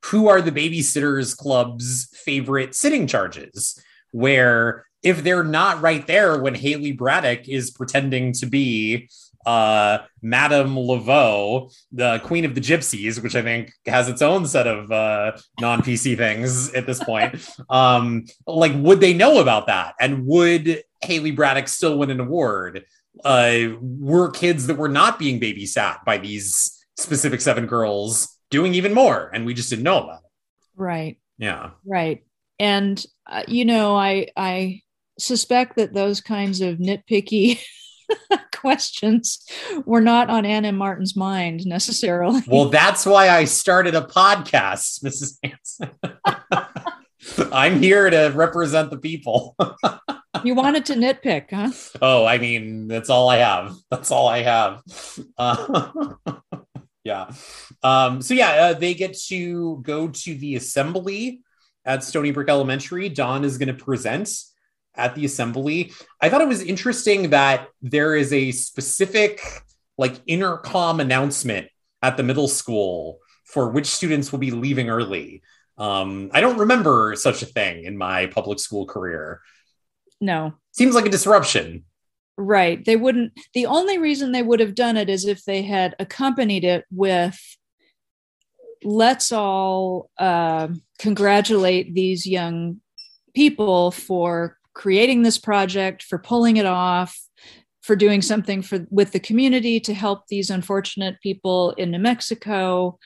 [0.05, 3.79] who are the babysitters club's favorite sitting charges
[4.13, 9.09] where if they're not right there when Haley Braddock is pretending to be
[9.45, 14.67] uh, Madame Laveau, the Queen of the Gypsies, which I think has its own set
[14.67, 17.35] of uh, non PC things at this point.
[17.69, 19.95] Um, like, would they know about that?
[19.99, 22.85] And would Haley Braddock still win an award?
[23.23, 28.93] Uh, were kids that were not being babysat by these specific seven girls doing even
[28.93, 30.29] more, and we just didn't know about it?
[30.75, 31.19] Right.
[31.37, 31.71] Yeah.
[31.85, 32.23] Right.
[32.59, 34.81] And uh, you know, I I
[35.19, 37.59] suspect that those kinds of nitpicky
[38.55, 39.45] questions
[39.85, 40.75] were not on Ann M.
[40.75, 42.41] Martin's mind necessarily.
[42.47, 45.37] Well, that's why I started a podcast, Mrs.
[45.43, 45.91] Hanson.
[47.53, 49.55] I'm here to represent the people.
[50.43, 51.71] you wanted to nitpick, huh?
[52.01, 53.75] Oh, I mean, that's all I have.
[53.89, 54.81] That's all I have.
[55.37, 56.13] Uh,
[57.03, 57.31] yeah.
[57.81, 61.41] Um, so, yeah, uh, they get to go to the assembly
[61.85, 63.09] at Stoneybrook Elementary.
[63.09, 64.29] Dawn is going to present
[64.95, 65.91] at the assembly.
[66.21, 69.41] I thought it was interesting that there is a specific
[69.97, 71.67] like intercom announcement
[72.01, 75.41] at the middle school for which students will be leaving early.
[75.77, 79.41] Um, I don't remember such a thing in my public school career.
[80.21, 80.53] No.
[80.71, 81.85] Seems like a disruption.
[82.37, 82.83] Right.
[82.83, 86.63] They wouldn't, the only reason they would have done it is if they had accompanied
[86.63, 87.39] it with,
[88.85, 90.67] let's all uh,
[90.99, 92.81] congratulate these young
[93.33, 97.19] people for creating this project, for pulling it off,
[97.81, 102.97] for doing something for with the community to help these unfortunate people in New Mexico,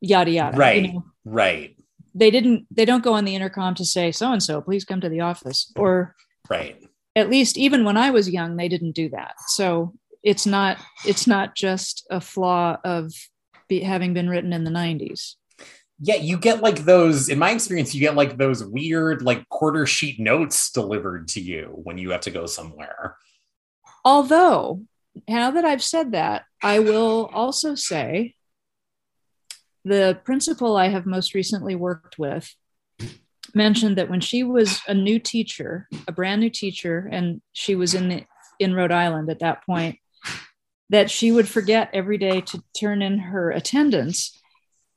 [0.00, 0.56] yada yada.
[0.56, 0.86] Right.
[0.86, 1.04] You know?
[1.24, 1.76] Right.
[2.14, 5.00] They didn't they don't go on the intercom to say so and so, please come
[5.00, 5.72] to the office.
[5.76, 6.16] Or
[6.48, 6.82] right.
[7.14, 9.34] At least even when I was young, they didn't do that.
[9.48, 13.12] So it's not it's not just a flaw of
[13.70, 15.36] be, having been written in the 90s
[16.02, 19.84] yeah, you get like those, in my experience, you get like those weird, like quarter
[19.84, 23.16] sheet notes delivered to you when you have to go somewhere.
[24.02, 24.82] Although,
[25.28, 28.34] now that I've said that, I will also say
[29.84, 32.50] the principal I have most recently worked with
[33.54, 37.94] mentioned that when she was a new teacher, a brand new teacher, and she was
[37.94, 38.24] in the,
[38.58, 39.98] in Rhode Island at that point,
[40.90, 44.38] that she would forget every day to turn in her attendance,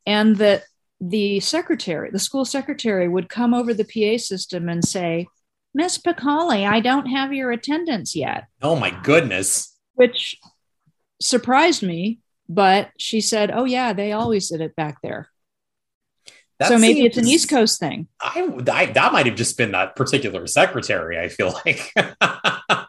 [0.06, 0.64] and that
[1.00, 5.28] the secretary, the school secretary, would come over the PA system and say,
[5.74, 8.46] Miss Picali, I don't have your attendance yet.
[8.62, 9.76] Oh my goodness.
[9.94, 10.36] Which
[11.22, 12.20] surprised me,
[12.50, 15.30] but she said, Oh, yeah, they always did it back there.
[16.60, 18.08] That so maybe it's an East Coast thing.
[18.22, 21.20] I, I that might have just been that particular secretary.
[21.20, 21.92] I feel like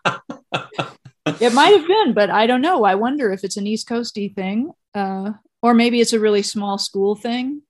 [1.27, 2.85] it might have been, but I don't know.
[2.85, 6.79] I wonder if it's an East Coasty thing, uh, or maybe it's a really small
[6.79, 7.63] school thing.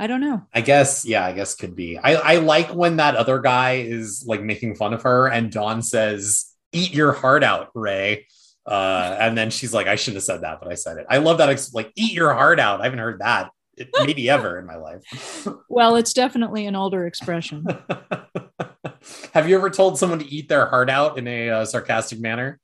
[0.00, 0.42] I don't know.
[0.54, 1.98] I guess, yeah, I guess could be.
[1.98, 5.82] I, I like when that other guy is like making fun of her and Dawn
[5.82, 8.26] says, Eat your heart out, Ray.
[8.66, 11.06] Uh, and then she's like, I shouldn't have said that, but I said it.
[11.08, 11.48] I love that.
[11.48, 12.80] Ex- like, eat your heart out.
[12.80, 13.50] I haven't heard that
[13.98, 15.48] maybe ever in my life.
[15.68, 17.66] Well, it's definitely an older expression.
[19.32, 22.60] Have you ever told someone to eat their heart out in a uh, sarcastic manner?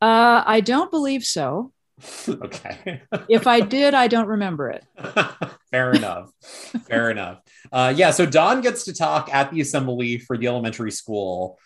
[0.00, 1.72] Uh, I don't believe so.
[2.28, 3.02] okay.
[3.28, 4.84] if I did, I don't remember it.
[5.70, 6.30] Fair enough.
[6.86, 7.40] Fair enough.
[7.70, 8.10] Uh, yeah.
[8.10, 11.58] So Dawn gets to talk at the assembly for the elementary school.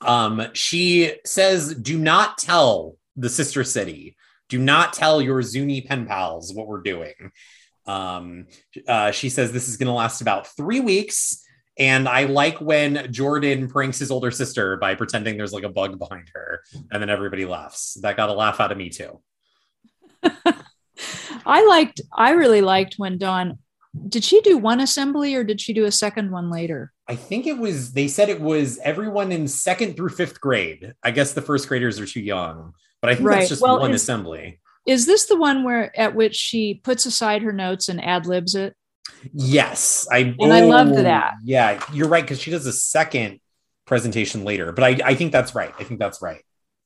[0.00, 4.16] Um, she says, "Do not tell the sister city.
[4.48, 7.32] Do not tell your Zuni pen pals what we're doing."
[7.86, 8.46] Um,
[8.88, 11.45] uh, she says this is going to last about three weeks.
[11.78, 15.98] And I like when Jordan pranks his older sister by pretending there's like a bug
[15.98, 17.94] behind her, and then everybody laughs.
[18.00, 19.20] That got a laugh out of me too.
[21.46, 23.58] I liked, I really liked when Dawn,
[24.08, 26.92] did she do one assembly or did she do a second one later?
[27.08, 30.94] I think it was, they said it was everyone in second through fifth grade.
[31.02, 33.36] I guess the first graders are too young, but I think right.
[33.38, 34.60] that's just well, one is, assembly.
[34.86, 38.54] Is this the one where at which she puts aside her notes and ad libs
[38.54, 38.74] it?
[39.32, 40.06] Yes.
[40.10, 41.34] I, and oh, I loved that.
[41.44, 42.26] Yeah, you're right.
[42.26, 43.40] Cause she does a second
[43.86, 45.72] presentation later, but I, I think that's right.
[45.78, 46.42] I think that's right.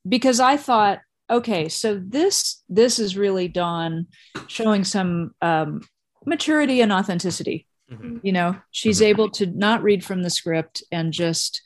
[0.08, 1.00] Because I thought,
[1.30, 4.06] okay so this this is really dawn
[4.48, 5.80] showing some um,
[6.26, 8.18] maturity and authenticity mm-hmm.
[8.22, 9.10] you know she's mm-hmm.
[9.10, 11.62] able to not read from the script and just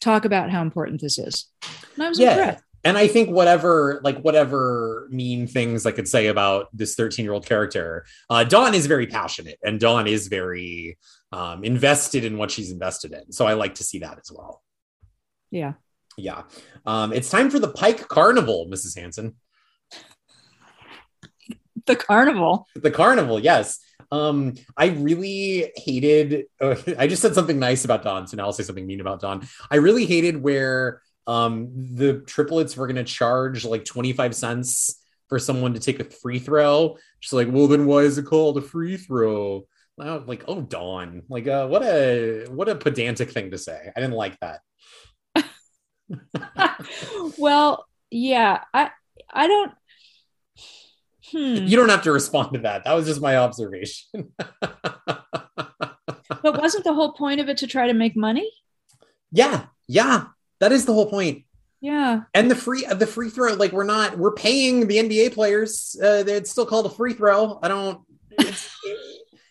[0.00, 1.46] talk about how important this is
[1.94, 2.32] and i was yeah.
[2.32, 7.24] impressed and i think whatever like whatever mean things i could say about this 13
[7.24, 10.96] year old character uh, dawn is very passionate and dawn is very
[11.32, 14.62] um, invested in what she's invested in so i like to see that as well
[15.50, 15.74] yeah
[16.16, 16.42] yeah.
[16.84, 18.98] Um, it's time for the Pike Carnival, Mrs.
[18.98, 19.34] Hanson.
[21.86, 22.66] The carnival.
[22.74, 23.78] The carnival, yes.
[24.10, 26.46] Um, I really hated.
[26.60, 29.20] Uh, I just said something nice about Dawn, so now I'll say something mean about
[29.20, 29.46] Dawn.
[29.70, 35.38] I really hated where um the triplets were going to charge like 25 cents for
[35.38, 36.96] someone to take a free throw.
[37.20, 39.66] She's like, well, then why is it called a free throw?
[39.98, 43.90] Like, oh, Dawn, like, uh, what a what a pedantic thing to say.
[43.96, 44.60] I didn't like that.
[47.38, 48.90] well, yeah, I
[49.32, 49.72] I don't.
[51.32, 51.66] Hmm.
[51.66, 52.84] You don't have to respond to that.
[52.84, 54.32] That was just my observation.
[54.60, 55.24] but
[56.44, 58.50] wasn't the whole point of it to try to make money?
[59.32, 60.26] Yeah, yeah,
[60.60, 61.44] that is the whole point.
[61.80, 65.96] Yeah, and the free the free throw, like we're not we're paying the NBA players.
[66.02, 67.58] Uh, it's still called a free throw.
[67.62, 68.00] I don't.
[68.30, 68.76] It's,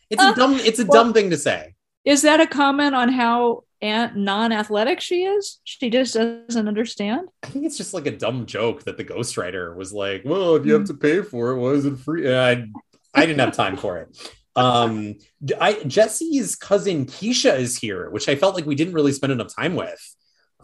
[0.10, 0.56] it's a dumb.
[0.56, 1.76] It's a well, dumb thing to say.
[2.04, 7.66] Is that a comment on how non-athletic she is she just doesn't understand i think
[7.66, 10.82] it's just like a dumb joke that the ghostwriter was like well if you have
[10.82, 10.88] hmm.
[10.88, 12.66] to pay for it why is it free i,
[13.14, 15.16] I didn't have time for it um
[15.60, 19.54] I, Jessi's cousin keisha is here which i felt like we didn't really spend enough
[19.54, 20.16] time with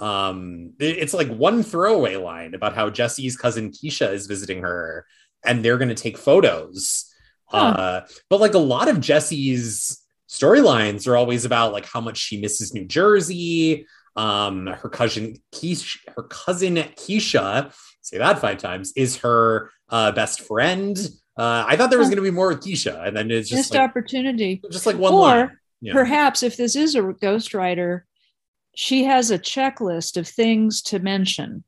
[0.01, 5.05] um it's like one throwaway line about how Jessi's cousin keisha is visiting her
[5.45, 7.13] and they're going to take photos
[7.45, 7.57] huh.
[7.57, 12.39] uh but like a lot of Jessi's storylines are always about like how much she
[12.39, 13.85] misses New Jersey.
[14.15, 20.41] Um, her cousin Keisha, her cousin Keisha, say that five times, is her uh, best
[20.41, 20.97] friend.
[21.37, 23.59] Uh, I thought there was going to be more with Keisha, and then it's just
[23.59, 24.61] missed like, opportunity.
[24.69, 25.57] Just like one or line.
[25.81, 25.93] Yeah.
[25.93, 28.01] perhaps if this is a ghostwriter,
[28.75, 31.63] she has a checklist of things to mention.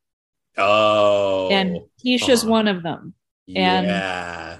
[0.58, 2.52] Oh, and Keisha's uh-huh.
[2.52, 3.14] one of them.
[3.48, 4.60] And yeah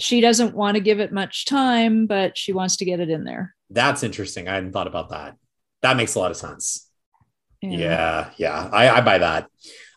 [0.00, 3.24] she doesn't want to give it much time, but she wants to get it in
[3.24, 3.54] there.
[3.68, 4.48] That's interesting.
[4.48, 5.36] I hadn't thought about that.
[5.82, 6.88] That makes a lot of sense.
[7.62, 8.70] Yeah, yeah, yeah.
[8.72, 9.46] I, I buy that.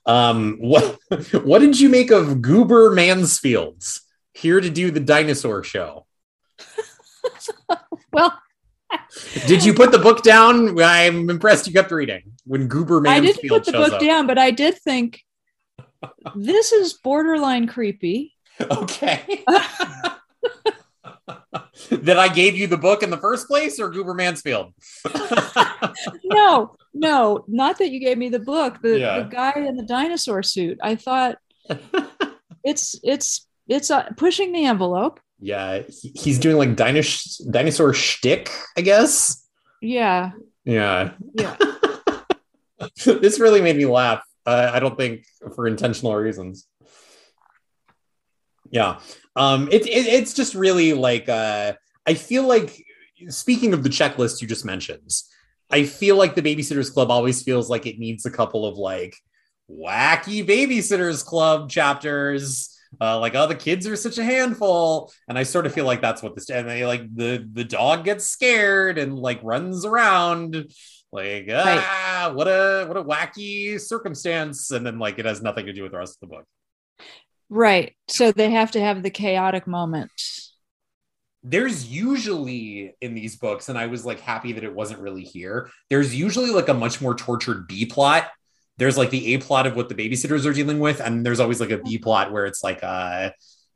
[0.05, 0.97] Um, what
[1.43, 4.01] what did you make of Goober Mansfields
[4.33, 6.05] here to do the dinosaur show?
[8.11, 8.37] well,
[9.47, 10.79] did you put the book down?
[10.81, 13.25] I'm impressed you kept reading when Goober Mansfield.
[13.25, 14.01] I didn't put the book up.
[14.01, 15.23] down, but I did think
[16.35, 18.33] this is borderline creepy.
[18.59, 19.43] Okay.
[21.91, 24.73] that I gave you the book in the first place or Goober Mansfield?
[26.23, 28.81] no, no, not that you gave me the book.
[28.81, 29.19] The, yeah.
[29.19, 30.79] the guy in the dinosaur suit.
[30.81, 31.37] I thought
[32.63, 35.19] it's it's it's uh, pushing the envelope.
[35.43, 35.81] Yeah,
[36.15, 39.45] he's doing like dinosaur dinosaur shtick, I guess.
[39.81, 40.31] Yeah.
[40.63, 41.11] Yeah.
[41.33, 41.57] Yeah.
[43.05, 44.23] this really made me laugh.
[44.45, 46.65] Uh, I don't think for intentional reasons.
[48.71, 48.99] Yeah.
[49.35, 51.73] Um, it, it, it's just really like, uh,
[52.07, 52.81] I feel like,
[53.27, 55.11] speaking of the checklist you just mentioned,
[55.69, 59.17] I feel like the Babysitters Club always feels like it needs a couple of like
[59.69, 65.11] wacky Babysitters Club chapters uh, like oh the kids are such a handful.
[65.27, 68.05] And i sort of feel like that's what this and they like the the dog
[68.05, 70.71] gets scared and like runs around
[71.11, 72.35] like ah right.
[72.35, 74.71] what a what a wacky circumstance.
[74.71, 76.45] And then like it has nothing to do with the rest of the book.
[77.49, 77.95] Right.
[78.07, 80.11] So they have to have the chaotic moment.
[81.43, 85.69] There's usually in these books and i was like happy that it wasn't really here
[85.89, 88.29] there's usually like a much more tortured b plot
[88.77, 91.59] there's like the A plot of what the babysitters are dealing with, and there's always
[91.59, 93.31] like a B plot where it's like, uh,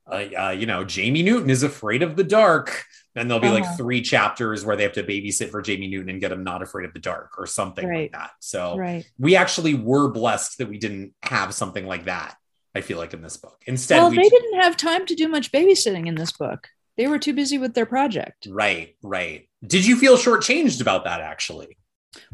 [0.10, 2.86] uh, uh you know, Jamie Newton is afraid of the dark,
[3.16, 3.60] and there'll be uh-huh.
[3.60, 6.62] like three chapters where they have to babysit for Jamie Newton and get him not
[6.62, 8.12] afraid of the dark or something right.
[8.12, 8.32] like that.
[8.40, 9.06] So right.
[9.20, 12.36] we actually were blessed that we didn't have something like that.
[12.76, 13.60] I feel like in this book.
[13.66, 16.68] Instead, well, we they didn't have time to do much babysitting in this book.
[16.96, 18.48] They were too busy with their project.
[18.50, 19.48] Right, right.
[19.66, 21.77] Did you feel shortchanged about that actually?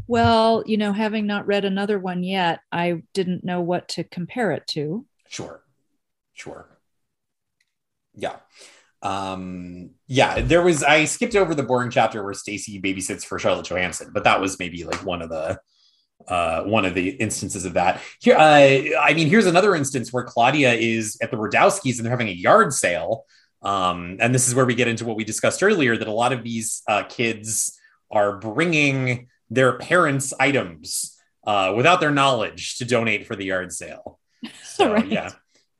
[0.08, 4.52] Well, you know, having not read another one yet, I didn't know what to compare
[4.52, 5.06] it to.
[5.30, 5.64] Sure.
[6.34, 6.68] Sure.
[8.16, 8.38] Yeah.
[9.02, 13.66] Um, yeah, there was I skipped over the boring chapter where Stacey babysits for Charlotte
[13.66, 15.60] Johanssen, but that was maybe like one of the
[16.28, 18.02] uh, one of the instances of that.
[18.22, 22.12] Here, uh, I mean, here's another instance where Claudia is at the Rodowskys and they're
[22.12, 23.26] having a yard sale.
[23.62, 26.32] Um, and this is where we get into what we discussed earlier that a lot
[26.32, 27.78] of these uh, kids
[28.10, 34.20] are bringing their parents' items uh, without their knowledge to donate for the yard sale.
[34.64, 35.08] So right.
[35.08, 35.30] yeah,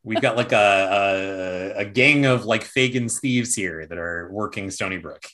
[0.04, 4.68] we've got like a, a, a gang of like Fagin's thieves here that are working
[4.68, 5.26] Stoneybrook.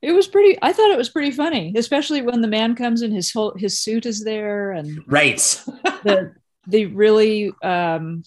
[0.00, 0.58] It was pretty.
[0.62, 3.12] I thought it was pretty funny, especially when the man comes in.
[3.12, 5.38] His whole his suit is there, and right.
[6.04, 6.34] the
[6.66, 8.22] the really um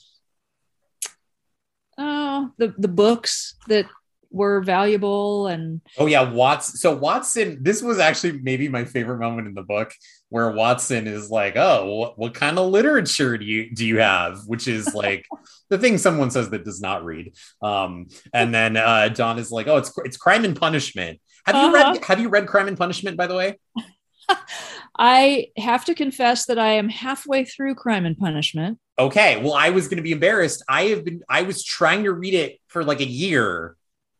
[1.97, 3.87] oh the the books that
[4.37, 9.47] were valuable and oh yeah watson so watson this was actually maybe my favorite moment
[9.47, 9.91] in the book
[10.29, 14.39] where watson is like oh what, what kind of literature do you do you have
[14.45, 15.25] which is like
[15.69, 19.67] the thing someone says that does not read um and then uh dawn is like
[19.67, 21.67] oh it's it's crime and punishment have uh-huh.
[21.67, 21.99] you read uh-huh.
[22.07, 23.57] have you read crime and punishment by the way
[24.97, 28.79] I have to confess that I am halfway through Crime and Punishment.
[28.97, 30.63] Okay, well, I was going to be embarrassed.
[30.67, 31.21] I have been.
[31.29, 33.75] I was trying to read it for like a year,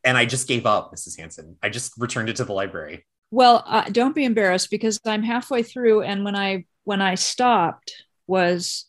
[0.08, 1.20] and I just gave up, Mrs.
[1.20, 1.58] Hanson.
[1.62, 3.06] I just returned it to the library.
[3.30, 7.92] Well, uh, don't be embarrassed because I'm halfway through, and when I when I stopped
[8.26, 8.86] was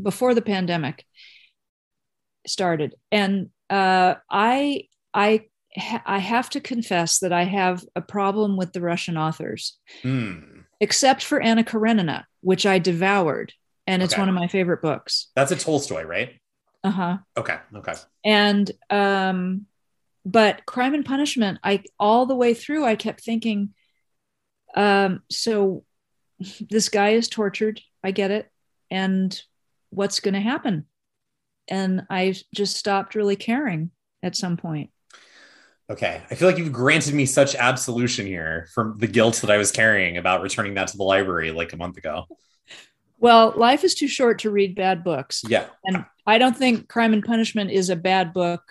[0.00, 1.04] before the pandemic
[2.46, 5.46] started, and uh, I I
[5.76, 10.64] ha- I have to confess that I have a problem with the Russian authors, mm.
[10.80, 13.52] except for Anna Karenina, which I devoured,
[13.88, 14.22] and it's okay.
[14.22, 15.32] one of my favorite books.
[15.34, 16.38] That's a Tolstoy, right?
[16.84, 17.16] Uh huh.
[17.36, 17.56] Okay.
[17.74, 17.94] Okay.
[18.24, 19.66] And um,
[20.24, 23.74] but crime and punishment i all the way through i kept thinking
[24.74, 25.84] um so
[26.70, 28.50] this guy is tortured i get it
[28.90, 29.42] and
[29.90, 30.86] what's going to happen?
[31.68, 33.90] And i just stopped really caring
[34.22, 34.90] at some point.
[35.90, 39.56] Okay i feel like you've granted me such absolution here from the guilt that i
[39.56, 42.24] was carrying about returning that to the library like a month ago.
[43.18, 45.42] Well life is too short to read bad books.
[45.46, 45.66] Yeah.
[45.84, 48.62] And i don't think crime and punishment is a bad book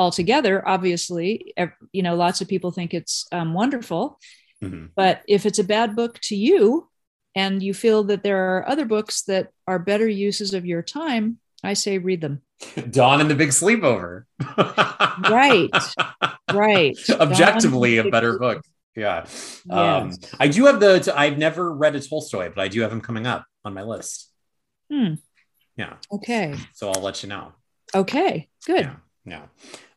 [0.00, 1.52] altogether obviously
[1.92, 4.18] you know lots of people think it's um, wonderful.
[4.62, 4.86] Mm-hmm.
[4.94, 6.88] but if it's a bad book to you
[7.34, 11.38] and you feel that there are other books that are better uses of your time
[11.62, 12.42] i say read them.
[12.90, 14.24] Dawn and the big sleepover.
[15.28, 15.70] Right.
[16.52, 16.96] Right.
[17.10, 18.62] Objectively a better book.
[18.96, 19.24] Yeah.
[19.26, 19.62] Yes.
[19.70, 23.00] um, i do have the i've never read a tolstoy but i do have him
[23.00, 24.30] coming up on my list.
[24.90, 25.14] Hmm.
[25.76, 25.94] yeah.
[26.10, 26.54] Okay.
[26.72, 27.52] So i'll let you know.
[27.94, 28.48] Okay.
[28.66, 28.86] Good.
[28.86, 29.44] Yeah, yeah.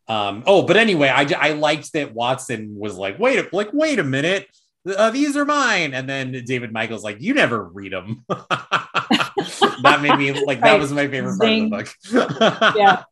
[0.07, 4.03] Um, oh, but anyway, I, I liked that Watson was like, wait, like, wait a
[4.03, 4.47] minute.
[4.85, 5.93] Uh, these are mine.
[5.93, 8.25] And then David Michael's like, you never read them.
[8.29, 11.69] that made me like, that was my favorite Zing.
[11.69, 12.75] part of the book.
[12.75, 13.03] yeah.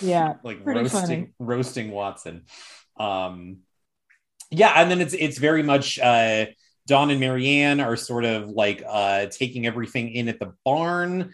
[0.00, 0.34] yeah.
[0.42, 1.28] Like roasting, funny.
[1.38, 2.44] roasting Watson.
[2.98, 3.58] Um,
[4.50, 4.74] yeah.
[4.76, 6.46] And then it's, it's very much, uh,
[6.86, 11.32] Dawn and Mary Anne are sort of like uh, taking everything in at the barn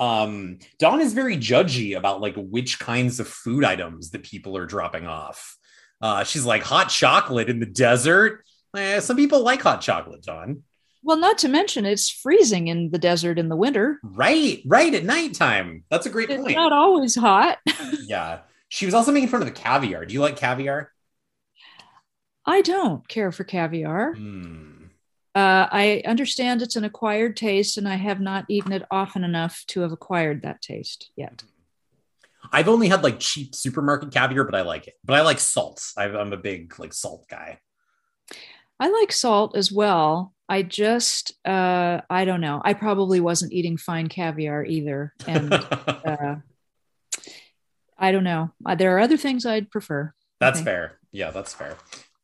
[0.00, 4.66] um dawn is very judgy about like which kinds of food items that people are
[4.66, 5.56] dropping off.
[6.00, 8.42] Uh she's like hot chocolate in the desert?
[8.76, 10.62] Eh, some people like hot chocolate dawn
[11.02, 13.98] well not to mention it's freezing in the desert in the winter.
[14.02, 15.84] Right right at nighttime.
[15.90, 16.56] That's a great it's point.
[16.56, 17.58] not always hot.
[18.02, 18.40] Yeah.
[18.68, 20.04] She was also making fun of the caviar.
[20.06, 20.92] Do you like caviar?
[22.46, 24.14] I don't care for caviar.
[24.14, 24.69] Mm.
[25.34, 29.64] Uh, I understand it's an acquired taste, and I have not eaten it often enough
[29.68, 31.44] to have acquired that taste yet.
[32.52, 34.94] I've only had like cheap supermarket caviar, but I like it.
[35.04, 35.82] But I like salt.
[35.96, 37.60] i am a big like salt guy.
[38.80, 40.32] I like salt as well.
[40.48, 42.60] I just, uh, I don't know.
[42.64, 45.14] I probably wasn't eating fine caviar either.
[45.28, 45.52] And
[46.04, 46.36] uh,
[47.96, 48.50] I don't know.
[48.64, 50.12] Uh, there are other things I'd prefer.
[50.40, 50.98] That's fair.
[51.12, 51.76] Yeah, that's fair.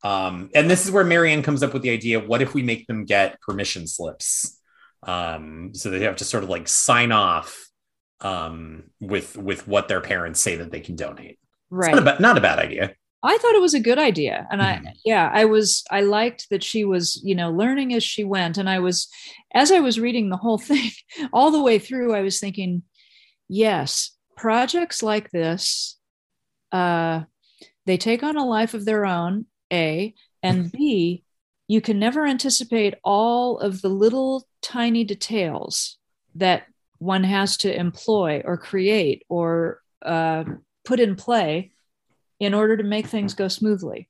[0.03, 2.62] Um, and this is where Mary Anne comes up with the idea what if we
[2.62, 4.61] make them get permission slips?
[5.03, 7.68] Um, so they have to sort of like sign off
[8.20, 11.38] um, with with what their parents say that they can donate.
[11.70, 11.94] Right.
[11.94, 12.94] Not a, ba- not a bad idea.
[13.22, 14.47] I thought it was a good idea.
[14.51, 14.62] And.
[14.62, 18.57] I, yeah, I was, I liked that she was, you know, learning as she went.
[18.57, 19.09] And I was,
[19.53, 20.90] as I was reading the whole thing,
[21.32, 22.82] all the way through, I was thinking,
[23.49, 25.99] yes, projects like this,
[26.70, 27.22] uh,
[27.84, 31.24] they take on a life of their own, A, and B,
[31.68, 35.98] you can never anticipate all of the little tiny details
[36.36, 36.64] that
[36.98, 40.44] one has to employ or create or uh,
[40.84, 41.72] put in play
[42.38, 44.08] in order to make things go smoothly.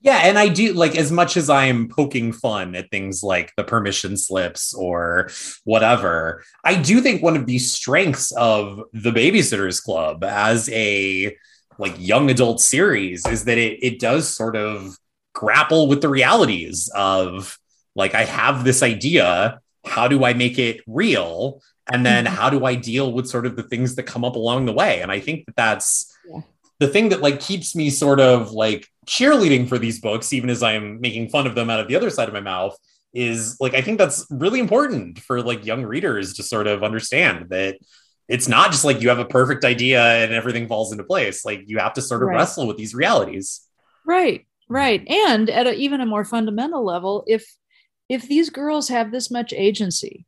[0.00, 3.52] Yeah, and I do like as much as I am poking fun at things like
[3.56, 5.30] the permission slips or
[5.64, 11.36] whatever, I do think one of the strengths of the Babysitters Club as a
[11.78, 14.96] like young adult series is that it it does sort of
[15.34, 17.58] grapple with the realities of
[17.94, 21.62] like I have this idea, how do I make it real?
[21.92, 22.28] And then Mhm.
[22.28, 25.00] how do I deal with sort of the things that come up along the way?
[25.02, 26.40] And I think that that's Yeah.
[26.80, 30.62] the thing that like keeps me sort of like cheerleading for these books, even as
[30.62, 32.76] I'm making fun of them out of the other side of my mouth,
[33.14, 37.46] is like I think that's really important for like young readers to sort of understand
[37.50, 37.78] that
[38.28, 41.44] it's not just like you have a perfect idea and everything falls into place.
[41.44, 42.36] Like you have to sort of Right.
[42.36, 43.62] wrestle with these realities.
[44.04, 45.06] Right, right.
[45.08, 47.46] And at a, even a more fundamental level, if
[48.08, 50.26] if these girls have this much agency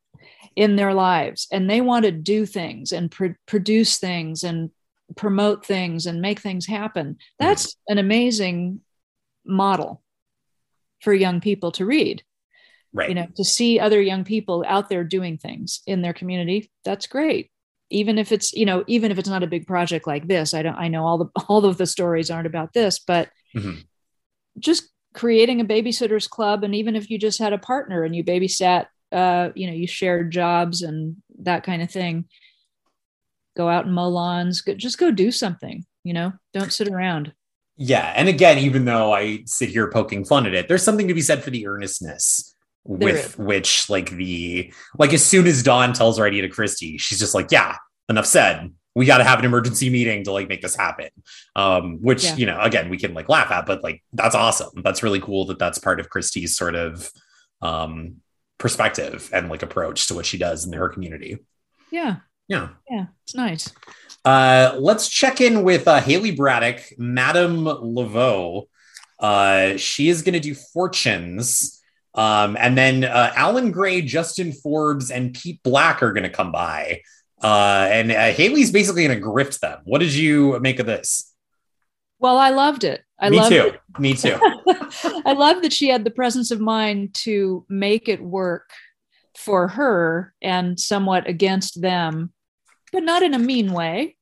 [0.57, 4.71] in their lives and they want to do things and pr- produce things and
[5.17, 7.47] promote things and make things happen, mm-hmm.
[7.47, 8.81] that's an amazing
[9.45, 10.03] model
[11.01, 12.23] for young people to read.
[12.93, 13.09] Right.
[13.09, 17.07] You know, to see other young people out there doing things in their community, that's
[17.07, 17.51] great.
[17.91, 20.63] Even if it's, you know, even if it's not a big project like this, I
[20.63, 23.85] don't I know all the all of the stories aren't about this, but Mhm.
[24.59, 28.23] just creating a babysitters club and even if you just had a partner and you
[28.23, 32.27] babysat uh you know you shared jobs and that kind of thing
[33.57, 37.33] go out and mow lawns go, just go do something you know don't sit around
[37.77, 38.13] Yeah.
[38.17, 41.21] And again, even though I sit here poking fun at it, there's something to be
[41.21, 42.55] said for the earnestness
[42.89, 47.19] with which like the like as soon as Dawn tells her idea to Kristy, she's
[47.21, 47.77] just like, yeah,
[48.09, 48.73] enough said.
[48.95, 51.11] We got to have an emergency meeting to like make this happen.
[51.55, 52.35] Um, which Yeah.
[52.37, 54.83] you know, again, we can like laugh at, but like that's awesome.
[54.83, 57.09] That's really cool that that's part of Kristy's sort of
[57.63, 58.17] um
[58.59, 61.39] perspective and like approach to what she does in her community.
[61.93, 62.17] yeah
[62.49, 62.71] Yeah.
[62.91, 63.71] yeah it's nice
[64.25, 68.65] Uh, let's check in with uh, Haley Braddock, Madame Laveau.
[69.21, 71.78] Uh, she is going to do fortunes.
[72.19, 76.51] Um, and then uh, Alan Gray, Justin Forbes, and Pete Black are going to come
[76.51, 77.03] by.
[77.41, 79.79] Uh, and uh, Haley's basically going to grift them.
[79.85, 81.33] What did you make of this?
[82.21, 83.63] well i loved it i Me loved too.
[83.63, 83.81] it.
[84.01, 84.37] Me too.
[85.25, 88.71] i love that she had the presence of mind to make it work
[89.37, 92.33] for her and somewhat against them
[92.93, 94.17] but not in a mean way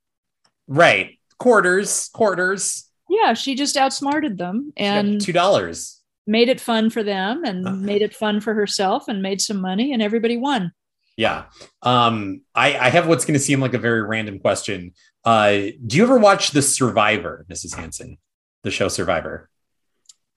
[0.68, 1.18] right.
[1.38, 5.95] Quarters, quarters, yeah she just outsmarted them and two dollars.
[6.26, 7.72] Made it fun for them and Uh.
[7.72, 10.72] made it fun for herself and made some money and everybody won.
[11.16, 11.44] Yeah.
[11.82, 14.92] Um, I, I have what's going to seem like a very random question.
[15.24, 15.50] Uh,
[15.86, 17.74] do you ever watch The Survivor, Mrs.
[17.74, 18.18] Hanson?
[18.64, 19.48] The show Survivor?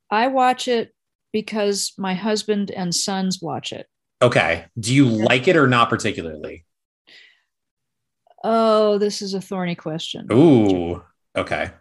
[0.09, 0.93] I watch it
[1.33, 3.87] because my husband and sons watch it.
[4.21, 4.65] Okay.
[4.79, 6.65] Do you like it or not particularly?
[8.43, 10.27] Oh, this is a thorny question.
[10.31, 11.03] Ooh.
[11.35, 11.71] Okay.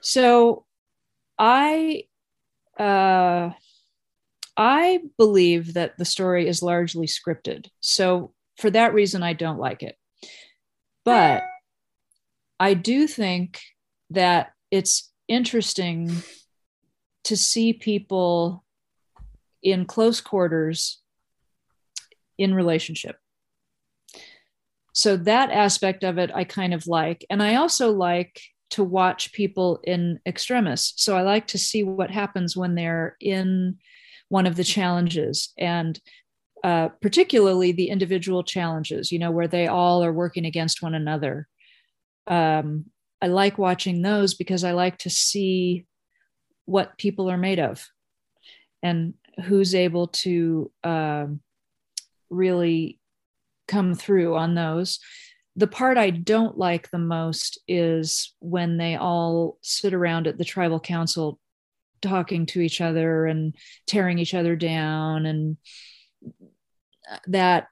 [0.00, 0.66] So
[1.38, 2.04] I
[2.78, 3.50] uh
[4.56, 7.66] I believe that the story is largely scripted.
[7.80, 9.96] So for that reason I don't like it.
[11.04, 11.42] But
[12.60, 13.60] I do think
[14.10, 16.10] that it's interesting
[17.24, 18.64] to see people
[19.62, 21.00] in close quarters
[22.38, 23.16] in relationship.
[24.92, 27.24] So that aspect of it I kind of like.
[27.28, 28.40] And I also like
[28.74, 30.94] to watch people in extremis.
[30.96, 33.78] So I like to see what happens when they're in
[34.28, 36.00] one of the challenges and
[36.64, 41.46] uh, particularly the individual challenges, you know, where they all are working against one another.
[42.26, 42.86] Um,
[43.22, 45.86] I like watching those because I like to see
[46.64, 47.86] what people are made of
[48.82, 49.14] and
[49.44, 51.40] who's able to um,
[52.28, 52.98] really
[53.68, 54.98] come through on those.
[55.56, 60.44] The part I don't like the most is when they all sit around at the
[60.44, 61.38] tribal council
[62.02, 63.54] talking to each other and
[63.86, 65.56] tearing each other down and
[67.28, 67.68] that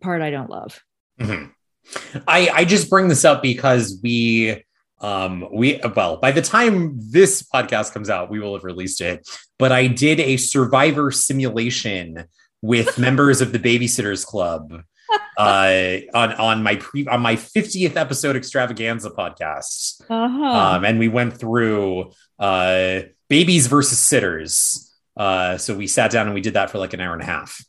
[0.00, 0.82] part I don't love.
[1.20, 1.52] Mhm.
[2.26, 4.64] I I just bring this up because we
[5.00, 9.28] um we well by the time this podcast comes out we will have released it
[9.58, 12.24] but I did a survivor simulation
[12.62, 14.82] with members of the babysitters club
[15.38, 20.44] uh on on my pre on my 50th episode extravaganza podcast Uh-huh.
[20.44, 26.34] um and we went through uh babies versus sitters uh so we sat down and
[26.34, 27.64] we did that for like an hour and a half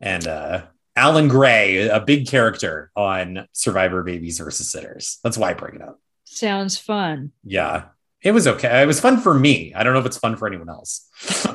[0.00, 0.62] and uh
[0.96, 5.20] Alan Gray, a big character on Survivor Babies versus Sitters.
[5.22, 6.00] That's why I bring it up.
[6.24, 7.30] Sounds fun.
[7.44, 7.84] Yeah,
[8.20, 8.82] it was okay.
[8.82, 9.72] It was fun for me.
[9.74, 11.08] I don't know if it's fun for anyone else.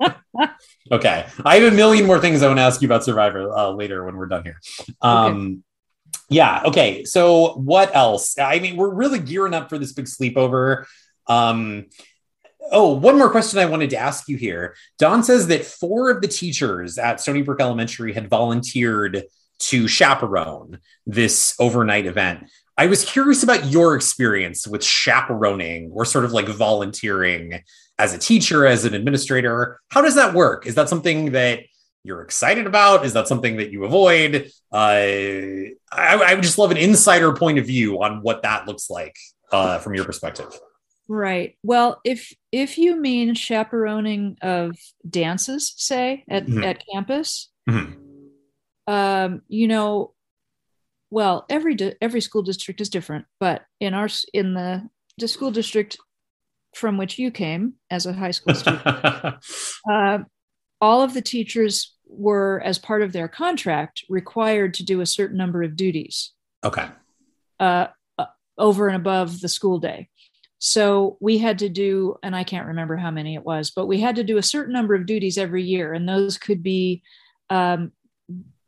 [0.90, 3.70] okay, I have a million more things I want to ask you about Survivor uh,
[3.70, 4.60] later when we're done here.
[5.00, 5.64] Um,
[6.30, 6.62] Yeah.
[6.66, 7.04] Okay.
[7.04, 8.38] So what else?
[8.38, 10.84] I mean, we're really gearing up for this big sleepover.
[11.26, 11.86] Um,
[12.70, 14.74] oh, one more question I wanted to ask you here.
[14.98, 19.24] Dawn says that four of the teachers at Stoneybrook Elementary had volunteered
[19.60, 22.48] to chaperone this overnight event.
[22.76, 27.64] I was curious about your experience with chaperoning or sort of like volunteering
[27.98, 29.80] as a teacher, as an administrator.
[29.90, 30.66] How does that work?
[30.66, 31.60] Is that something that
[32.04, 33.04] you're excited about?
[33.04, 34.50] Is that something that you avoid?
[34.72, 38.88] Uh, I, I would just love an insider point of view on what that looks
[38.88, 39.16] like
[39.52, 40.46] uh, from your perspective.
[41.08, 41.56] Right.
[41.62, 44.76] Well, if if you mean chaperoning of
[45.08, 46.62] dances, say at Mhm.
[46.64, 47.96] at campus, Mhm.
[48.86, 50.12] um, you know,
[51.10, 55.50] well, every di- every school district is different, but in our in the the school
[55.50, 55.96] district
[56.78, 58.82] from which you came as a high school student,
[59.90, 60.18] uh,
[60.80, 65.36] all of the teachers were, as part of their contract, required to do a certain
[65.36, 66.32] number of duties
[66.64, 66.88] okay.
[67.60, 68.26] uh, uh,
[68.56, 70.08] over and above the school day.
[70.60, 74.00] So we had to do, and I can't remember how many it was, but we
[74.00, 75.92] had to do a certain number of duties every year.
[75.92, 77.02] And those could be
[77.48, 77.92] um,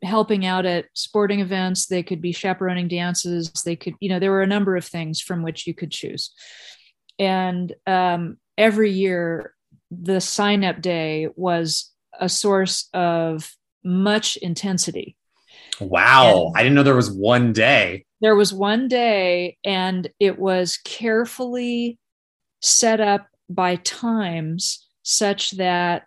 [0.01, 4.31] helping out at sporting events, they could be chaperoning dances, they could, you know, there
[4.31, 6.31] were a number of things from which you could choose.
[7.19, 9.53] And um, every year,
[9.89, 13.51] the sign up day was a source of
[13.83, 15.15] much intensity
[15.79, 16.47] Wow.
[16.47, 18.05] And- I didn't know there was one day.
[18.21, 21.97] there was one day and it was carefully
[22.61, 26.03] set up by times such that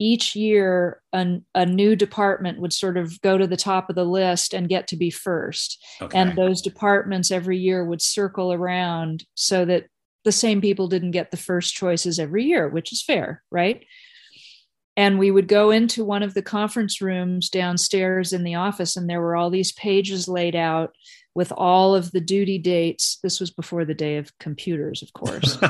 [0.00, 4.04] each year an, a new department would sort of go to the top of the
[4.04, 6.18] list and get to be first Okay.
[6.18, 9.84] and those departments every year would circle around so that
[10.24, 13.84] the same people didn't get the first choices every year which is fair right?
[14.96, 19.10] And we would go into one of the conference rooms downstairs in the office and
[19.10, 20.94] there were all these pages laid out
[21.34, 23.18] with all of the duty dates.
[23.20, 25.58] This was before the day of computers of course.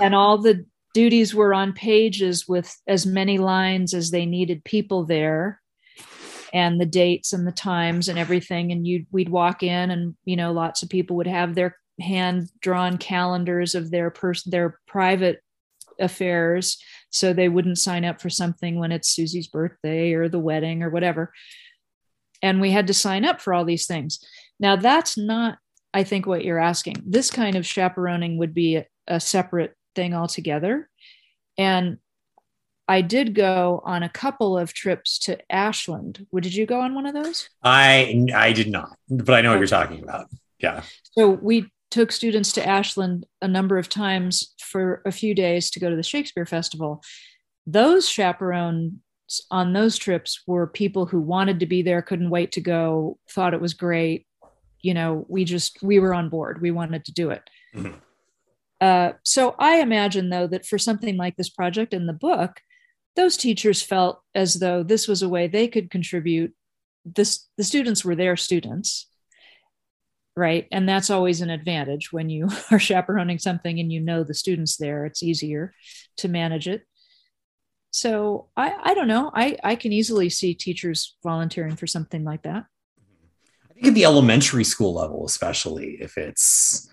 [0.00, 5.04] And all the duties were on pages with as many lines as they needed people
[5.04, 5.60] there
[6.52, 8.72] and the dates and the times and everything.
[8.72, 12.50] And you we'd walk in and you know lots of people would have their hand
[12.60, 15.40] drawn calendars of their person their private
[16.00, 16.78] affairs
[17.10, 20.90] so they wouldn't sign up for something when it's Susie's birthday or the wedding or
[20.90, 21.32] whatever.
[22.42, 24.18] And we had to sign up for all these things.
[24.60, 25.58] Now that's not
[25.92, 26.96] i think what you're asking.
[27.06, 30.88] This kind of chaperoning would be a, a separate thing altogether.
[31.56, 31.98] And
[32.86, 36.26] i did go on a couple of trips to ashland.
[36.34, 37.48] Did you go on one of those?
[37.62, 40.26] I I did not, but I know what you're talking about.
[40.58, 40.82] Yeah.
[41.12, 45.78] so we took students to ashland a number of times for a few days to
[45.78, 47.00] go to the shakespeare festival.
[47.68, 48.94] Those chaperones
[49.52, 53.54] on those trips were people who wanted to be there couldn't wait to go thought
[53.54, 54.26] it was great.
[54.80, 56.60] You know we just we were on board.
[56.60, 57.48] We wanted to do it.
[57.76, 58.00] Mhm.
[58.80, 62.60] uh, so i imagine though that for something like this project in the book
[63.16, 66.52] those teachers felt as though this was a way they could contribute.
[67.04, 69.06] This the students were their students
[70.36, 70.66] right?
[70.72, 74.76] And that's always an advantage when you are chaperoning something and you know the students
[74.76, 75.74] there it's easier
[76.18, 76.82] to manage it.
[77.90, 79.30] So i i don't know.
[79.34, 82.64] I i can easily see teachers volunteering for something like that.
[83.70, 86.90] I think at the elementary school level, especially if it's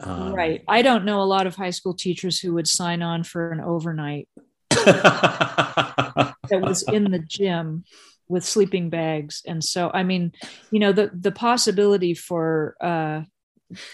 [0.00, 0.62] um, right.
[0.68, 3.60] I don't know a lot of high school teachers who would sign on for an
[3.60, 4.28] overnight
[4.70, 7.84] that was in the gym
[8.28, 10.32] with sleeping bags and so i mean
[10.70, 13.22] you know the the possibility for uh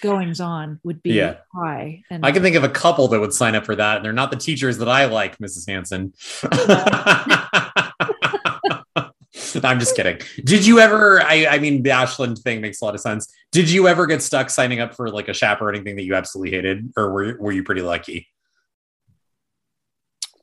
[0.03, 1.37] goings on would be Yeah.
[1.55, 4.05] high and I can think of a couple that would sign up for that, and
[4.05, 5.67] they're not the teachers that I like, Mrs.
[5.67, 6.13] Hanson.
[9.65, 10.19] I'm just kidding.
[10.45, 11.23] Did you ever?
[11.23, 13.33] I, I mean, the Ashland thing makes a lot of sense.
[13.51, 16.55] Did you ever get stuck signing up for like a chaperoning thing that you absolutely
[16.55, 18.29] hated, or were were you pretty lucky?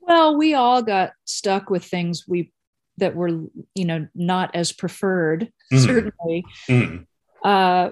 [0.02, 2.52] Well, we all got stuck with things we
[3.00, 3.30] that were,
[3.76, 5.86] you know, not as preferred, Mhm.
[5.86, 6.46] certainly.
[6.68, 7.06] Mhm.
[7.44, 7.92] Uh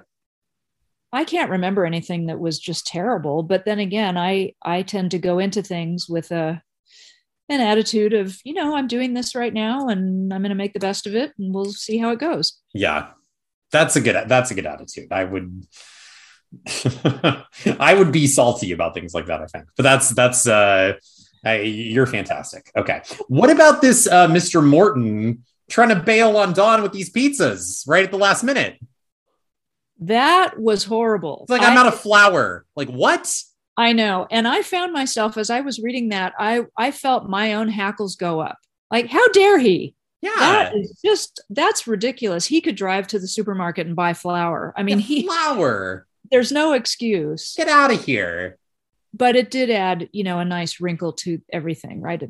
[1.13, 5.19] I can't remember anything that was just terrible, but then again, I I tend to
[5.19, 6.61] go into things with a
[7.49, 10.73] an attitude of, you know, I'm doing this right now and I'm going to make
[10.73, 12.59] the best of it and we'll see how it goes.
[12.73, 13.11] Yeah,
[13.71, 15.13] that's a good that's a good attitude.
[15.13, 15.63] I would
[17.79, 19.41] I would be salty about things like that.
[19.41, 20.93] I think, but that's that's uh,
[21.45, 22.72] I, you're fantastic.
[22.76, 24.65] Okay, what about this uh, Mr.
[24.65, 28.77] Morton trying to bail on Dawn with these pizzas right at the last minute?
[30.01, 31.39] That was horrible.
[31.43, 32.65] It's like I'm I- out of flour.
[32.76, 33.34] Like what?
[33.80, 34.26] I know.
[34.31, 38.15] And I found myself as I was reading that, I I felt my own hackles
[38.15, 38.57] go up.
[38.91, 39.93] Like, how dare he?
[40.22, 42.45] Yeah, That is just that's ridiculous.
[42.45, 44.73] He could drive to the supermarket and buy flour.
[44.76, 46.07] I mean, he flour.
[46.31, 47.53] there's no excuse.
[47.55, 48.57] Get out of here.
[49.13, 52.21] But it did add, you know, a nice wrinkle to everything, right?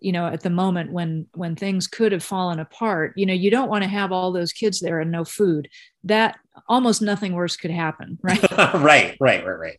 [0.00, 3.50] You know, at the moment when when things could have fallen apart, you know, you
[3.50, 5.68] don't want to have all those kids there and no food.
[6.04, 6.38] That
[6.68, 8.52] almost nothing worse could happen, right?
[8.74, 9.76] right, right, right,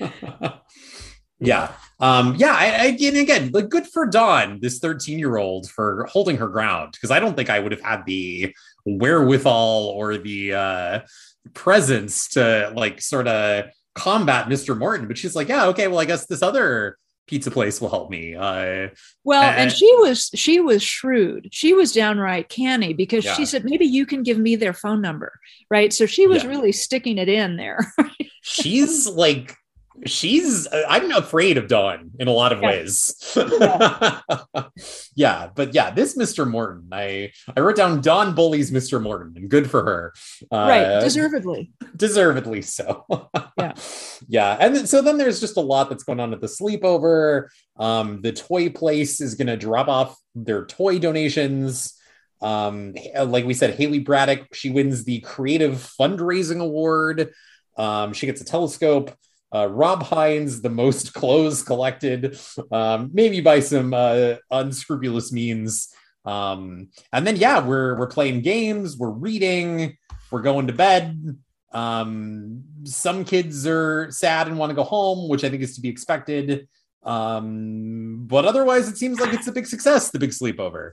[0.00, 0.52] right.
[1.40, 1.72] yeah.
[2.00, 6.06] Um, yeah, I, I and again, like good for Dawn, this 13 year old, for
[6.10, 6.92] holding her ground.
[6.92, 8.54] Because I don't think I would have had the
[8.86, 11.00] wherewithal or the uh
[11.54, 14.76] presence to like sort of combat Mr.
[14.76, 15.06] Morton.
[15.08, 16.96] But she's like, yeah, okay, well, I guess this other
[17.26, 18.34] pizza place will help me.
[18.34, 18.88] Uh
[19.22, 21.48] Well, Uh, and she was she was shrewd.
[21.52, 23.34] She was downright canny because Yeah.
[23.34, 25.38] she said maybe you can give me their phone number,
[25.70, 25.92] right?
[25.92, 26.48] So she was Yeah.
[26.50, 27.92] really sticking it in there.
[28.42, 29.54] she's like
[30.06, 32.66] she's i'm afraid of dawn in a lot of Yeah.
[32.68, 33.14] ways.
[35.14, 35.50] Yeah.
[35.54, 39.70] But yeah this mr morton i i wrote down dawn bullies mr morton and good
[39.70, 40.12] for her.
[40.50, 41.72] Uh, right, deservedly.
[41.96, 43.04] deservedly so.
[43.58, 43.74] Yeah.
[44.28, 47.48] yeah and then, so then there's just a lot that's going on at the sleepover.
[47.78, 51.94] Um the toy place is going to drop off their toy donations.
[52.40, 57.32] Um like we said haley braddock she wins the creative fundraising award.
[57.76, 59.12] Um she gets a telescope
[59.54, 62.38] uh, Rob Hines, the most clothes collected,
[62.70, 65.92] um, maybe by some uh, unscrupulous means.
[66.24, 69.96] Um, and then yeah, we're we're playing games, we're reading,
[70.30, 71.38] we're going to bed.
[71.72, 75.80] Um, some kids are sad and want to go home, which I think is to
[75.80, 76.68] be expected.
[77.02, 80.10] Um, but otherwise, it seems like it's a big success.
[80.10, 80.92] The big sleepover.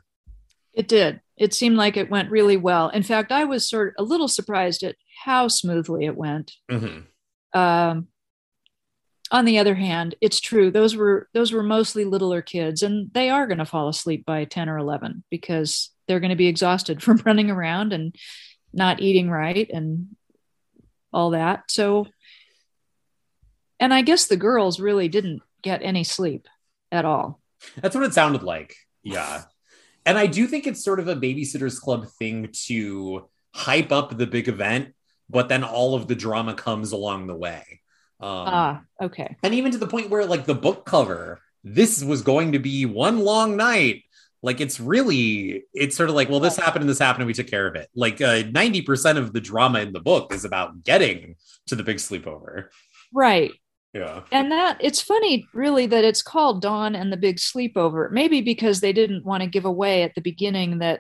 [0.73, 1.21] It did.
[1.38, 2.89] It seemed like it went really well.
[2.89, 6.53] In fact, I was sort of a little surprised at how smoothly it went.
[6.69, 7.05] Mhm.
[7.53, 8.07] Um,
[9.31, 13.29] on the other hand, it's true those were those were mostly littler kids, and they
[13.29, 17.01] are going to fall asleep by ten or eleven because they're going to be exhausted
[17.03, 18.15] from running around and
[18.73, 20.15] not eating right and
[21.13, 21.69] all that.
[21.69, 22.07] So,
[23.79, 26.47] and I guess the girls really didn't get any sleep
[26.91, 27.41] at all.
[27.81, 28.75] That's what it sounded like.
[29.03, 29.43] Yeah.
[30.05, 34.27] And I do think it's sort of a babysitters club thing to hype up the
[34.27, 34.93] big event,
[35.29, 37.81] but then all of the drama comes along the way.
[38.19, 39.35] Um, ah, okay.
[39.44, 42.85] and even to the point where, like, the book cover, this was going to be
[42.85, 44.03] one long night.
[44.41, 47.34] Like, it's really, it's sort of like, well, this happened and this happened and we
[47.34, 47.89] took care of it.
[47.95, 51.35] Like, uh, 90% of the drama in the book is about getting
[51.68, 52.65] to the big sleepover.
[53.14, 53.52] Right.
[53.94, 54.23] Yeah.
[54.31, 58.80] and that it's funny really that it's called dawn and the big sleepover maybe because
[58.80, 60.99] they didn't want to give away at the beginning that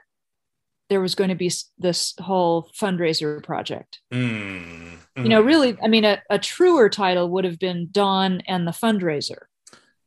[0.89, 4.97] there was going to be this whole fundraiser project Mm.
[5.17, 8.71] you know really i mean a, a truer title would have been dawn and the
[8.71, 9.39] fundraiser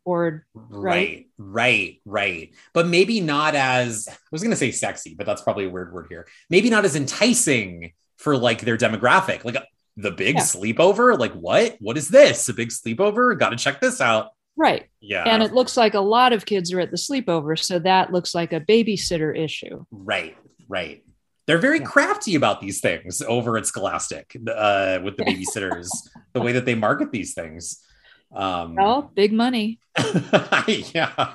[0.07, 2.55] or Right, right, right.
[2.73, 5.93] But maybe not as I was going to say sexy, but that's probably a weird
[5.93, 6.27] word here.
[6.48, 9.44] Maybe not as enticing for like their demographic.
[9.44, 9.57] Like
[9.98, 10.40] the big Yeah.
[10.43, 11.77] sleepover, like what?
[11.81, 12.48] What is this?
[12.48, 13.39] A big sleepover?
[13.39, 14.28] Got to check this out.
[14.57, 15.24] right Yeah.
[15.27, 18.35] and it looks like a lot of kids are at the sleepover so that looks
[18.35, 20.36] like a babysitter issue right,
[20.70, 21.05] right.
[21.47, 21.84] They're very Yeah.
[21.86, 25.88] crafty about these things over at Scholastic uh, with the babysitters,
[26.32, 27.84] the way that they market these things.
[28.32, 29.80] Um, well big money
[30.94, 31.34] yeah.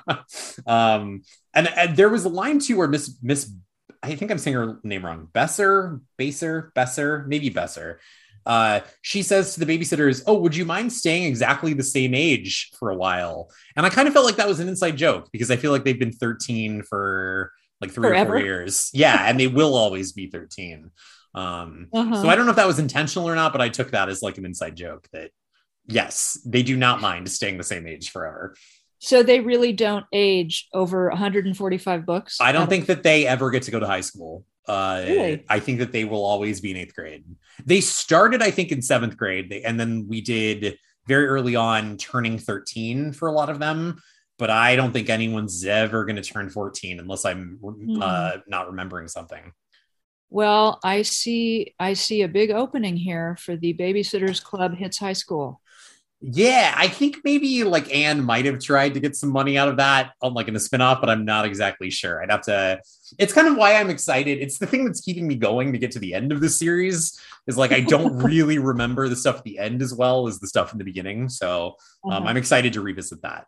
[0.66, 3.52] Um, and, and there was a line too where Miss Miss
[4.02, 5.28] I think I'm saying her name wrong.
[5.34, 8.00] Besser, Baser, Besser, maybe Besser.
[8.46, 12.70] Uh, she says to the babysitters, "Oh, would you mind staying exactly the same age
[12.80, 15.50] for a while?" And I kind of felt like that was an inside joke because
[15.52, 17.52] I feel like they've been 13 for
[17.82, 18.90] like three or four years.
[18.94, 20.92] Yeah, and they will always be 13.
[21.34, 22.22] Um, Uh-huh.
[22.22, 24.22] so I don't know if that was intentional or not, but I took that as
[24.22, 25.32] like an inside joke that
[25.88, 28.56] yes, they do not mind staying the same age forever.
[29.00, 33.64] so they really don't age over 145 books I don't think that they ever get
[33.64, 34.46] to go to high school.
[34.68, 35.44] Uh, Really?
[35.50, 37.24] I think that they will always be in eighth grade.
[37.66, 41.98] They started, I think, in seventh grade, they, and then we did very early on
[41.98, 44.02] turning 13 for a lot of them.
[44.38, 48.00] But I don't think anyone's ever going to turn 14 unless I'm Hmm.
[48.02, 49.54] uh, not remembering something.
[50.30, 55.14] Well, I see I see a big opening here for the Babysitters Club hits high
[55.14, 55.62] school.
[56.22, 59.78] Yeah, I think maybe like Ann might have tried to get some money out of
[59.78, 62.22] that on like in a spinoff, but I'm not exactly sure.
[62.24, 62.80] I'd have to.
[63.20, 64.40] It's kind of why I'm excited.
[64.42, 67.18] It's the thing that's keeping me going to get to the end of the series.
[67.48, 70.48] Is like I don't really remember the stuff at the end as well as the
[70.48, 71.30] stuff in the beginning.
[71.30, 72.26] So um, Uh-huh.
[72.30, 73.46] I'm excited to revisit that.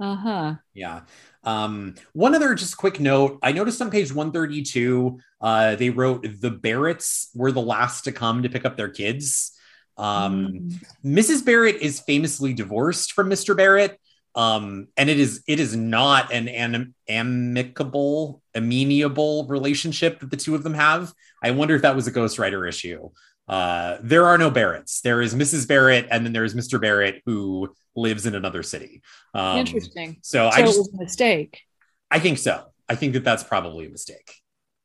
[0.00, 0.54] Uh-huh.
[0.74, 1.02] Yeah.
[1.44, 3.38] Um, one other just quick note.
[3.42, 8.42] I noticed on page 132, uh, they wrote the Barretts were the last to come
[8.42, 9.52] to pick up their kids.
[9.96, 10.84] Um, Mm.
[11.04, 11.44] Mrs.
[11.44, 13.54] Barrett is famously divorced from Mr.
[13.56, 13.98] Barrett.
[14.34, 20.54] Um, and it is it is not an, an amicable, amenable relationship that the two
[20.54, 21.12] of them have.
[21.42, 23.10] I wonder if that was a ghostwriter issue.
[23.50, 25.00] Uh, there are no Barretts.
[25.02, 25.66] There is Mrs.
[25.66, 26.80] Barrett, and then there is Mr.
[26.80, 29.02] Barrett who lives in another city.
[29.34, 30.18] Um, Interesting.
[30.22, 31.62] So, So I it just was a mistake.
[32.10, 32.64] I think so.
[32.88, 34.32] I think that that's probably a mistake.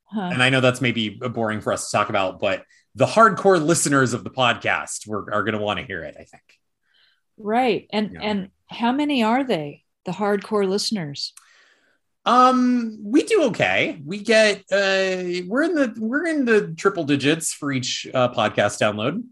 [0.06, 0.30] Huh.
[0.34, 2.64] And I know that's maybe boring for us to talk about, but
[2.96, 6.24] the hardcore listeners of the podcast were, are going to want to hear it, I
[6.24, 6.44] think.
[7.38, 7.88] Right.
[7.92, 8.22] And Yeah.
[8.22, 9.84] and how many are they?
[10.06, 11.34] The hardcore listeners.
[12.26, 14.02] Um, we do okay.
[14.04, 18.80] We get uh we're in the we're in the triple digits for each uh, podcast
[18.82, 19.24] download.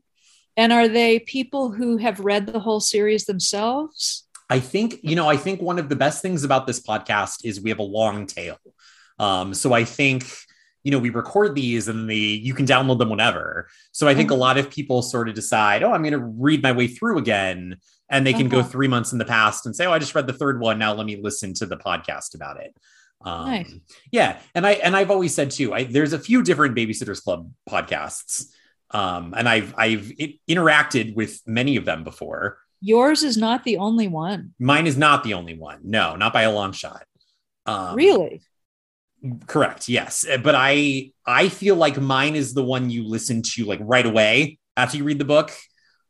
[0.56, 4.28] And are they people who have read the whole series themselves?
[4.50, 7.60] I think, you know, I think one of the best things about this podcast is
[7.60, 8.58] we have a long tail.
[9.18, 10.28] Um, so I think,
[10.84, 13.68] you know, we record these and the you can download them whenever.
[13.94, 16.62] So I think a lot of people sort of decide, oh, I'm going to read
[16.62, 17.78] my way through again,
[18.14, 18.70] and they can go Uh-huh.
[18.70, 20.80] three months in the past and say, oh, I just read the third one.
[20.80, 22.74] Now let me listen to the podcast about it.
[23.26, 23.74] Um, Nice.
[24.12, 27.52] Yeah, and I and I've always said too, I, there's a few different Babysitters Club
[27.70, 28.46] podcasts,
[28.92, 32.58] um, and I've I've i- interacted with many of them before.
[32.82, 34.54] Yours is not the only one.
[34.60, 35.80] Mine is not the only one.
[35.84, 37.06] No, not by a long shot.
[37.66, 38.42] Um, really?
[39.48, 39.88] Correct.
[39.88, 43.80] Yes, Uh, but I I feel like mine is the one you listen to like
[43.82, 45.52] right away after you read the book.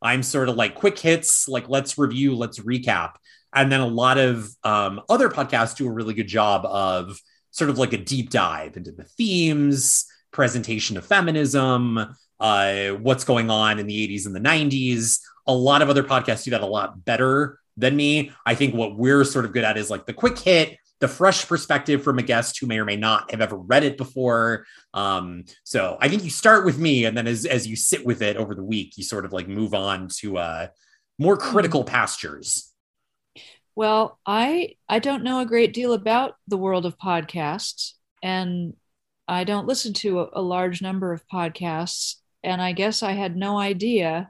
[0.04, 3.16] I'm sort of like quick hits, like let's review, let's recap,
[3.54, 7.18] and then a lot of um, other podcasts do a really good job of
[7.52, 13.50] sort of like a deep dive into the themes, presentation of feminism, uh, what's going
[13.50, 15.20] on in the 80s and the 90s.
[15.48, 18.32] A lot of other podcasts do that a lot better than me.
[18.46, 21.48] I think what we're sort of good at is like the quick hit, the fresh
[21.48, 24.66] perspective from a guest who may or may not have ever read it before.
[24.94, 28.22] Um, so I think you start with me, and then as as you sit with
[28.22, 30.68] it over the week, you sort of like move on to uh,
[31.20, 32.72] more critical pastures.
[33.76, 38.74] Well, I I don't know a great deal about the world of podcasts, and
[39.28, 42.16] I don't listen to a, a large number of podcasts.
[42.44, 44.30] And I guess I had no idea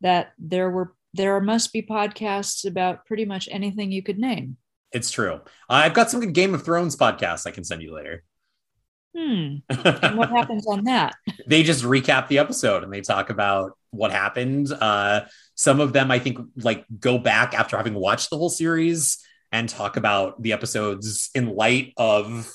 [0.00, 4.58] that there were there must be podcasts about pretty much anything you could name.
[4.92, 5.40] It's true.
[5.68, 8.22] I've got some good Game of Thrones podcasts I can send you later.
[9.16, 9.56] Hmm.
[9.68, 11.14] And what happens on that?
[11.46, 14.70] they just recap the episode and they talk about what happened.
[14.72, 15.22] Uh,
[15.54, 19.18] some of them, I think, like go back after having watched the whole series
[19.52, 22.52] and talk about the episodes in light of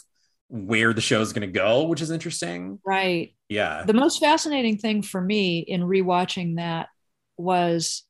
[0.50, 2.80] where the show is going to go, which is interesting.
[2.86, 3.34] Right.
[3.50, 3.84] Yeah.
[3.86, 6.90] The most fascinating thing for me in rewatching that
[7.38, 8.04] was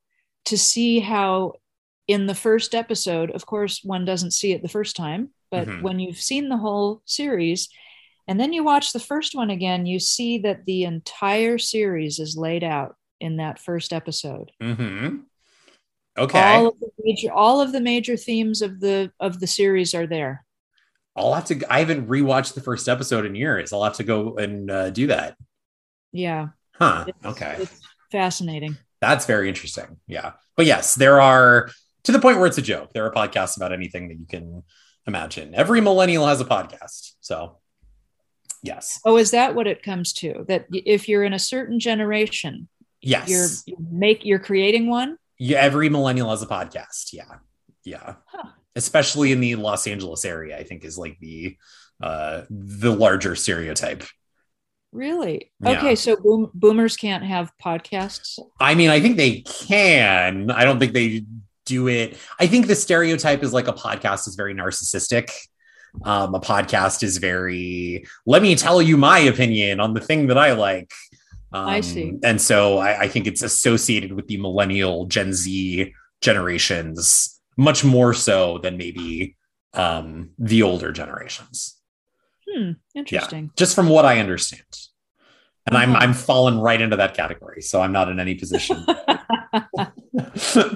[0.45, 1.53] to see how
[2.11, 5.81] in the first episode, of course, one doesn't see it the first time, but Mhm.
[5.81, 7.69] when you've seen the whole series
[8.27, 12.37] and then you watch the first one again, you see that the entire series is
[12.37, 14.51] laid out in that first episode.
[14.61, 15.17] Mm-hmm.
[16.17, 16.39] Okay.
[16.55, 20.07] All of the major all of the major themes of the of the series are
[20.07, 20.45] there.
[21.15, 21.61] I'll have to.
[21.69, 23.71] I haven't rewatched the first episode in years.
[23.73, 25.35] I'll have to go and uh, do that.
[26.11, 26.49] Yeah.
[26.75, 27.05] Huh.
[27.07, 27.55] It's- Okay.
[27.59, 27.79] It's
[28.11, 28.77] fascinating.
[29.01, 29.99] That's very interesting.
[30.07, 30.33] Yeah.
[30.57, 31.69] But yes, there are
[32.03, 32.91] to the point where it's a joke.
[32.93, 34.63] There are podcasts about anything that you can
[35.07, 35.53] imagine.
[35.55, 37.13] Every millennial has a podcast.
[37.21, 37.57] So,
[38.63, 38.99] yes.
[39.05, 40.45] Oh, is that what it comes to?
[40.47, 42.67] That if you're in a certain generation,
[43.03, 43.27] Yes.
[43.29, 47.13] you're you make you're creating one yeah, every millennial has a podcast.
[47.13, 47.23] Yeah.
[47.83, 48.13] Yeah.
[48.27, 48.49] Huh.
[48.75, 51.57] Especially in the Los Angeles area, I think is like the
[51.99, 54.03] uh the larger stereotype.
[54.91, 55.77] really Yeah.
[55.79, 60.51] okay so boom, boomers can't have podcasts I mean, I think they can.
[60.51, 61.25] I don't think they
[61.71, 62.17] do it.
[62.43, 65.27] I think the stereotype is like a podcast is very narcissistic.
[66.03, 70.37] Um, a podcast is very, let me tell you my opinion on the thing that
[70.37, 70.91] I like.
[71.53, 72.13] Um, I see.
[72.23, 78.13] And so I, I think it's associated with the millennial Gen Z generations much more
[78.13, 79.35] so than maybe
[79.73, 81.77] um, the older generations.
[82.47, 84.71] hmm interesting Just from what I understand.
[85.67, 85.99] And I'm Uh-huh.
[86.03, 87.61] I'm fallen right into that category.
[87.61, 88.83] So I'm not in any position.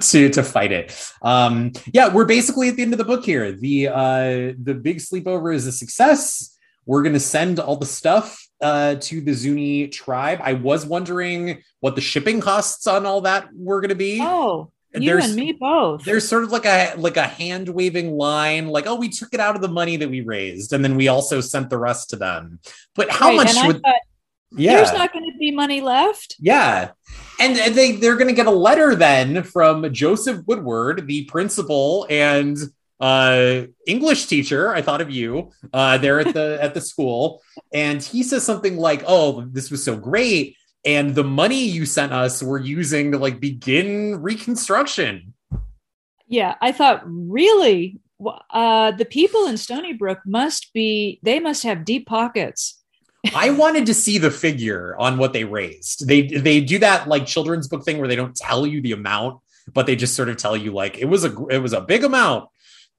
[0.00, 1.12] to to fight it.
[1.22, 3.52] Um, yeah, we're basically at the end of the book here.
[3.52, 6.56] The uh, the big sleepover is a success.
[6.84, 10.40] We're gonna send all the stuff uh, to the Zuni tribe.
[10.42, 14.20] I was wondering what the shipping costs on all that were gonna be.
[14.22, 16.04] Oh, you There's- and me both.
[16.04, 19.40] There's sort of like a like a hand waving line, like, oh, we took it
[19.40, 22.16] out of the money that we raised, and then we also sent the rest to
[22.16, 22.60] them.
[22.94, 23.94] But how Right, much would thought,
[24.52, 26.36] yeah There's not going to be money left.
[26.38, 26.90] yeah.
[27.38, 32.56] And and they they're gonna get a letter then from Joseph Woodward, the principal and
[32.98, 34.72] uh English teacher.
[34.72, 37.42] I thought of you uh there at the at the school.
[37.74, 40.56] And he says something like, Oh, this was so great.
[40.86, 45.34] And the money you sent us we're using to like begin reconstruction.
[46.28, 48.00] Yeah, I thought really,
[48.50, 51.20] uh, the people in Stoneybrook must be.
[51.22, 52.82] They must have deep pockets.
[53.34, 56.06] I wanted to see the figure on what they raised.
[56.06, 59.40] They they do that like children's book thing where they don't tell you the amount,
[59.72, 62.04] but they just sort of tell you like it was a it was a big
[62.04, 62.48] amount.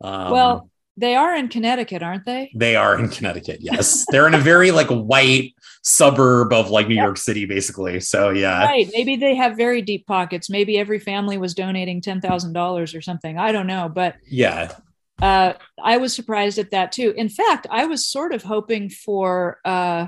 [0.01, 2.51] Um, well, they are in Connecticut, aren't they?
[2.55, 3.59] they are in Connecticut.
[3.61, 7.03] Yes, they're in a very like white suburb of like New Yep.
[7.03, 7.99] York City, basically.
[7.99, 8.89] So yeah, Right.
[8.93, 10.49] Maybe they have very deep pockets.
[10.49, 13.37] Maybe every family was donating ten thousand dollars or something.
[13.37, 14.73] I don't know, but yeah,
[15.21, 17.13] uh, I was surprised at that too.
[17.15, 20.07] In fact, I was sort of hoping for, uh,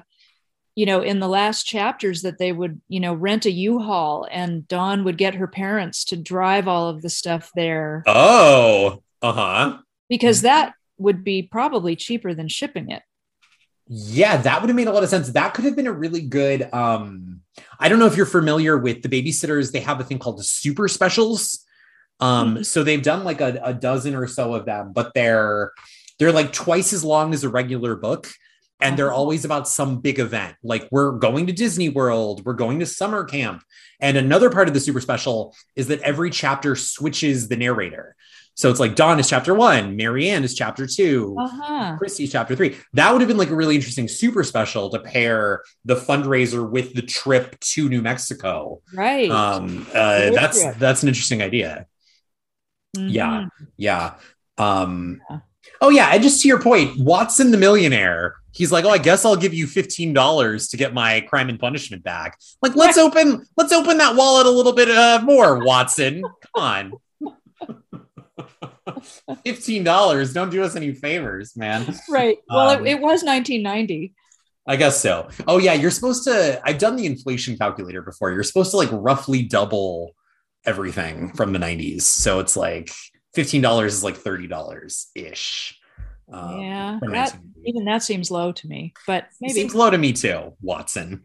[0.80, 4.66] you know, in the last chapters that they would, you know, rent a U-Haul and
[4.76, 9.78] Dawn would get her parents to drive all of the stuff there Oh, uh huh.
[10.08, 13.04] because that would be probably cheaper than shipping it.
[13.88, 15.30] Yeah, that would have made a lot of sense.
[15.32, 16.62] That could have been a really good.
[16.74, 17.42] um
[17.80, 19.72] I don't know if you're familiar with the babysitters.
[19.72, 21.66] They have a thing called the super specials.
[22.22, 22.66] Um, Mhm.
[22.66, 25.72] so they've done like a, a dozen or so of them, but they're
[26.20, 28.24] they're like twice as long as a regular book.
[28.82, 29.18] And they're Uh-huh.
[29.20, 30.56] always about some big event.
[30.64, 33.64] Like we're going to Disney World, we're going to summer camp.
[34.00, 38.16] And another part of the super special is that every chapter switches the narrator.
[38.56, 41.98] So it's like Dawn is chapter one, Mary Anne is chapter two, Uh-huh.
[42.02, 42.76] Kristy's chapter three.
[42.94, 46.94] That would have been like a really interesting super special to pair the fundraiser with
[46.94, 48.82] the trip to New Mexico.
[48.94, 49.30] Right.
[49.32, 51.86] Um, uh, that's that's an interesting idea.
[52.98, 53.42] yeah.
[53.44, 53.50] Mhm.
[53.78, 54.14] Yeah.
[54.58, 55.40] Um, Yeah.
[55.82, 58.36] Oh yeah, and just to your point, Watson the millionaire.
[58.52, 61.60] He's like, oh, I guess I'll give you fifteen dollars to get my crime and
[61.60, 62.38] punishment back.
[62.62, 66.22] Like, let's open, let's open that wallet a little bit uh, more, Watson.
[66.22, 66.94] Come on.
[69.46, 70.34] Fifteen dollars.
[70.34, 71.96] Don't do us any favors, man.
[72.10, 72.38] Right.
[72.50, 74.14] Well, Um, it, it was 1990.
[74.68, 75.30] I guess so.
[75.48, 76.62] Oh yeah, you're supposed to.
[76.64, 78.32] I've done the inflation calculator before.
[78.32, 80.16] You're supposed to like roughly double
[80.66, 82.02] everything from the 90s.
[82.02, 82.92] So it's like
[83.40, 85.80] fifteen dollars is like thirty dollars ish.
[86.32, 87.00] Um, yeah.
[87.12, 89.54] That, even that seems low to me, but It maybe.
[89.54, 91.24] seems low to me too, Watson.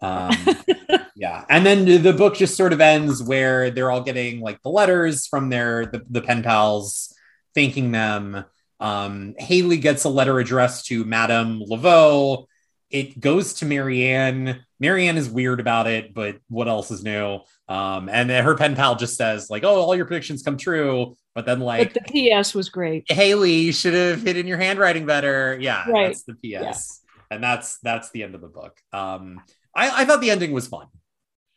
[0.00, 0.30] Um,
[1.16, 4.68] yeah, and then the- book just sort of ends where they're all getting like the
[4.70, 7.12] letters from their the, the pen pals
[7.54, 8.44] thanking them.
[8.80, 12.46] Um, Haley gets a letter addressed to Madame Laveau.
[12.90, 14.60] It goes to Mary Anne.
[14.78, 17.40] Marianne is weird about it, but what else is new?
[17.68, 21.16] Um, and then her pen pal just says like, "Oh, all your predictions come true,"
[21.36, 23.04] but then like, but the PS was great.
[23.12, 25.56] Haley, you should have hidden your handwriting better.
[25.60, 26.06] Yeah, Right.
[26.08, 27.02] that's the PS.
[27.30, 28.76] And that's that's the end of the book.
[28.92, 29.42] Um,
[29.74, 30.86] I, I thought the ending was fun.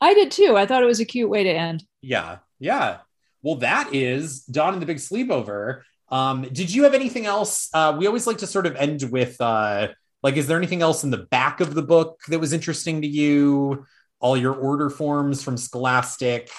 [0.01, 0.57] I did too.
[0.57, 1.83] I thought it was a cute way to end.
[2.01, 2.97] Yeah, yeah.
[3.41, 5.81] Well, that is Dawn and the Big Sleepover.
[6.09, 7.69] Um, did you have anything else?
[7.73, 9.89] Uh, we always like to sort of end with uh,
[10.23, 13.07] like, is there anything else in the back of the book that was interesting to
[13.07, 13.85] you?
[14.19, 16.49] All your order forms from Scholastic,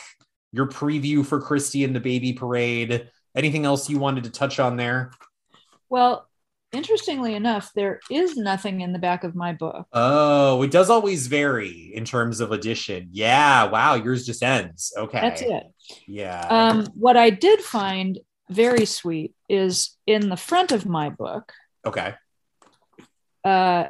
[0.53, 3.09] your preview for Kristy and the Baby Parade.
[3.37, 5.13] Anything else you wanted to touch on there?
[5.89, 6.27] Well,
[6.73, 9.87] interestingly enough, there is nothing in the back of my book.
[9.93, 13.09] Oh, it does always vary in terms of edition.
[13.13, 13.65] Yeah.
[13.65, 13.95] Wow.
[13.95, 14.93] Yours just ends.
[14.97, 15.21] Okay.
[15.21, 15.65] That's it.
[16.07, 16.47] Yeah.
[16.49, 18.19] Um, what I did find
[18.49, 21.53] very sweet is in the front of my book,
[21.87, 22.15] okay.
[23.45, 23.85] uh,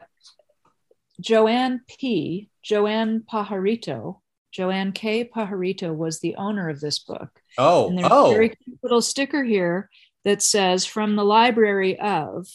[1.21, 2.51] Joanne P.
[2.63, 4.21] Joanne Pajarito,
[4.53, 5.25] Joanne K.
[5.25, 7.41] Pajarito was the owner of this book.
[7.59, 7.89] Oh.
[7.89, 8.31] And there's Oh.
[8.31, 9.89] a very cute little sticker here
[10.25, 12.47] that says from the library of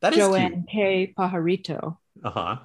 [0.00, 1.12] that is Joanne K.
[1.16, 1.96] Pajarito.
[2.22, 2.56] Uh huh.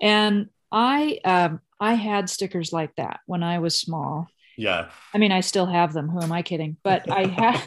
[0.00, 4.28] And I um, I had stickers like that when I was small.
[4.56, 4.88] Yeah.
[5.12, 6.08] I mean, I still have them.
[6.08, 6.76] Who am I kidding?
[6.82, 7.62] But I had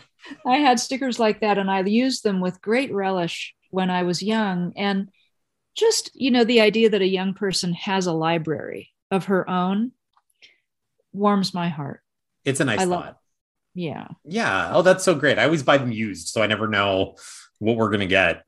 [0.46, 4.24] I had stickers like that, and I used them with great relish when I was
[4.24, 4.74] young.
[4.76, 5.10] And
[5.76, 9.92] just you know, the idea that a young person has a library of her own
[11.18, 12.02] warms my heart.
[12.45, 13.18] It's a nice I love- thought.
[13.73, 14.07] Yeah.
[14.26, 14.72] Yeah.
[14.73, 15.38] Oh, that's so great.
[15.38, 17.15] I always buy them used, so I never know
[17.60, 18.44] what we're gonna get.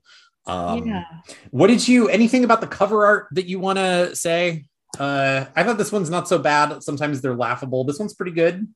[0.47, 1.03] Um, yeah.
[1.51, 2.09] What did you?
[2.09, 4.65] Anything about the cover art that you want to say?
[4.97, 6.81] Uh, I thought this one's not so bad.
[6.81, 7.83] Sometimes they're laughable.
[7.83, 8.67] This one's pretty good.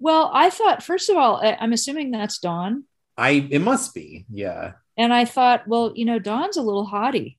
[0.00, 2.84] Well, I thought first of all, I'm assuming that's Dawn,
[3.16, 4.26] I it must be.
[4.32, 4.72] Yeah.
[4.96, 7.38] and I thought, well, you know, Dawn's a little haughty,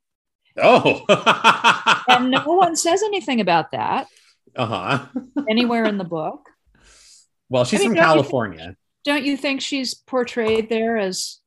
[0.56, 1.04] Oh.
[2.08, 4.08] and no one says anything about that
[4.56, 5.08] uh-huh.
[5.50, 6.50] anywhere in the book.
[7.50, 8.76] Well, she's I mean, from don't you think- California.
[9.06, 11.40] Don't you think she's portrayed there as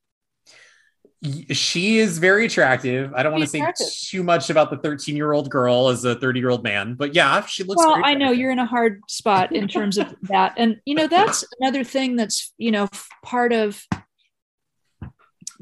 [1.51, 3.13] She is very attractive.
[3.15, 3.63] I don't want to say
[4.09, 7.15] too much about the 13 year old girl as a 30 year old man, but
[7.15, 7.79] yeah, she looks.
[7.85, 11.07] well i know you're in a hard spot in terms of that and you know
[11.07, 12.89] that's another thing that's you know
[13.23, 13.87] part of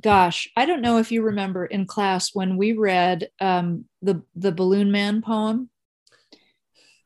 [0.00, 4.52] gosh i don't know if you remember in class when we read um, the the
[4.52, 5.68] balloon man poem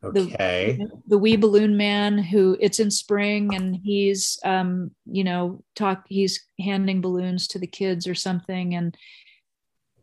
[0.05, 0.79] Okay.
[1.07, 6.45] the wee balloon man who it's in spring and he's um you know talk he's
[6.59, 8.97] handing balloons to the kids or something and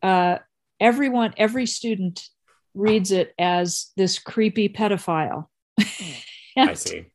[0.02, 0.38] uh
[0.80, 2.28] everyone every student
[2.74, 5.46] reads it as this creepy pedophile
[6.56, 7.06] I see.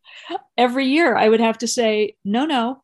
[0.58, 2.84] every year I would have to say, no, no,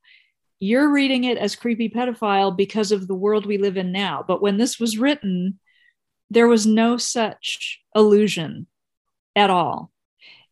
[0.60, 4.24] you're reading it as creepy pedophile because of the world we live in now.
[4.28, 5.60] But when this was written,
[6.30, 8.68] there was no such illusion
[9.36, 9.92] at all.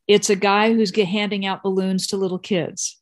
[0.08, 3.00] It's a guy who's handing out balloons to little kids.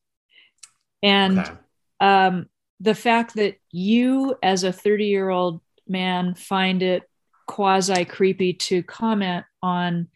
[1.01, 1.53] And Okay.
[1.99, 2.49] um,
[2.79, 7.03] the fact that you, as a 30 year old man, find it
[7.47, 10.07] quasi creepy to comment on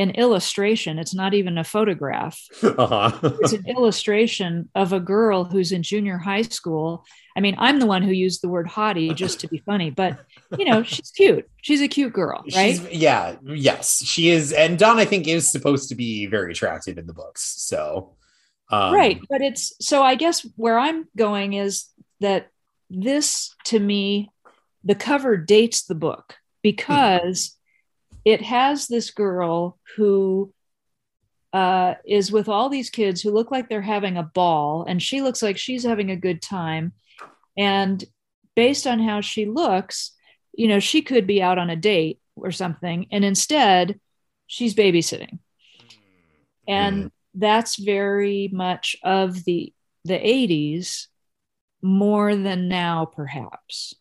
[0.00, 3.10] an illustration, it's not even a photograph Uh-huh.
[3.40, 7.04] it's an illustration of a girl who's in junior high school.
[7.36, 10.18] I mean, I'm the one who used the word hottie just to be funny, but
[10.58, 11.48] you know, she's cute.
[11.62, 12.76] She's a cute girl, right?
[12.76, 14.52] She's, yeah, yes, she is.
[14.52, 17.42] And Dawn, I think, is supposed to be very attractive in the books.
[17.42, 18.16] So,
[18.70, 19.20] um, right.
[19.28, 21.86] But it's so I guess where I'm going is
[22.20, 22.48] that
[22.88, 24.30] this to me,
[24.84, 27.56] the cover dates the book because
[28.24, 30.52] it has this girl who
[31.52, 35.22] uh, is with all these kids who look like they're having a ball, and she
[35.22, 36.92] looks like she's having a good time.
[37.56, 38.02] And
[38.54, 40.12] based on how she looks,
[40.52, 43.98] you know, she could be out on a date or something, and instead,
[44.46, 45.38] she's babysitting.
[46.68, 49.72] And that's very much of the
[50.04, 51.06] the 80s
[51.82, 53.94] more than now, perhaps.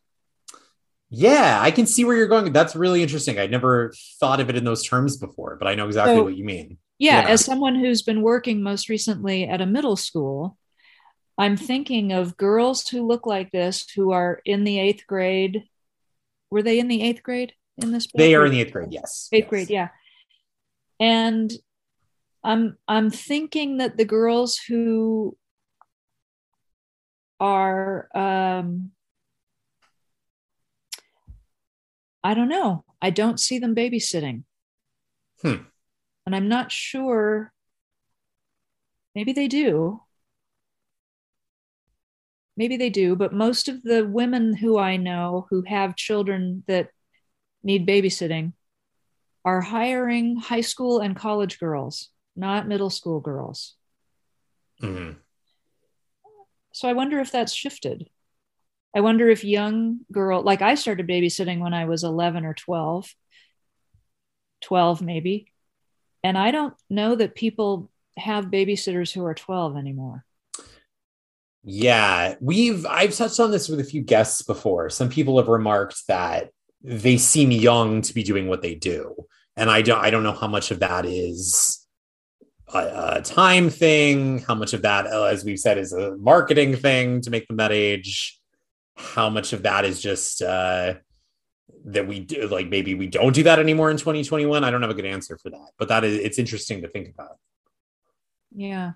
[1.09, 2.53] Yeah, I can see where you're going.
[2.53, 3.39] That's really interesting.
[3.39, 6.37] I never thought of it in those terms before, but I know exactly So- what
[6.37, 6.77] you mean.
[6.99, 7.29] yeah, Yeah.
[7.29, 10.57] as someone who's been working most recently at a middle school,
[11.37, 15.63] I'm thinking of girls who look like this who are in the eighth grade.
[16.51, 18.19] Were they in the eighth grade in this book?
[18.19, 18.91] They are in the eighth grade.
[18.91, 19.29] Yes.
[19.31, 19.49] eighth Yes.
[19.49, 19.87] grade, yeah.
[20.99, 21.51] And
[22.43, 25.37] I'm I'm thinking that the girls who
[27.39, 28.91] are um
[32.23, 32.83] I don't know.
[33.01, 34.43] I don't see them babysitting.
[35.41, 35.63] Hmm.
[36.25, 37.53] And I'm not sure.
[39.15, 40.01] Maybe they do.
[42.57, 46.89] Maybe they do, but most of the women who I know who have children that
[47.63, 48.51] need babysitting
[49.45, 53.75] are hiring high school and college girls, not middle school girls.
[54.81, 55.17] Mhm.
[56.73, 58.09] So I wonder if that's shifted.
[58.95, 63.13] I wonder if young girl, like I started babysitting when I was 11 or 12,
[64.63, 65.51] 12 maybe.
[66.23, 70.25] And I don't know that people have babysitters who are 12 anymore.
[71.63, 74.89] Yeah, we've I've touched on this with a few guests before.
[74.89, 76.51] Some people have remarked that
[76.81, 80.33] they seem young to be doing what they do, and I don't I don't know
[80.33, 81.85] how much of that is
[82.73, 86.75] a, a time thing, how much of that, uh, as we've said, is a marketing
[86.75, 88.39] thing to make them that age.
[88.99, 90.95] How much of that is just uh,
[91.85, 94.63] that we do, like maybe we don't do that anymore in 2021.
[94.63, 97.09] I don't have a good answer for that, but that is it's interesting to think
[97.09, 97.37] about.
[98.53, 98.93] Yeah.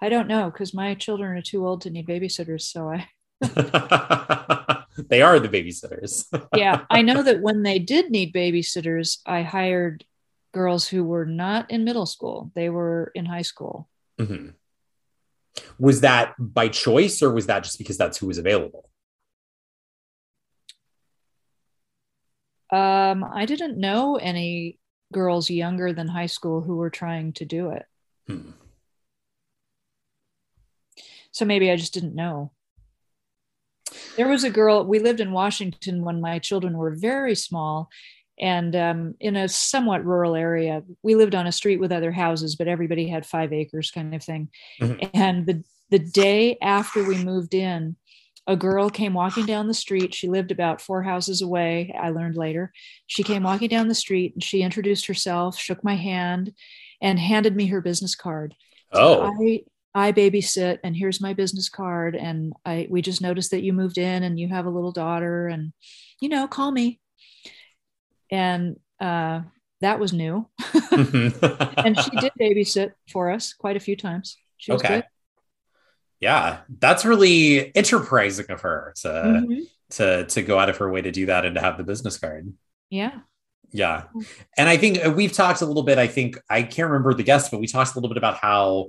[0.00, 2.62] I don't know because my children are too old to need babysitters.
[2.62, 3.08] So I,
[5.08, 6.26] they are the babysitters.
[6.56, 10.04] yeah, I know that when they did need babysitters, I hired
[10.52, 13.88] girls who were not in middle school, they were in high school.
[14.20, 14.54] Mhm.
[15.78, 18.88] Was that by choice or was that just because that's who was available?
[22.74, 24.78] Um, I didn't know any
[25.12, 27.84] girls younger than high school who were trying to do it.
[28.26, 28.50] Hmm.
[31.30, 32.50] So maybe I just didn't know.
[34.16, 37.90] There was a girl, we lived in Washington when my children were very small
[38.40, 40.82] and um, in a somewhat rural area.
[41.02, 44.22] We lived on a street with other houses, but everybody had five acres kind of
[44.24, 44.48] thing.
[44.80, 45.10] Mhm.
[45.14, 47.96] And the, the day after we moved in,
[48.46, 50.14] a girl came walking down the street.
[50.14, 51.94] She lived about four houses away.
[51.98, 52.72] I learned later.
[53.06, 56.52] She came walking down the street and she introduced herself, shook my hand,
[57.00, 58.54] and handed me her business card.
[58.92, 59.62] Oh, I
[59.94, 63.96] I babysit and here's my business card and I we just noticed that you moved
[63.96, 65.72] in and you have a little daughter and
[66.20, 67.00] you know call me
[68.30, 69.42] and uh,
[69.80, 70.48] that was new
[70.90, 75.04] and she did babysit for us quite a few times she was okay good
[76.20, 79.60] yeah that's really enterprising of her to Mhm.
[79.90, 82.16] to to go out of her way to do that and to have the business
[82.18, 82.52] card
[82.90, 83.20] yeah
[83.72, 84.04] Yeah.
[84.56, 85.98] And I think uh, we've talked a little bit.
[85.98, 88.88] I think I can't remember the guest, but we talked a little bit about how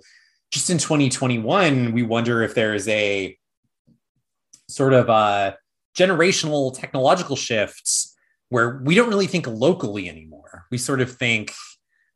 [0.51, 3.35] just in 2021, we wonder if there is a
[4.69, 5.57] sort of a
[5.97, 8.15] generational technological shifts
[8.49, 10.65] where we don't really think locally anymore.
[10.71, 11.51] We sort of think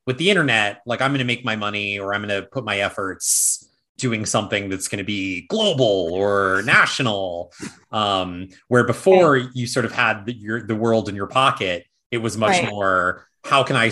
[0.05, 2.63] with the internet, like I'm going to make my money or I'm going to put
[2.65, 3.67] my efforts
[3.99, 7.51] doing something that's going to be global or national.
[7.91, 12.17] Um, where before you sort of had the, your, the world in your pocket, it
[12.17, 12.69] was much Right.
[12.69, 13.91] more, how can I,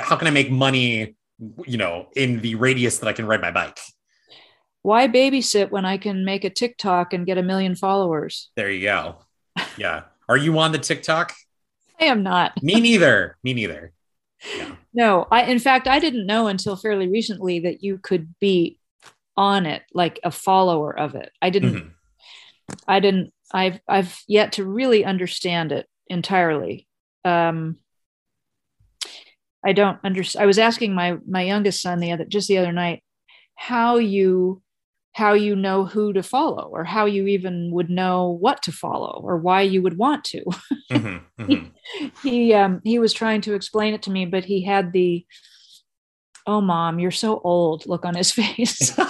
[0.00, 1.16] how can I make money,
[1.66, 3.78] you know, in the radius that I can ride my bike?
[4.82, 8.82] why babysit when i can make a tiktok and get a million followers There you
[8.82, 9.16] go.
[9.76, 10.02] Yeah.
[10.28, 11.34] Are you on the TikTok?
[12.00, 13.36] i am not Me neither.
[13.42, 13.92] Me neither.
[14.94, 18.78] no i in fact i didn't know until fairly recently that you could be
[19.38, 21.90] on it like a follower of it i didn't Mhm.
[22.86, 26.86] I didn't I've I've yet to really understand it entirely.
[27.24, 27.78] Um
[29.64, 30.42] I don't understand.
[30.42, 33.02] I was asking my my youngest son the other just the other night
[33.54, 34.62] how you
[35.12, 39.20] how you know who to follow or how you even would know what to follow
[39.24, 40.44] or why you would want to.
[40.92, 41.22] Mhm.
[41.38, 41.70] Mhm.
[42.22, 45.24] he um he was trying to explain it to me but he had the
[46.48, 48.92] oh mom you're so old look on his face.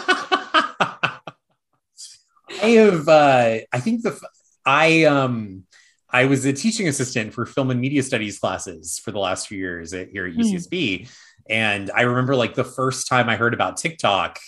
[2.60, 4.20] I have uh I think the
[4.66, 5.64] I um
[6.10, 9.58] I was a teaching assistant for film and media studies classes for the last few
[9.58, 10.34] years at, here at.
[10.34, 11.08] UCSB.
[11.48, 14.38] And I remember like the first time I heard about TikTok,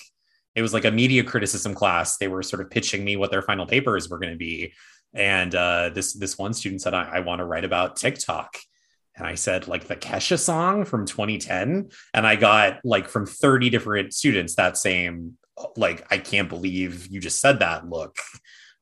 [0.54, 2.16] it was like a media criticism class.
[2.16, 4.72] They were sort of pitching me what their final papers were going to be.
[5.12, 8.58] And uh, this this one student said, I, I want to write about TikTok.
[9.20, 11.90] And I said, like the Kesha song from 2010.
[12.14, 15.36] And I got like from 30 different students that same,
[15.76, 18.16] like, I can't believe you just said that look.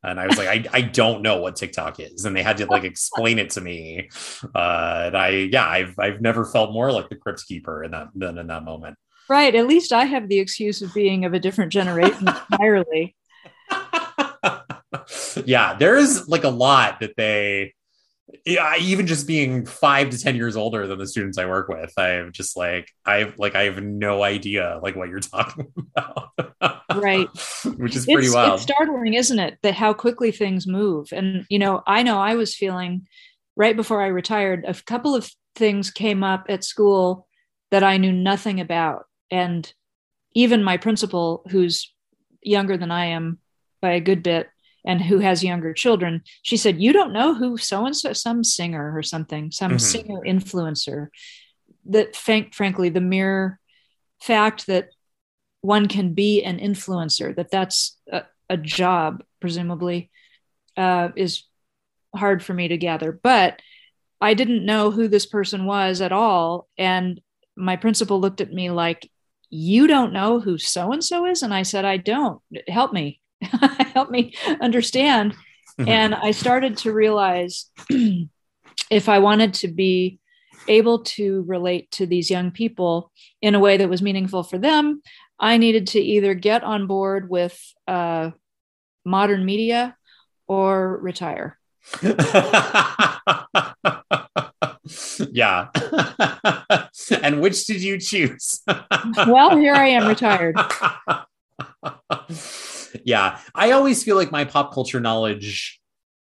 [0.05, 2.25] And I was like, I, I don't know what TikTok is.
[2.25, 4.11] And they had to like explain it to me.
[4.55, 8.11] Uh, and I, yeah, I've, I've never felt more like the Crypt Keeper in that,
[8.15, 8.97] than in that moment.
[9.29, 13.17] right, at least I have the excuse of being of a different generation entirely.
[15.45, 17.75] yeah, there's like a lot that they,
[18.49, 21.93] yeah, even just being five to ten years older than the students I work with,
[21.99, 26.31] I'm just like I like I have no idea like what you're talking about,
[26.95, 27.29] Right.
[27.77, 28.55] Which is pretty it's, wild.
[28.55, 31.13] it's startling, isn't it, that how quickly things move?
[31.13, 33.07] And you know, I know I was feeling
[33.55, 37.27] right before I retired, a couple of things came up at school
[37.71, 39.71] that I knew nothing about, and
[40.33, 41.93] even my principal, who's
[42.41, 43.41] younger than I am
[43.83, 44.49] by a good bit,
[44.87, 48.45] and who has younger children, she said, "You don't know who so and so, some
[48.45, 49.81] singer or something, some Mhm.
[49.81, 51.09] singer influencer."
[51.87, 53.59] That, frank, frankly, the mere
[54.21, 54.91] fact that
[55.61, 60.11] one can be an influencer that that's a, a job presumably
[60.77, 61.45] uh, is
[62.15, 63.61] hard for me to gather but
[64.21, 67.21] i didn't know who this person was at all and
[67.57, 69.11] my principal looked at me like
[69.51, 73.18] you don't know who so and so is and i said i don't help me
[73.95, 75.35] help me understand
[75.79, 75.89] Mhm.
[75.89, 77.71] and i started to realize
[78.91, 80.19] if i wanted to be
[80.67, 85.01] able to relate to these young people in a way that was meaningful for them
[85.39, 87.57] i needed to either get on board with
[87.87, 88.31] uh,
[89.05, 89.97] modern media
[90.49, 91.57] or retire
[95.31, 95.69] yeah.
[97.23, 98.61] and which did you choose?
[99.27, 100.57] well here i am retired
[103.05, 105.81] yeah, I always feel like my pop culture knowledge,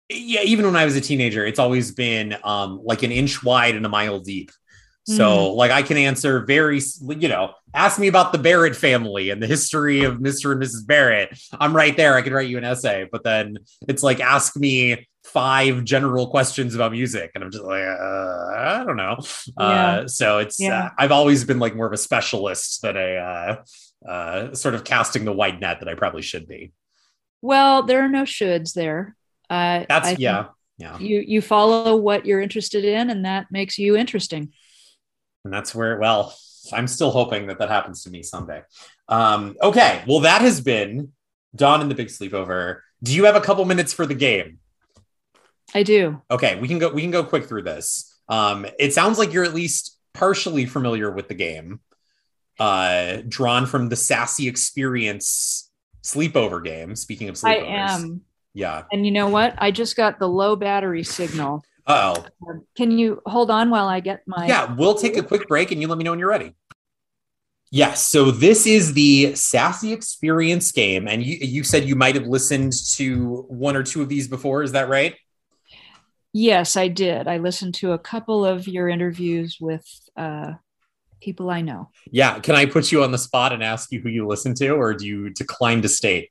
[0.08, 3.74] yeah, even when I was a teenager, it's always been um, like an inch wide
[3.74, 4.50] and a mile deep.
[5.06, 9.42] So, like, I can answer very, you know, ask me about the Barrett family and
[9.42, 10.52] the history of Mr.
[10.52, 10.86] and Mrs.
[10.86, 11.38] Barrett.
[11.52, 12.14] I'm right there.
[12.14, 16.74] I could write you an essay, but then it's like, ask me five general questions
[16.74, 17.32] about music.
[17.34, 19.18] And I'm just like, uh, I don't know.
[19.58, 20.84] Uh, so it's, Yeah.
[20.84, 23.62] uh, I've always been like more of a specialist than a,
[24.08, 26.72] uh, sort of casting the wide net that I probably should be.
[27.42, 29.16] well there are no shoulds there
[29.50, 30.46] uh, That's, I yeah.
[30.78, 30.98] Yeah.
[30.98, 34.52] you you follow what you're interested in and that makes you interesting
[35.44, 36.34] And that's where, well,
[36.72, 38.62] I'm still hoping that that happens to me someday.
[39.08, 40.02] Um, okay.
[40.08, 41.12] Well, that has been
[41.54, 42.80] Dawn and the Big Sleepover.
[43.02, 44.58] Do you have a couple minutes for the game?
[45.74, 46.92] i do Okay, we can go.
[46.92, 48.18] We can go quick through this.
[48.28, 51.80] Um, it sounds like you're at least partially familiar with the game.
[52.58, 55.70] Uh, drawn from the Sassy Experience
[56.02, 56.96] sleepover game.
[56.96, 58.20] Speaking of sleepovers, I am.
[58.52, 58.84] Yeah.
[58.92, 59.54] And you know what?
[59.58, 61.64] I just got the low battery signal.
[61.86, 62.24] Oh.
[62.76, 64.46] Can you hold on while I get my?
[64.46, 66.54] Yeah, we'll take a quick break and you let me know when you're ready.
[67.70, 72.26] Yes, so this is the Sassy Experience game, and you you said you might have
[72.26, 74.62] listened to one or two of these before.
[74.62, 75.16] Is that right?
[76.32, 77.26] Yes, I did.
[77.26, 79.84] I listened to a couple of your interviews with
[80.16, 80.52] uh,
[81.24, 81.90] people I know.
[82.10, 84.70] Yeah, can I put you on the spot and ask you who you listen to,
[84.70, 86.30] or do you decline to state?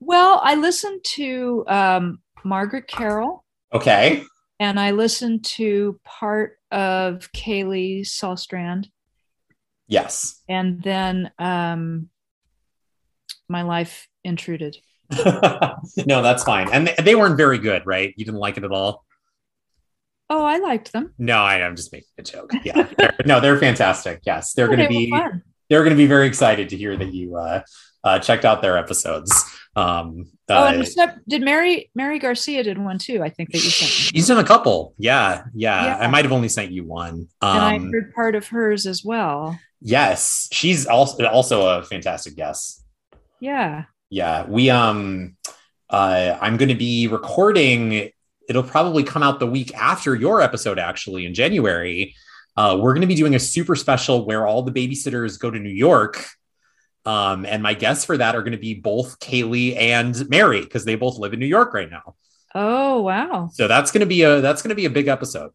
[0.00, 3.44] Well, I listened to um, Margaret Carroll.
[3.72, 4.22] Okay.
[4.60, 8.86] And I listened to part of Kaylee Salstrand.
[9.88, 10.42] Yes.
[10.48, 12.10] And then um,
[13.48, 14.76] my life intruded.
[15.24, 16.68] no, that's fine.
[16.72, 18.12] And they weren't very good, right?
[18.16, 19.05] You didn't like it at all?
[20.28, 21.14] Oh, I liked them.
[21.18, 22.52] No, I, am just making a joke.
[22.64, 22.88] Yeah.
[22.98, 24.22] they're, no, they're fantastic.
[24.26, 24.54] Yes.
[24.54, 25.10] They're going to be,
[25.68, 27.62] they're going to be very excited to hear that you uh,
[28.02, 29.32] uh, checked out their episodes.
[29.76, 33.22] Um, oh, and uh, did Mary Mary Garcia did one too?
[33.22, 33.90] I think that you sent.
[33.90, 34.94] She's done a couple.
[34.96, 35.96] Yeah, yeah, yeah.
[35.98, 37.28] I might have only sent you one.
[37.42, 39.58] Um, and I um, heard part of hers as well.
[39.82, 42.84] Yes, she's also also a fantastic guest.
[43.40, 43.84] Yeah.
[44.08, 45.36] Yeah, we um,
[45.90, 48.10] uh, I'm going to be recording.
[48.48, 52.14] It'll probably come out the week after your episode, actually, in January.
[52.56, 55.58] Uh, we're going to be doing a super special where all the babysitters go to
[55.58, 56.26] New York
[57.06, 60.84] um, and my guests for that are going to be both Kaylee and Mary because
[60.84, 62.16] they both live in New York right now.
[62.54, 63.48] Oh wow!
[63.52, 65.52] So that's going to be a that's going to be a big episode.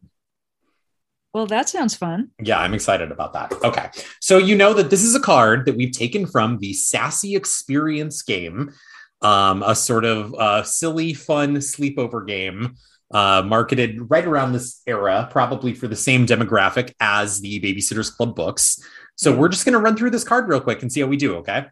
[1.34, 2.30] Well, that sounds fun.
[2.42, 3.52] Yeah, I'm excited about that.
[3.64, 3.90] Okay,
[4.20, 8.22] so you know that this is a card that we've taken from the Sassy Experience
[8.22, 8.72] game,
[9.22, 12.76] um, a sort of uh, silly, fun sleepover game
[13.12, 18.34] uh, marketed right around this era, probably for the same demographic as the Babysitters Club
[18.34, 18.82] books.
[19.16, 21.16] So we're just going to run through this card real quick and see how we
[21.16, 21.36] do.
[21.36, 21.66] Okay.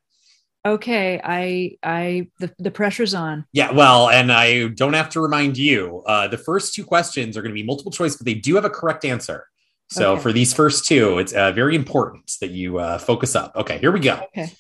[0.67, 1.21] Okay.
[1.25, 3.47] I, I, the, the pressure's on.
[3.53, 3.73] Yeah.
[3.73, 7.55] Well, and I don't have to remind you, uh, the first two questions are going
[7.55, 9.47] to be multiple choice, but they do have a correct answer.
[9.91, 10.23] So okay.
[10.23, 13.57] for these first two, it's uh, very important that you uh, focus up.
[13.57, 13.79] Okay.
[13.79, 14.21] Here we go.
[14.37, 14.53] Okay.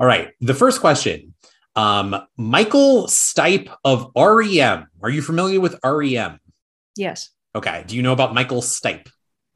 [0.00, 0.30] All right.
[0.40, 1.33] The first question
[1.76, 4.86] um, Michael Stipe of REM.
[5.02, 6.38] Are you familiar with REM?
[6.96, 7.30] Yes.
[7.54, 7.84] Okay.
[7.86, 9.08] Do you know about Michael Stipe?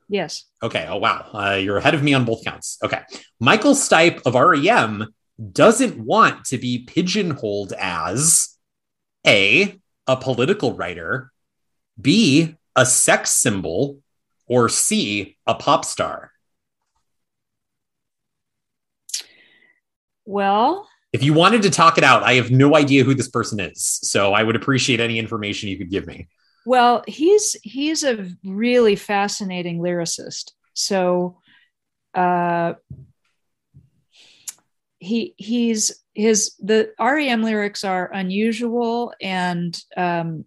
[0.08, 0.44] Yes.
[0.62, 0.86] Okay.
[0.88, 1.28] Oh, wow.
[1.32, 2.78] Uh, you're ahead of me on both counts.
[2.82, 3.02] Okay.
[3.40, 5.12] Michael Stipe of REM
[5.52, 8.56] doesn't want to be pigeonholed as
[9.26, 11.30] A, a political writer,
[12.00, 14.00] B, a sex symbol,
[14.46, 16.32] or C, a pop star.
[20.24, 23.60] Well, if you wanted to talk it out, I have no idea who this person
[23.60, 23.82] is.
[24.02, 26.28] So I would appreciate any information you could give me.
[26.66, 30.52] Well, he's he's a really fascinating lyricist.
[30.74, 31.40] So
[32.14, 32.74] uh
[34.98, 40.44] he he's his the REM lyrics are unusual and um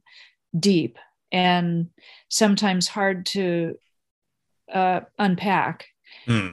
[0.58, 1.00] deep
[1.32, 1.90] and
[2.30, 3.78] sometimes hard to
[4.72, 5.88] uh unpack.
[6.26, 6.50] Hmm.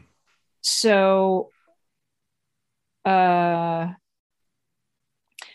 [0.62, 1.50] So
[3.08, 3.92] uh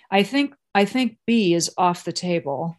[0.09, 2.77] I think I think B is off the table.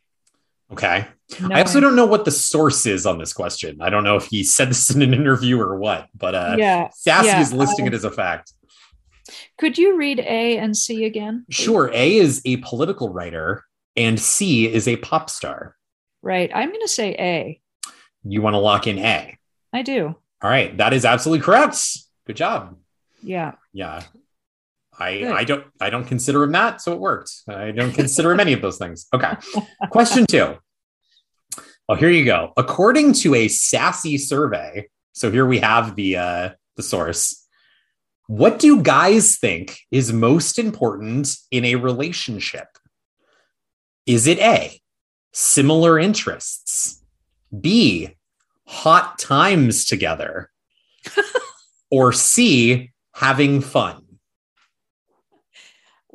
[0.72, 1.06] Okay.
[1.40, 3.78] No I also don't know what the source is on this question.
[3.80, 6.88] I don't know if he said this in an interview or what, but uh, yeah,
[6.92, 8.52] Sassy yeah, is listing um, it as a fact.
[9.58, 11.46] Could you read A and C again?
[11.50, 11.90] Sure.
[11.92, 13.64] A is a political writer,
[13.96, 15.76] and C is a pop star.
[16.22, 16.50] Right.
[16.54, 17.60] I'm going to say A.
[18.24, 19.36] You want to lock in A?
[19.72, 20.14] I do.
[20.42, 20.76] All right.
[20.76, 21.78] That is absolutely correct.
[22.26, 22.76] Good job.
[23.22, 23.52] Yeah.
[23.72, 24.02] Yeah.
[24.98, 25.32] I, Good.
[25.32, 27.32] I don't I don't consider him that, so it worked.
[27.48, 29.06] I don't consider him any of those things.
[29.12, 29.32] Okay.
[29.90, 30.56] Question two.
[31.88, 32.52] Oh, here you go.
[32.56, 37.46] According to a sassy survey, so here we have the uh, the source.
[38.26, 42.68] What do guys think is most important in a relationship?
[44.06, 44.80] Is it A,
[45.32, 47.02] similar interests?
[47.60, 48.16] B,
[48.66, 50.50] hot times together?
[51.90, 54.03] or C, having fun?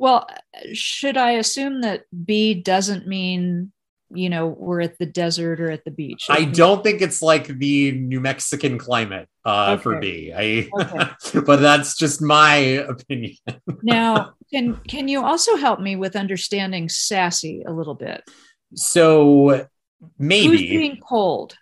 [0.00, 0.26] Well,
[0.72, 3.70] should I assume that B doesn't mean
[4.12, 6.24] you know we're at the desert or at the beach?
[6.30, 9.82] I don't think it's like the new mexican climate uh, okay.
[9.82, 10.32] for b.
[10.34, 11.40] I okay.
[11.44, 13.36] but that's just my opinion.
[13.82, 18.22] Now can can you also help me with understanding sassy a little bit?
[18.74, 19.66] So
[20.18, 20.46] maybe.
[20.48, 21.54] Who's being cold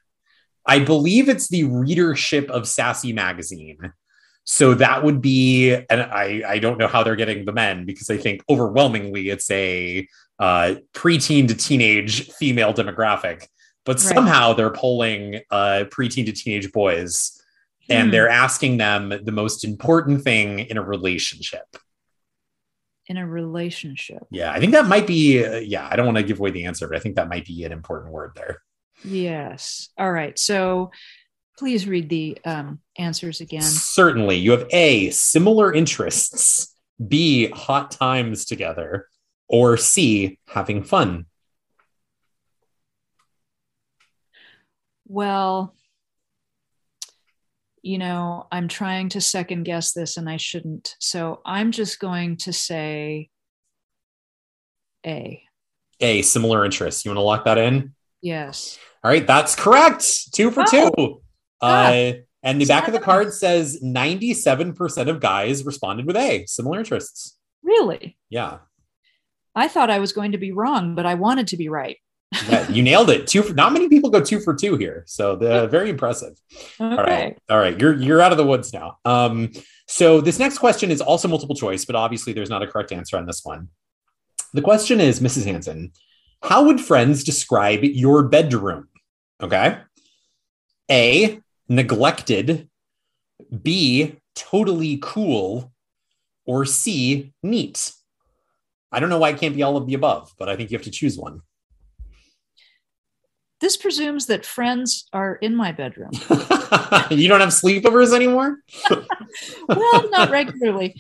[0.65, 3.79] i believe it's the readership of sassy magazine
[4.51, 8.09] so that would be, and I, I don't know how they're getting the men because
[8.09, 10.09] I think overwhelmingly it's a
[10.39, 13.47] uh, preteen to teenage female demographic,
[13.85, 14.15] but right.
[14.15, 17.35] somehow they're polling uh, preteen to teenage boys.
[17.91, 18.13] and Hmm.
[18.13, 21.67] they're asking them the most important thing in a relationship.
[23.07, 24.23] in a relationship.
[24.31, 25.45] Yeah, I think that might be.
[25.45, 27.45] Uh, yeah, I don't want to give away the answer, but I think that might
[27.47, 28.63] be an important word there.
[29.05, 29.89] Yes.
[29.99, 30.39] All right.
[30.39, 30.91] So
[31.59, 33.63] please read the um, answers again.
[33.63, 36.75] Certainly, you have A, similar interests,
[37.07, 39.09] B, hot times together,
[39.49, 41.27] or C, having fun.
[45.07, 45.75] Well,
[47.83, 50.95] you know, I'm trying to second guess this and I shouldn't.
[51.01, 53.31] So I'm just going to say
[55.07, 55.43] A.
[56.01, 57.05] A, similar interests.
[57.05, 57.95] You want to lock that in?
[58.21, 58.79] Yes.
[59.03, 60.33] All right, that's correct.
[60.33, 60.91] Two for Oh.
[60.97, 61.23] two.
[61.61, 61.91] Ah.
[61.93, 62.13] Uh,
[62.43, 67.37] and the back of the card says 97% of guys responded with A, similar interests.
[67.63, 68.17] Really?
[68.31, 68.59] Yeah.
[69.55, 71.97] I thought I was going to be wrong, but I wanted to be right.
[72.49, 73.27] yeah you nailed it.
[73.27, 75.03] Two for, not many people go two for two here.
[75.07, 76.39] So the very impressive.
[76.81, 76.97] Okay.
[76.97, 77.39] All right.
[77.49, 77.79] All right.
[77.81, 78.99] You're you're out of the woods now.
[79.05, 79.51] Um,
[79.89, 83.17] so this next question is also multiple choice, but obviously there's not a correct answer
[83.17, 83.69] on this one.
[84.53, 85.45] The question is, Mrs.
[85.45, 85.93] Hanson,
[86.43, 88.89] how would friends describe your bedroom?
[89.43, 89.79] Okay.
[90.91, 92.69] A, neglected.
[93.63, 95.73] B, totally cool.
[96.45, 97.93] Or C, neat.
[98.91, 100.79] I don't know why it can't be all of the above, but I think you
[100.79, 101.43] have to choose one.
[103.61, 106.11] This presumes that friends are in my bedroom.
[107.11, 108.59] you don't have sleepovers anymore?
[109.69, 110.95] well, not regularly.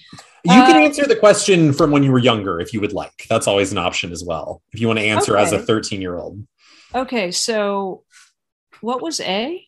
[0.44, 3.26] You can Uh, answer the question from when you were younger if you would like.
[3.28, 4.60] That's always an option as well.
[4.72, 6.44] If you want to answer as a 13 year old.
[6.94, 7.30] Okay.
[7.30, 8.02] So
[8.80, 9.67] what was A?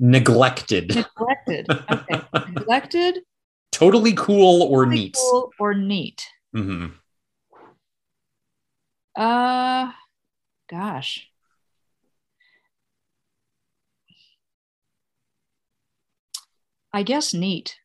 [0.00, 0.94] Neglected.
[0.94, 1.66] Neglected.
[1.70, 2.20] Okay.
[2.52, 3.18] Neglected,
[3.72, 5.16] totally cool or really neat.
[5.16, 6.26] cool, or neat.
[6.54, 6.92] Mhm.
[9.16, 9.92] Uh,
[10.70, 11.28] gosh.
[16.92, 17.76] I guess neat.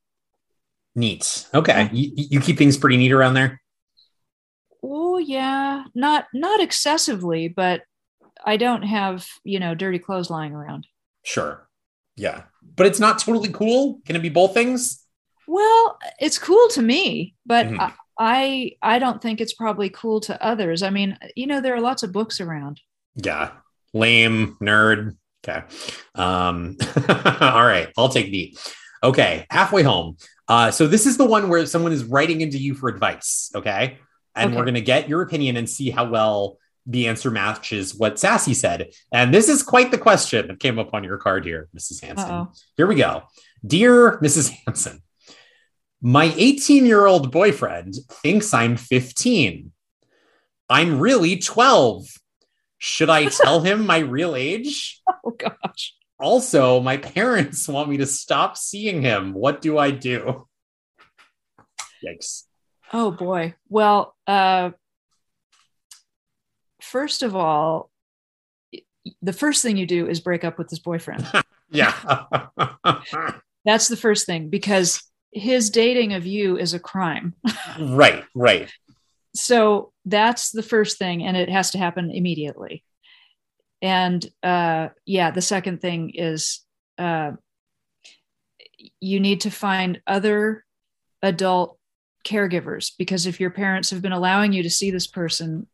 [0.95, 1.47] Neat.
[1.53, 1.73] Okay.
[1.73, 1.89] Yeah.
[1.91, 3.59] You, you keep things pretty neat around there?
[4.83, 7.81] Oh yeah, not not excessively, but
[8.45, 10.85] I don't have you know dirty clothes lying around.
[11.23, 11.67] Sure.
[12.15, 12.43] Yeah.
[12.75, 13.99] But it's not totally cool.
[14.05, 15.03] Can it be both things?
[15.47, 17.79] Well, it's cool to me, but Mhm.
[17.79, 20.83] I, I I don't think it's probably cool to others.
[20.83, 22.79] I mean, you know, there are lots of books around.
[23.15, 23.51] Yeah.
[23.93, 25.17] Lame, nerd.
[25.47, 25.63] Okay.
[26.15, 26.77] Um,
[27.09, 27.89] all right.
[27.97, 28.57] I'll take neat.
[29.03, 29.45] Okay.
[29.49, 30.17] Halfway home.
[30.47, 33.51] Uh, so this is the one where someone is writing into you for advice.
[33.55, 33.97] Okay.
[34.35, 34.57] And Okay.
[34.57, 38.53] we're going to get your opinion and see how well the answer matches what Sassy
[38.53, 38.91] said.
[39.11, 42.03] And this is quite the question that came up on your card here, Mrs.
[42.03, 42.29] Hanson.
[42.29, 42.51] Uh-oh.
[42.75, 43.23] Here we go.
[43.65, 44.51] Dear Mrs.
[44.65, 45.01] Hanson,
[46.01, 49.71] my 18 year old boyfriend thinks I'm 15.
[50.69, 52.07] I'm really 12.
[52.77, 55.01] Should I tell him my real age?
[55.25, 55.95] Oh gosh.
[56.19, 59.33] Also, my parents want me to stop seeing him.
[59.33, 60.47] What do I do?
[62.05, 62.43] Yikes.
[62.91, 63.55] Oh boy.
[63.69, 64.71] Well, uh,
[66.93, 67.89] first of all,
[69.23, 71.27] the first thing you do is break up with this boyfriend.
[71.71, 71.95] Yeah.
[73.65, 75.01] That's the first thing because
[75.31, 77.33] his dating of you is a crime.
[77.79, 78.71] right, right.
[79.33, 82.83] so that's the first thing and it has to happen immediately
[83.81, 86.61] and uh yeah the second thing is
[86.99, 87.31] uh
[88.99, 90.63] you need to find other
[91.23, 91.79] adult
[92.23, 95.65] caregivers because if your parents have been allowing you to see this person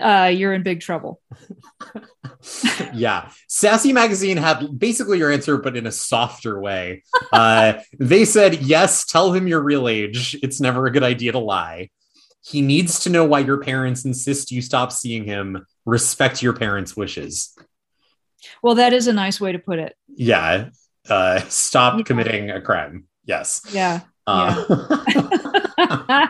[0.00, 1.20] uh you're in big trouble
[2.94, 3.30] yeah.
[3.48, 7.02] Sassy Magazine had basically your answer, but in a softer way.
[7.32, 10.36] Uh, they said, yes, tell him your real age.
[10.42, 11.90] It's never a good idea to lie.
[12.42, 15.66] He needs to know why your parents insist you stop seeing him.
[15.84, 17.56] Respect your parents' wishes.
[18.62, 20.68] well that is a nice way to put it Yeah.
[21.08, 22.04] Uh, stop Yeah.
[22.04, 23.04] committing a crime.
[23.24, 23.62] Yes.
[23.72, 24.64] yeah Uh,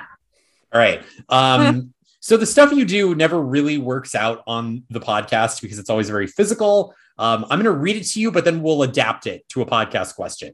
[0.73, 1.03] all right.
[1.29, 1.93] Um,
[2.29, 6.11] so the stuff you do never really works out on the podcast because it's always
[6.11, 6.95] very physical.
[7.17, 9.65] Um, I'm going to read it to you, but then we'll adapt it to a
[9.65, 10.53] podcast question.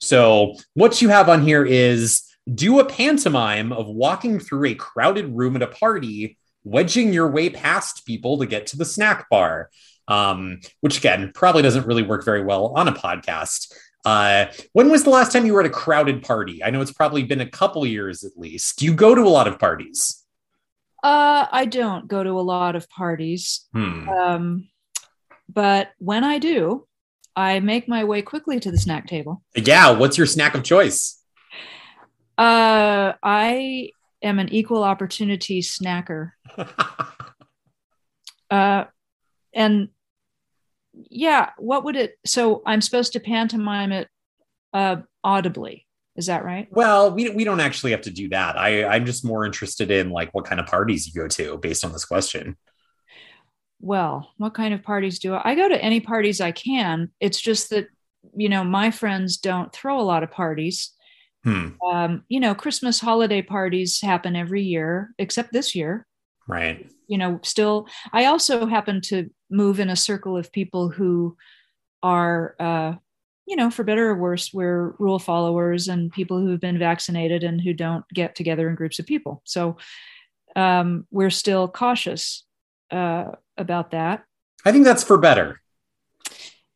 [0.00, 2.22] So what you have on here is
[2.54, 7.50] do a pantomime of walking through a crowded room at a party, wedging your way
[7.50, 9.70] past people to get to the snack bar.
[10.06, 13.74] Um, which again probably doesn't really work very well on a podcast.
[14.04, 16.62] Uh, when was the last time you were at a crowded party?
[16.62, 18.78] I know it's probably been a couple years at least.
[18.78, 20.22] Do you go to a lot of parties?
[21.06, 24.08] Uh i don't go to a lot of parties Hmm.
[24.08, 24.68] Um,
[25.48, 26.86] but when I do,
[27.36, 29.42] I make my way quickly to the snack table.
[29.54, 29.90] Yeah.
[29.90, 31.22] What's your snack of choice?
[32.36, 33.90] Uh, I
[34.22, 36.32] am an equal opportunity snacker.
[38.48, 38.84] Uh,
[39.52, 39.88] and
[41.10, 42.16] yeah, what would it?
[42.24, 44.08] So I'm supposed to pantomime it
[44.72, 45.85] uh, audibly.
[46.16, 46.68] Is that right?
[46.70, 48.58] Well, we, we don't actually have to do that.
[48.58, 51.84] I, I'm just more interested in like what kind of parties you go to based
[51.84, 52.56] on this question.
[53.80, 55.82] Well, what kind of parties do I, I go to?
[55.82, 57.10] Any parties I can.
[57.20, 57.88] It's just that
[58.34, 60.92] you know my friends don't throw a lot of parties.
[61.44, 61.68] Hmm.
[61.86, 66.06] Um, you know, Christmas holiday parties happen every year, except this year.
[66.48, 66.90] Right.
[67.06, 71.36] You know, still, I also happen to move in a circle of people who
[72.02, 72.94] are uh,
[73.46, 77.60] you know, for better or worse, we're rule followers and people who've been vaccinated and
[77.60, 79.40] who don't get together in groups of people.
[79.44, 79.76] So
[80.56, 82.44] um, we're still cautious
[82.90, 84.24] uh, about that.
[84.64, 85.60] I think that's for better.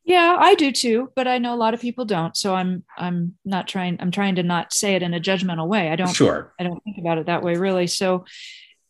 [0.05, 2.37] Yeah, I do too, but I know a lot of people don't.
[2.37, 3.97] So I'm I'm not trying.
[4.01, 5.91] I'm trying to not say it in a judgmental way.
[5.91, 6.09] I don't.
[6.09, 6.53] Sure.
[6.59, 7.87] I don't think about it that way, really.
[7.87, 8.25] So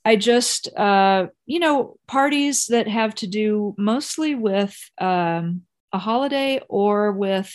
[0.04, 5.62] I just, uh, you know, parties that have to do mostly with um,
[5.92, 7.52] a holiday or with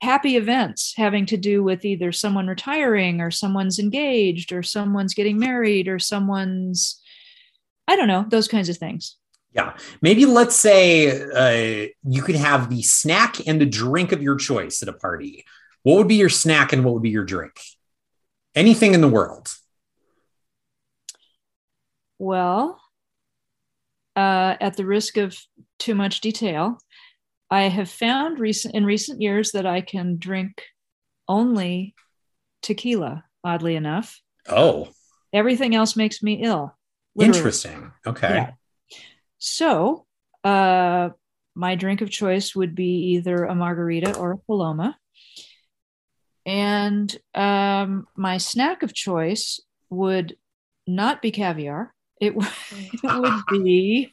[0.00, 5.38] happy events having to do with either someone retiring or someone's engaged or someone's getting
[5.38, 7.02] married or someone's
[7.88, 9.16] i don't know those kinds of things.
[9.52, 9.76] Yeah.
[10.02, 14.82] Maybe let's say uh, you could have the snack and the drink of your choice
[14.82, 15.44] at a party.
[15.82, 17.58] What would be your snack and what would be your drink?
[18.54, 19.48] Anything in the world.
[22.18, 22.80] Well
[24.16, 25.38] uh, at the risk of
[25.78, 26.78] too much detail
[27.50, 30.62] I have found recent in recent years that I can drink
[31.26, 31.94] only
[32.62, 34.20] tequila, oddly enough.
[34.48, 34.88] Oh.
[35.32, 36.76] Everything else makes me ill.
[37.14, 37.38] Literally.
[37.38, 37.92] Interesting.
[38.06, 38.34] Okay.
[38.34, 38.50] Yeah.
[39.38, 40.06] So,
[40.44, 41.10] uh,
[41.54, 44.96] my drink of choice would be either a margarita or a paloma.
[46.46, 49.60] And um, my snack of choice
[49.90, 50.36] would
[50.86, 51.94] not be caviar.
[52.20, 52.52] It, w-
[53.02, 54.12] it would be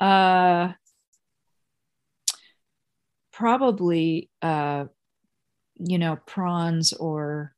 [0.00, 0.72] uh,
[3.42, 4.84] probably uh
[5.74, 7.52] you know prawns or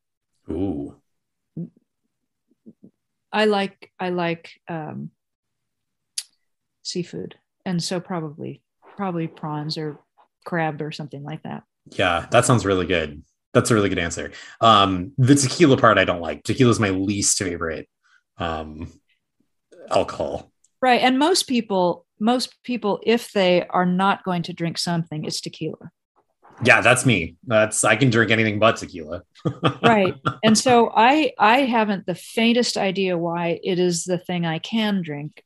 [0.50, 0.96] ooh.
[3.30, 5.10] I like i like um
[6.82, 7.34] seafood.
[7.66, 8.62] And so probably
[8.96, 10.00] probably prawns or
[10.46, 11.64] crab or something like that.
[11.90, 13.22] Yeah that sounds really good.
[13.52, 14.32] That's a really good answer.
[14.62, 16.44] Um the tequila part i don't like.
[16.44, 17.90] Tequila is my least favorite
[18.38, 18.90] um
[19.90, 20.50] alcohol.
[20.80, 21.02] Right.
[21.02, 25.90] And most people most people, if they are not going to drink something, it's tequila.
[26.64, 27.36] Yeah, that's me.
[27.46, 29.22] That's I can drink anything but tequila.
[29.82, 30.14] right.
[30.42, 35.02] And so I I haven't the faintest idea why it is the thing I can
[35.02, 35.42] drink.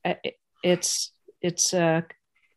[0.62, 2.02] It's it's uh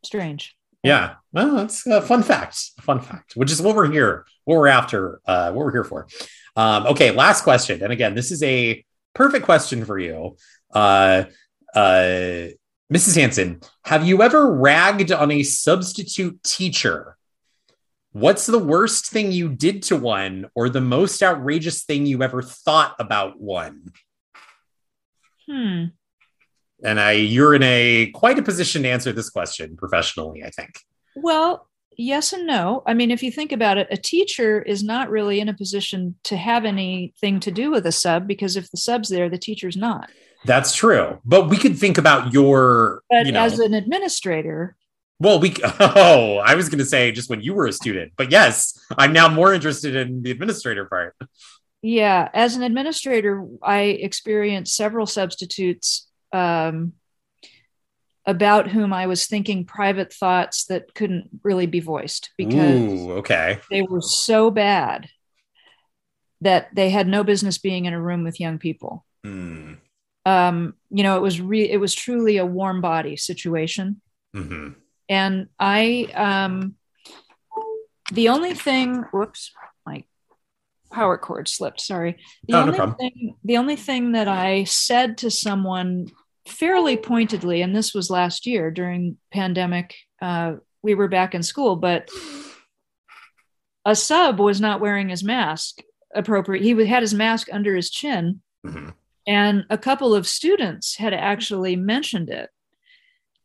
[0.04, 0.56] strange.
[0.84, 1.16] Yeah.
[1.32, 2.58] Well, that's a fun fact.
[2.78, 5.84] A fun fact, which is what we're here, what we're after, uh, what we're here
[5.84, 6.08] for.
[6.56, 7.82] Um, okay, last question.
[7.84, 8.84] And again, this is a
[9.14, 10.36] perfect question for you.
[10.74, 11.26] Uh,
[11.74, 12.48] uh,
[12.92, 13.16] Mrs.
[13.16, 17.18] Hanson, have you ever ragged on a substitute teacher?
[18.12, 22.42] What's the worst thing you did to one or the most outrageous thing you ever
[22.42, 23.94] thought about one?
[25.50, 25.86] Hmm.
[26.84, 30.80] And I you're in a quite a position to answer this question professionally, I think.
[31.16, 32.84] Well, yes and no.
[32.86, 36.16] I mean, if you think about it, a teacher is not really in a position
[36.24, 39.78] to have anything to do with a sub because if the sub's there, the teacher's
[39.78, 40.10] not.
[40.46, 41.20] That's true.
[41.24, 43.04] But we could think about your.
[43.10, 44.76] But you know, as an administrator.
[45.20, 45.56] Well, we.
[45.80, 49.14] Oh, I was going to say just when you were a student, but yes, I'm
[49.14, 51.16] now more interested in the administrator part.
[51.84, 56.94] Yeah, as an administrator, I experienced several substitutes um,
[58.26, 63.60] about whom I was thinking private thoughts that couldn't really be voiced because Ooh, okay.
[63.70, 65.10] they were so bad
[66.42, 69.06] that they had no business being in a room with young people.
[69.26, 69.78] Mm
[70.26, 74.02] um, you know, it was re- it was truly a warm body situation.
[74.36, 74.74] Mm-hmm.
[75.10, 76.76] And I, um,
[78.14, 79.52] the only thing, whoops,
[79.86, 80.04] my
[80.92, 81.82] power cord slipped.
[81.82, 82.18] Sorry.
[82.48, 86.08] The oh, only no thing, the only thing that I said to someone
[86.48, 91.76] fairly pointedly, and this was last year during pandemic, uh, we were back in school,
[91.76, 92.10] but
[93.86, 95.82] a sub was not wearing his mask
[96.14, 96.64] appropriate.
[96.64, 98.42] He had his mask under his chin.
[98.66, 98.90] Mm-hmm.
[99.28, 102.50] And a couple of students had actually mentioned it,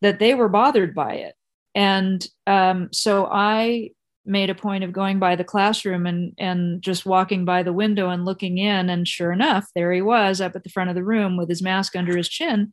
[0.01, 1.35] that they were bothered by it.
[1.75, 3.91] And um, so I
[4.27, 8.11] made a point of going by the classroom and, and just walking by the window
[8.11, 8.91] and looking in.
[8.91, 11.63] And sure enough, there he was up at the front of the room with his
[11.63, 12.73] mask under his chin.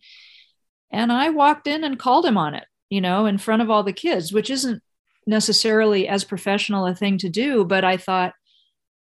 [0.92, 3.84] And I walked in and called him on it, you know, in front of all
[3.84, 4.82] the kids, which isn't
[5.26, 7.64] necessarily as professional a thing to do.
[7.66, 8.34] But I thought,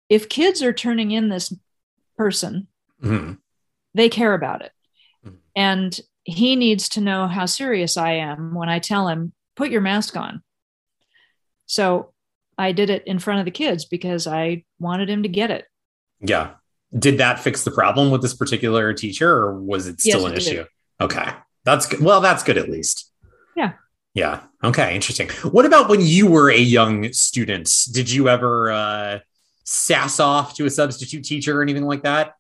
[0.10, 1.54] if kids are turning in this
[2.18, 2.68] person,
[3.02, 3.34] mm-hmm
[3.94, 4.72] they care about it.
[5.26, 5.36] Mm-hmm.
[5.56, 9.82] And he needs to know how serious I am when I tell him put your
[9.82, 10.42] mask on.
[11.66, 12.14] So
[12.60, 15.66] I did it in front of the kids because I wanted him to get it.
[16.20, 16.52] Yeah.
[16.98, 20.34] Did that fix the problem with this particular teacher or was it still Yes, an
[20.34, 20.48] it did.
[20.48, 20.66] issue?
[21.00, 21.26] Okay.
[21.64, 22.02] That's good.
[22.02, 23.12] Well, that's good at least.
[23.56, 23.74] Yeah.
[24.14, 24.42] Yeah.
[24.64, 24.94] Okay.
[24.94, 25.30] Interesting.
[25.52, 27.72] What about when you were a young student?
[27.94, 29.20] Did you ever uh,
[29.64, 32.34] sass off to a substitute teacher or anything like that?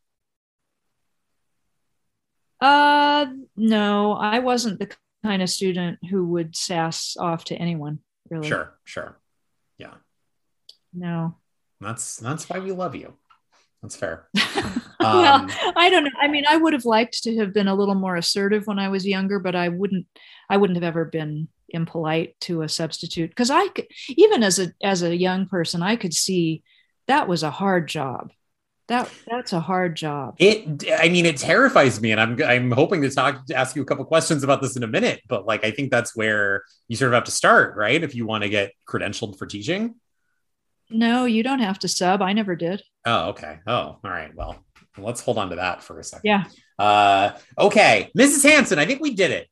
[2.59, 4.91] Uh, no, I wasn't the
[5.23, 7.99] kind of student who would sass off to anyone.
[8.29, 8.73] Really, Sure.
[8.83, 9.17] Sure.
[10.93, 11.35] No.
[11.81, 13.13] That's that's why we love you.
[13.81, 14.27] That's fair.
[14.99, 16.11] well, Um, I don't know.
[16.19, 18.89] I mean, I would have liked to have been a little more assertive when I
[18.89, 20.05] was younger, but I wouldn't.
[20.49, 24.73] I wouldn't have ever been impolite to a substitute because I could, even as a
[24.83, 26.63] as a young person, I could see
[27.07, 28.31] that was a hard job.
[28.89, 30.35] That that's a hard job.
[30.39, 33.83] It, I mean, it terrifies me, and I'm I'm hoping to talk to ask you
[33.83, 35.21] a couple questions about this in a minute.
[35.29, 38.03] But like, I think that's where you sort of have to start, right?
[38.03, 39.95] If you want to get credentialed for teaching.
[40.89, 42.21] No, you don't have to sub.
[42.21, 42.81] I never did.
[43.05, 43.59] Oh, okay.
[43.67, 44.33] Oh, all right.
[44.35, 44.63] Well,
[44.97, 46.27] let's hold on to that for a second.
[46.27, 46.43] Yeah.
[46.77, 48.43] Uh, okay, Mrs.
[48.43, 49.47] Hanson, I think we did it.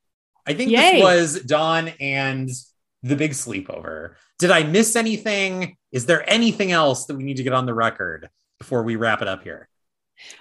[0.45, 0.93] I think Yay.
[0.93, 2.49] this was Dawn and
[3.03, 4.15] the big sleepover.
[4.39, 5.75] Did I miss anything?
[5.91, 9.21] Is there anything else that we need to get on the record before we wrap
[9.21, 9.67] it up here?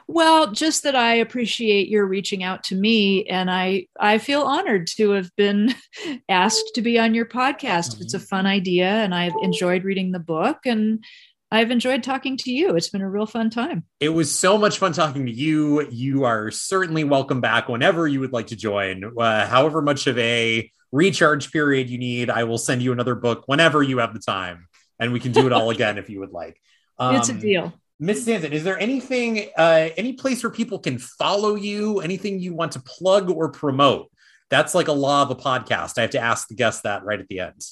[0.08, 4.86] Well, just that I appreciate your reaching out to me, and I I feel honored
[4.96, 5.74] to have been
[6.28, 8.00] asked to be on your podcast.
[8.00, 11.04] It's a fun idea, and I've enjoyed reading the book, and
[11.50, 12.74] I've enjoyed talking to you.
[12.76, 13.84] It's been a real fun time.
[14.00, 15.88] It was so much fun talking to you.
[15.90, 19.04] You are certainly welcome back whenever you would like to join.
[19.16, 23.44] Uh, however much of a recharge period you need, I will send you another book
[23.46, 24.66] whenever you have the time,
[24.98, 26.60] and we can do it all again if you would like.
[26.98, 27.72] it's a Um, deal.
[28.00, 28.26] Mrs.
[28.26, 32.00] Hanson, is there anything, uh, any place where people can follow you?
[32.00, 34.10] Anything you want to plug or promote?
[34.50, 35.96] That's like a law of a podcast.
[35.96, 37.64] I have to ask the guest that right at the end.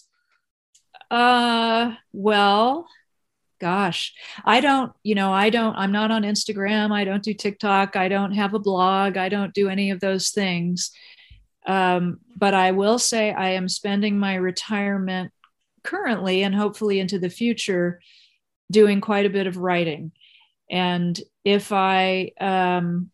[1.11, 2.89] Uh, well,
[3.61, 4.15] gosh,
[4.45, 6.91] I don't, you know, I don't, I'm not on Instagram.
[6.91, 7.95] I don't do TikTok.
[7.95, 9.17] I don't have a blog.
[9.17, 10.91] I don't do any of those things.
[11.67, 15.33] Um, but I will say I am spending my retirement
[15.83, 18.01] currently and hopefully into the future
[18.70, 20.12] doing quite a bit of writing.
[20.70, 23.11] And if I um,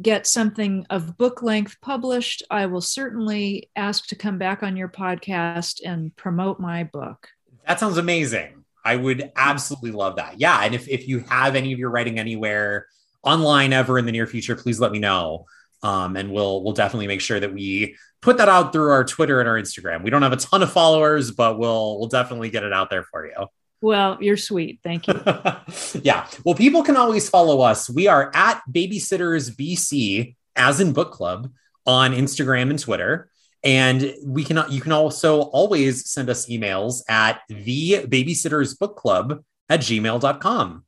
[0.00, 4.88] get something of book length published, I will certainly ask to come back on your
[4.88, 7.28] podcast and promote my book.
[7.66, 8.64] That sounds amazing.
[8.84, 10.40] I would absolutely love that.
[10.40, 10.60] Yeah.
[10.62, 12.86] And if, if you have any of your writing anywhere
[13.22, 15.46] online ever in the near future, please let me know.
[15.84, 19.40] Um, and we'll we'll definitely make sure that we put that out through our Twitter
[19.40, 20.04] and our Instagram.
[20.04, 23.02] We don't have a ton of followers, but we'll we'll definitely get it out there
[23.02, 23.46] for you.
[23.82, 24.78] Well, you're sweet.
[24.84, 25.20] Thank you.
[26.02, 26.28] yeah.
[26.44, 27.90] Well, people can always follow us.
[27.90, 31.50] We are at Babysitters BC, as in book club,
[31.84, 33.28] on Instagram and Twitter.
[33.64, 39.42] And we can you can also always send us emails at the babysitters book club
[39.68, 40.84] at gmail.com.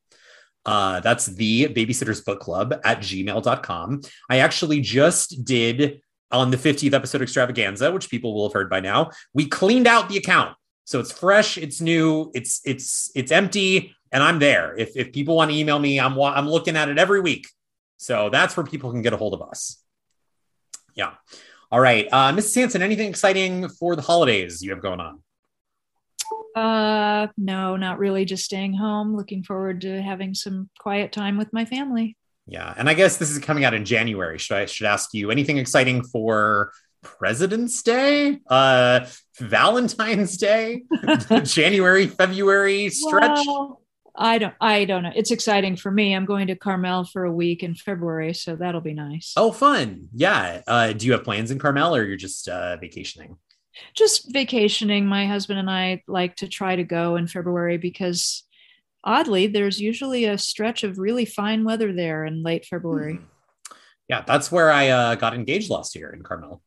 [0.67, 4.03] Uh, that's the babysitters book club at gmail.com.
[4.31, 6.01] I actually just did
[6.31, 9.11] on the 50th episode extravaganza, which people will have heard by now.
[9.35, 10.57] We cleaned out the account.
[10.85, 14.77] So it's fresh, it's new, it's it's it's empty, and I'm there.
[14.77, 17.49] If if people want to email me, I'm I'm looking at it every week.
[17.97, 19.83] So that's where people can get a hold of us.
[20.95, 21.13] Yeah.
[21.73, 22.55] All right, uh, Mrs.
[22.55, 25.23] Hanson, anything exciting for the holidays you have going on?
[26.55, 28.25] Uh, no, not really.
[28.25, 29.17] Just staying home.
[29.17, 32.17] Looking forward to having some quiet time with my family.
[32.47, 34.39] Yeah, and I guess this is coming out in January.
[34.39, 36.73] Should I should ask you anything exciting for
[37.05, 39.07] President's Day, uh,
[39.39, 40.83] Valentine's Day,
[41.45, 43.47] January, February stretch?
[43.47, 43.83] Well,
[44.17, 44.55] I don't.
[44.61, 45.13] I don't know.
[45.15, 46.15] It's exciting for me.
[46.15, 49.35] I'm going to Carmel for a week in February, so that'll be nice.
[49.37, 50.09] Oh, fun!
[50.13, 50.63] Yeah.
[50.67, 53.37] Uh, do you have plans in Carmel, or you're just uh, vacationing?
[53.95, 55.07] just vacationing.
[55.07, 58.45] My husband and I like to try to go in February because
[59.03, 63.17] oddly, there's usually a stretch of really fine weather there in late February.
[63.17, 63.25] Hmm.
[64.09, 66.63] Yeah, that's where I uh, got engaged last year in Carmel.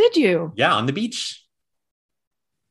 [0.00, 0.52] Did you?
[0.56, 1.44] Yeah, on the beach.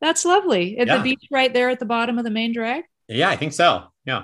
[0.01, 0.79] That's lovely.
[0.79, 0.97] At Yeah.
[0.97, 2.85] the beach right there at the bottom of the main drag?
[3.07, 3.83] Yeah, I think so.
[4.05, 4.23] Yeah,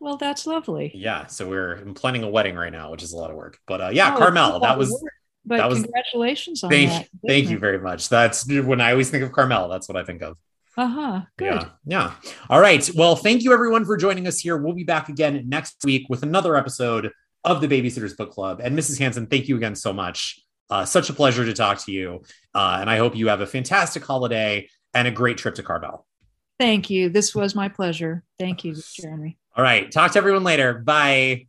[0.00, 0.92] Well, that's lovely.
[0.94, 1.26] yeah.
[1.26, 3.58] So we're I'm planning a wedding right now, which is a lot of work.
[3.66, 4.48] But uh, yeah, Oh, Carmel.
[4.48, 5.12] it's a lot That was work,
[5.44, 7.08] but that was- congratulations on thank that.
[7.26, 8.08] thank you very much.
[8.08, 9.68] That's when I always think of Carmel.
[9.68, 10.38] That's what I think of.
[10.78, 11.22] Uh-huh.
[11.36, 11.46] Good.
[11.46, 11.68] Yeah.
[11.84, 12.12] Yeah.
[12.48, 12.88] All right.
[12.96, 14.56] Well, thank you everyone for joining us here.
[14.56, 17.10] We'll be back again next week with another episode
[17.44, 18.60] of the Babysitters Book Club.
[18.62, 18.98] And Mrs.
[18.98, 20.40] Hanson, thank you again so much.
[20.72, 22.22] Uh, such a pleasure to talk to you.
[22.54, 26.06] Uh, and I hope you have a fantastic holiday and a great trip to Carmel.
[26.58, 27.10] Thank you.
[27.10, 28.24] This was my pleasure.
[28.38, 29.36] Thank you, Jeremy.
[29.54, 29.92] All right.
[29.92, 30.72] Talk to everyone later.
[30.72, 31.48] Bye.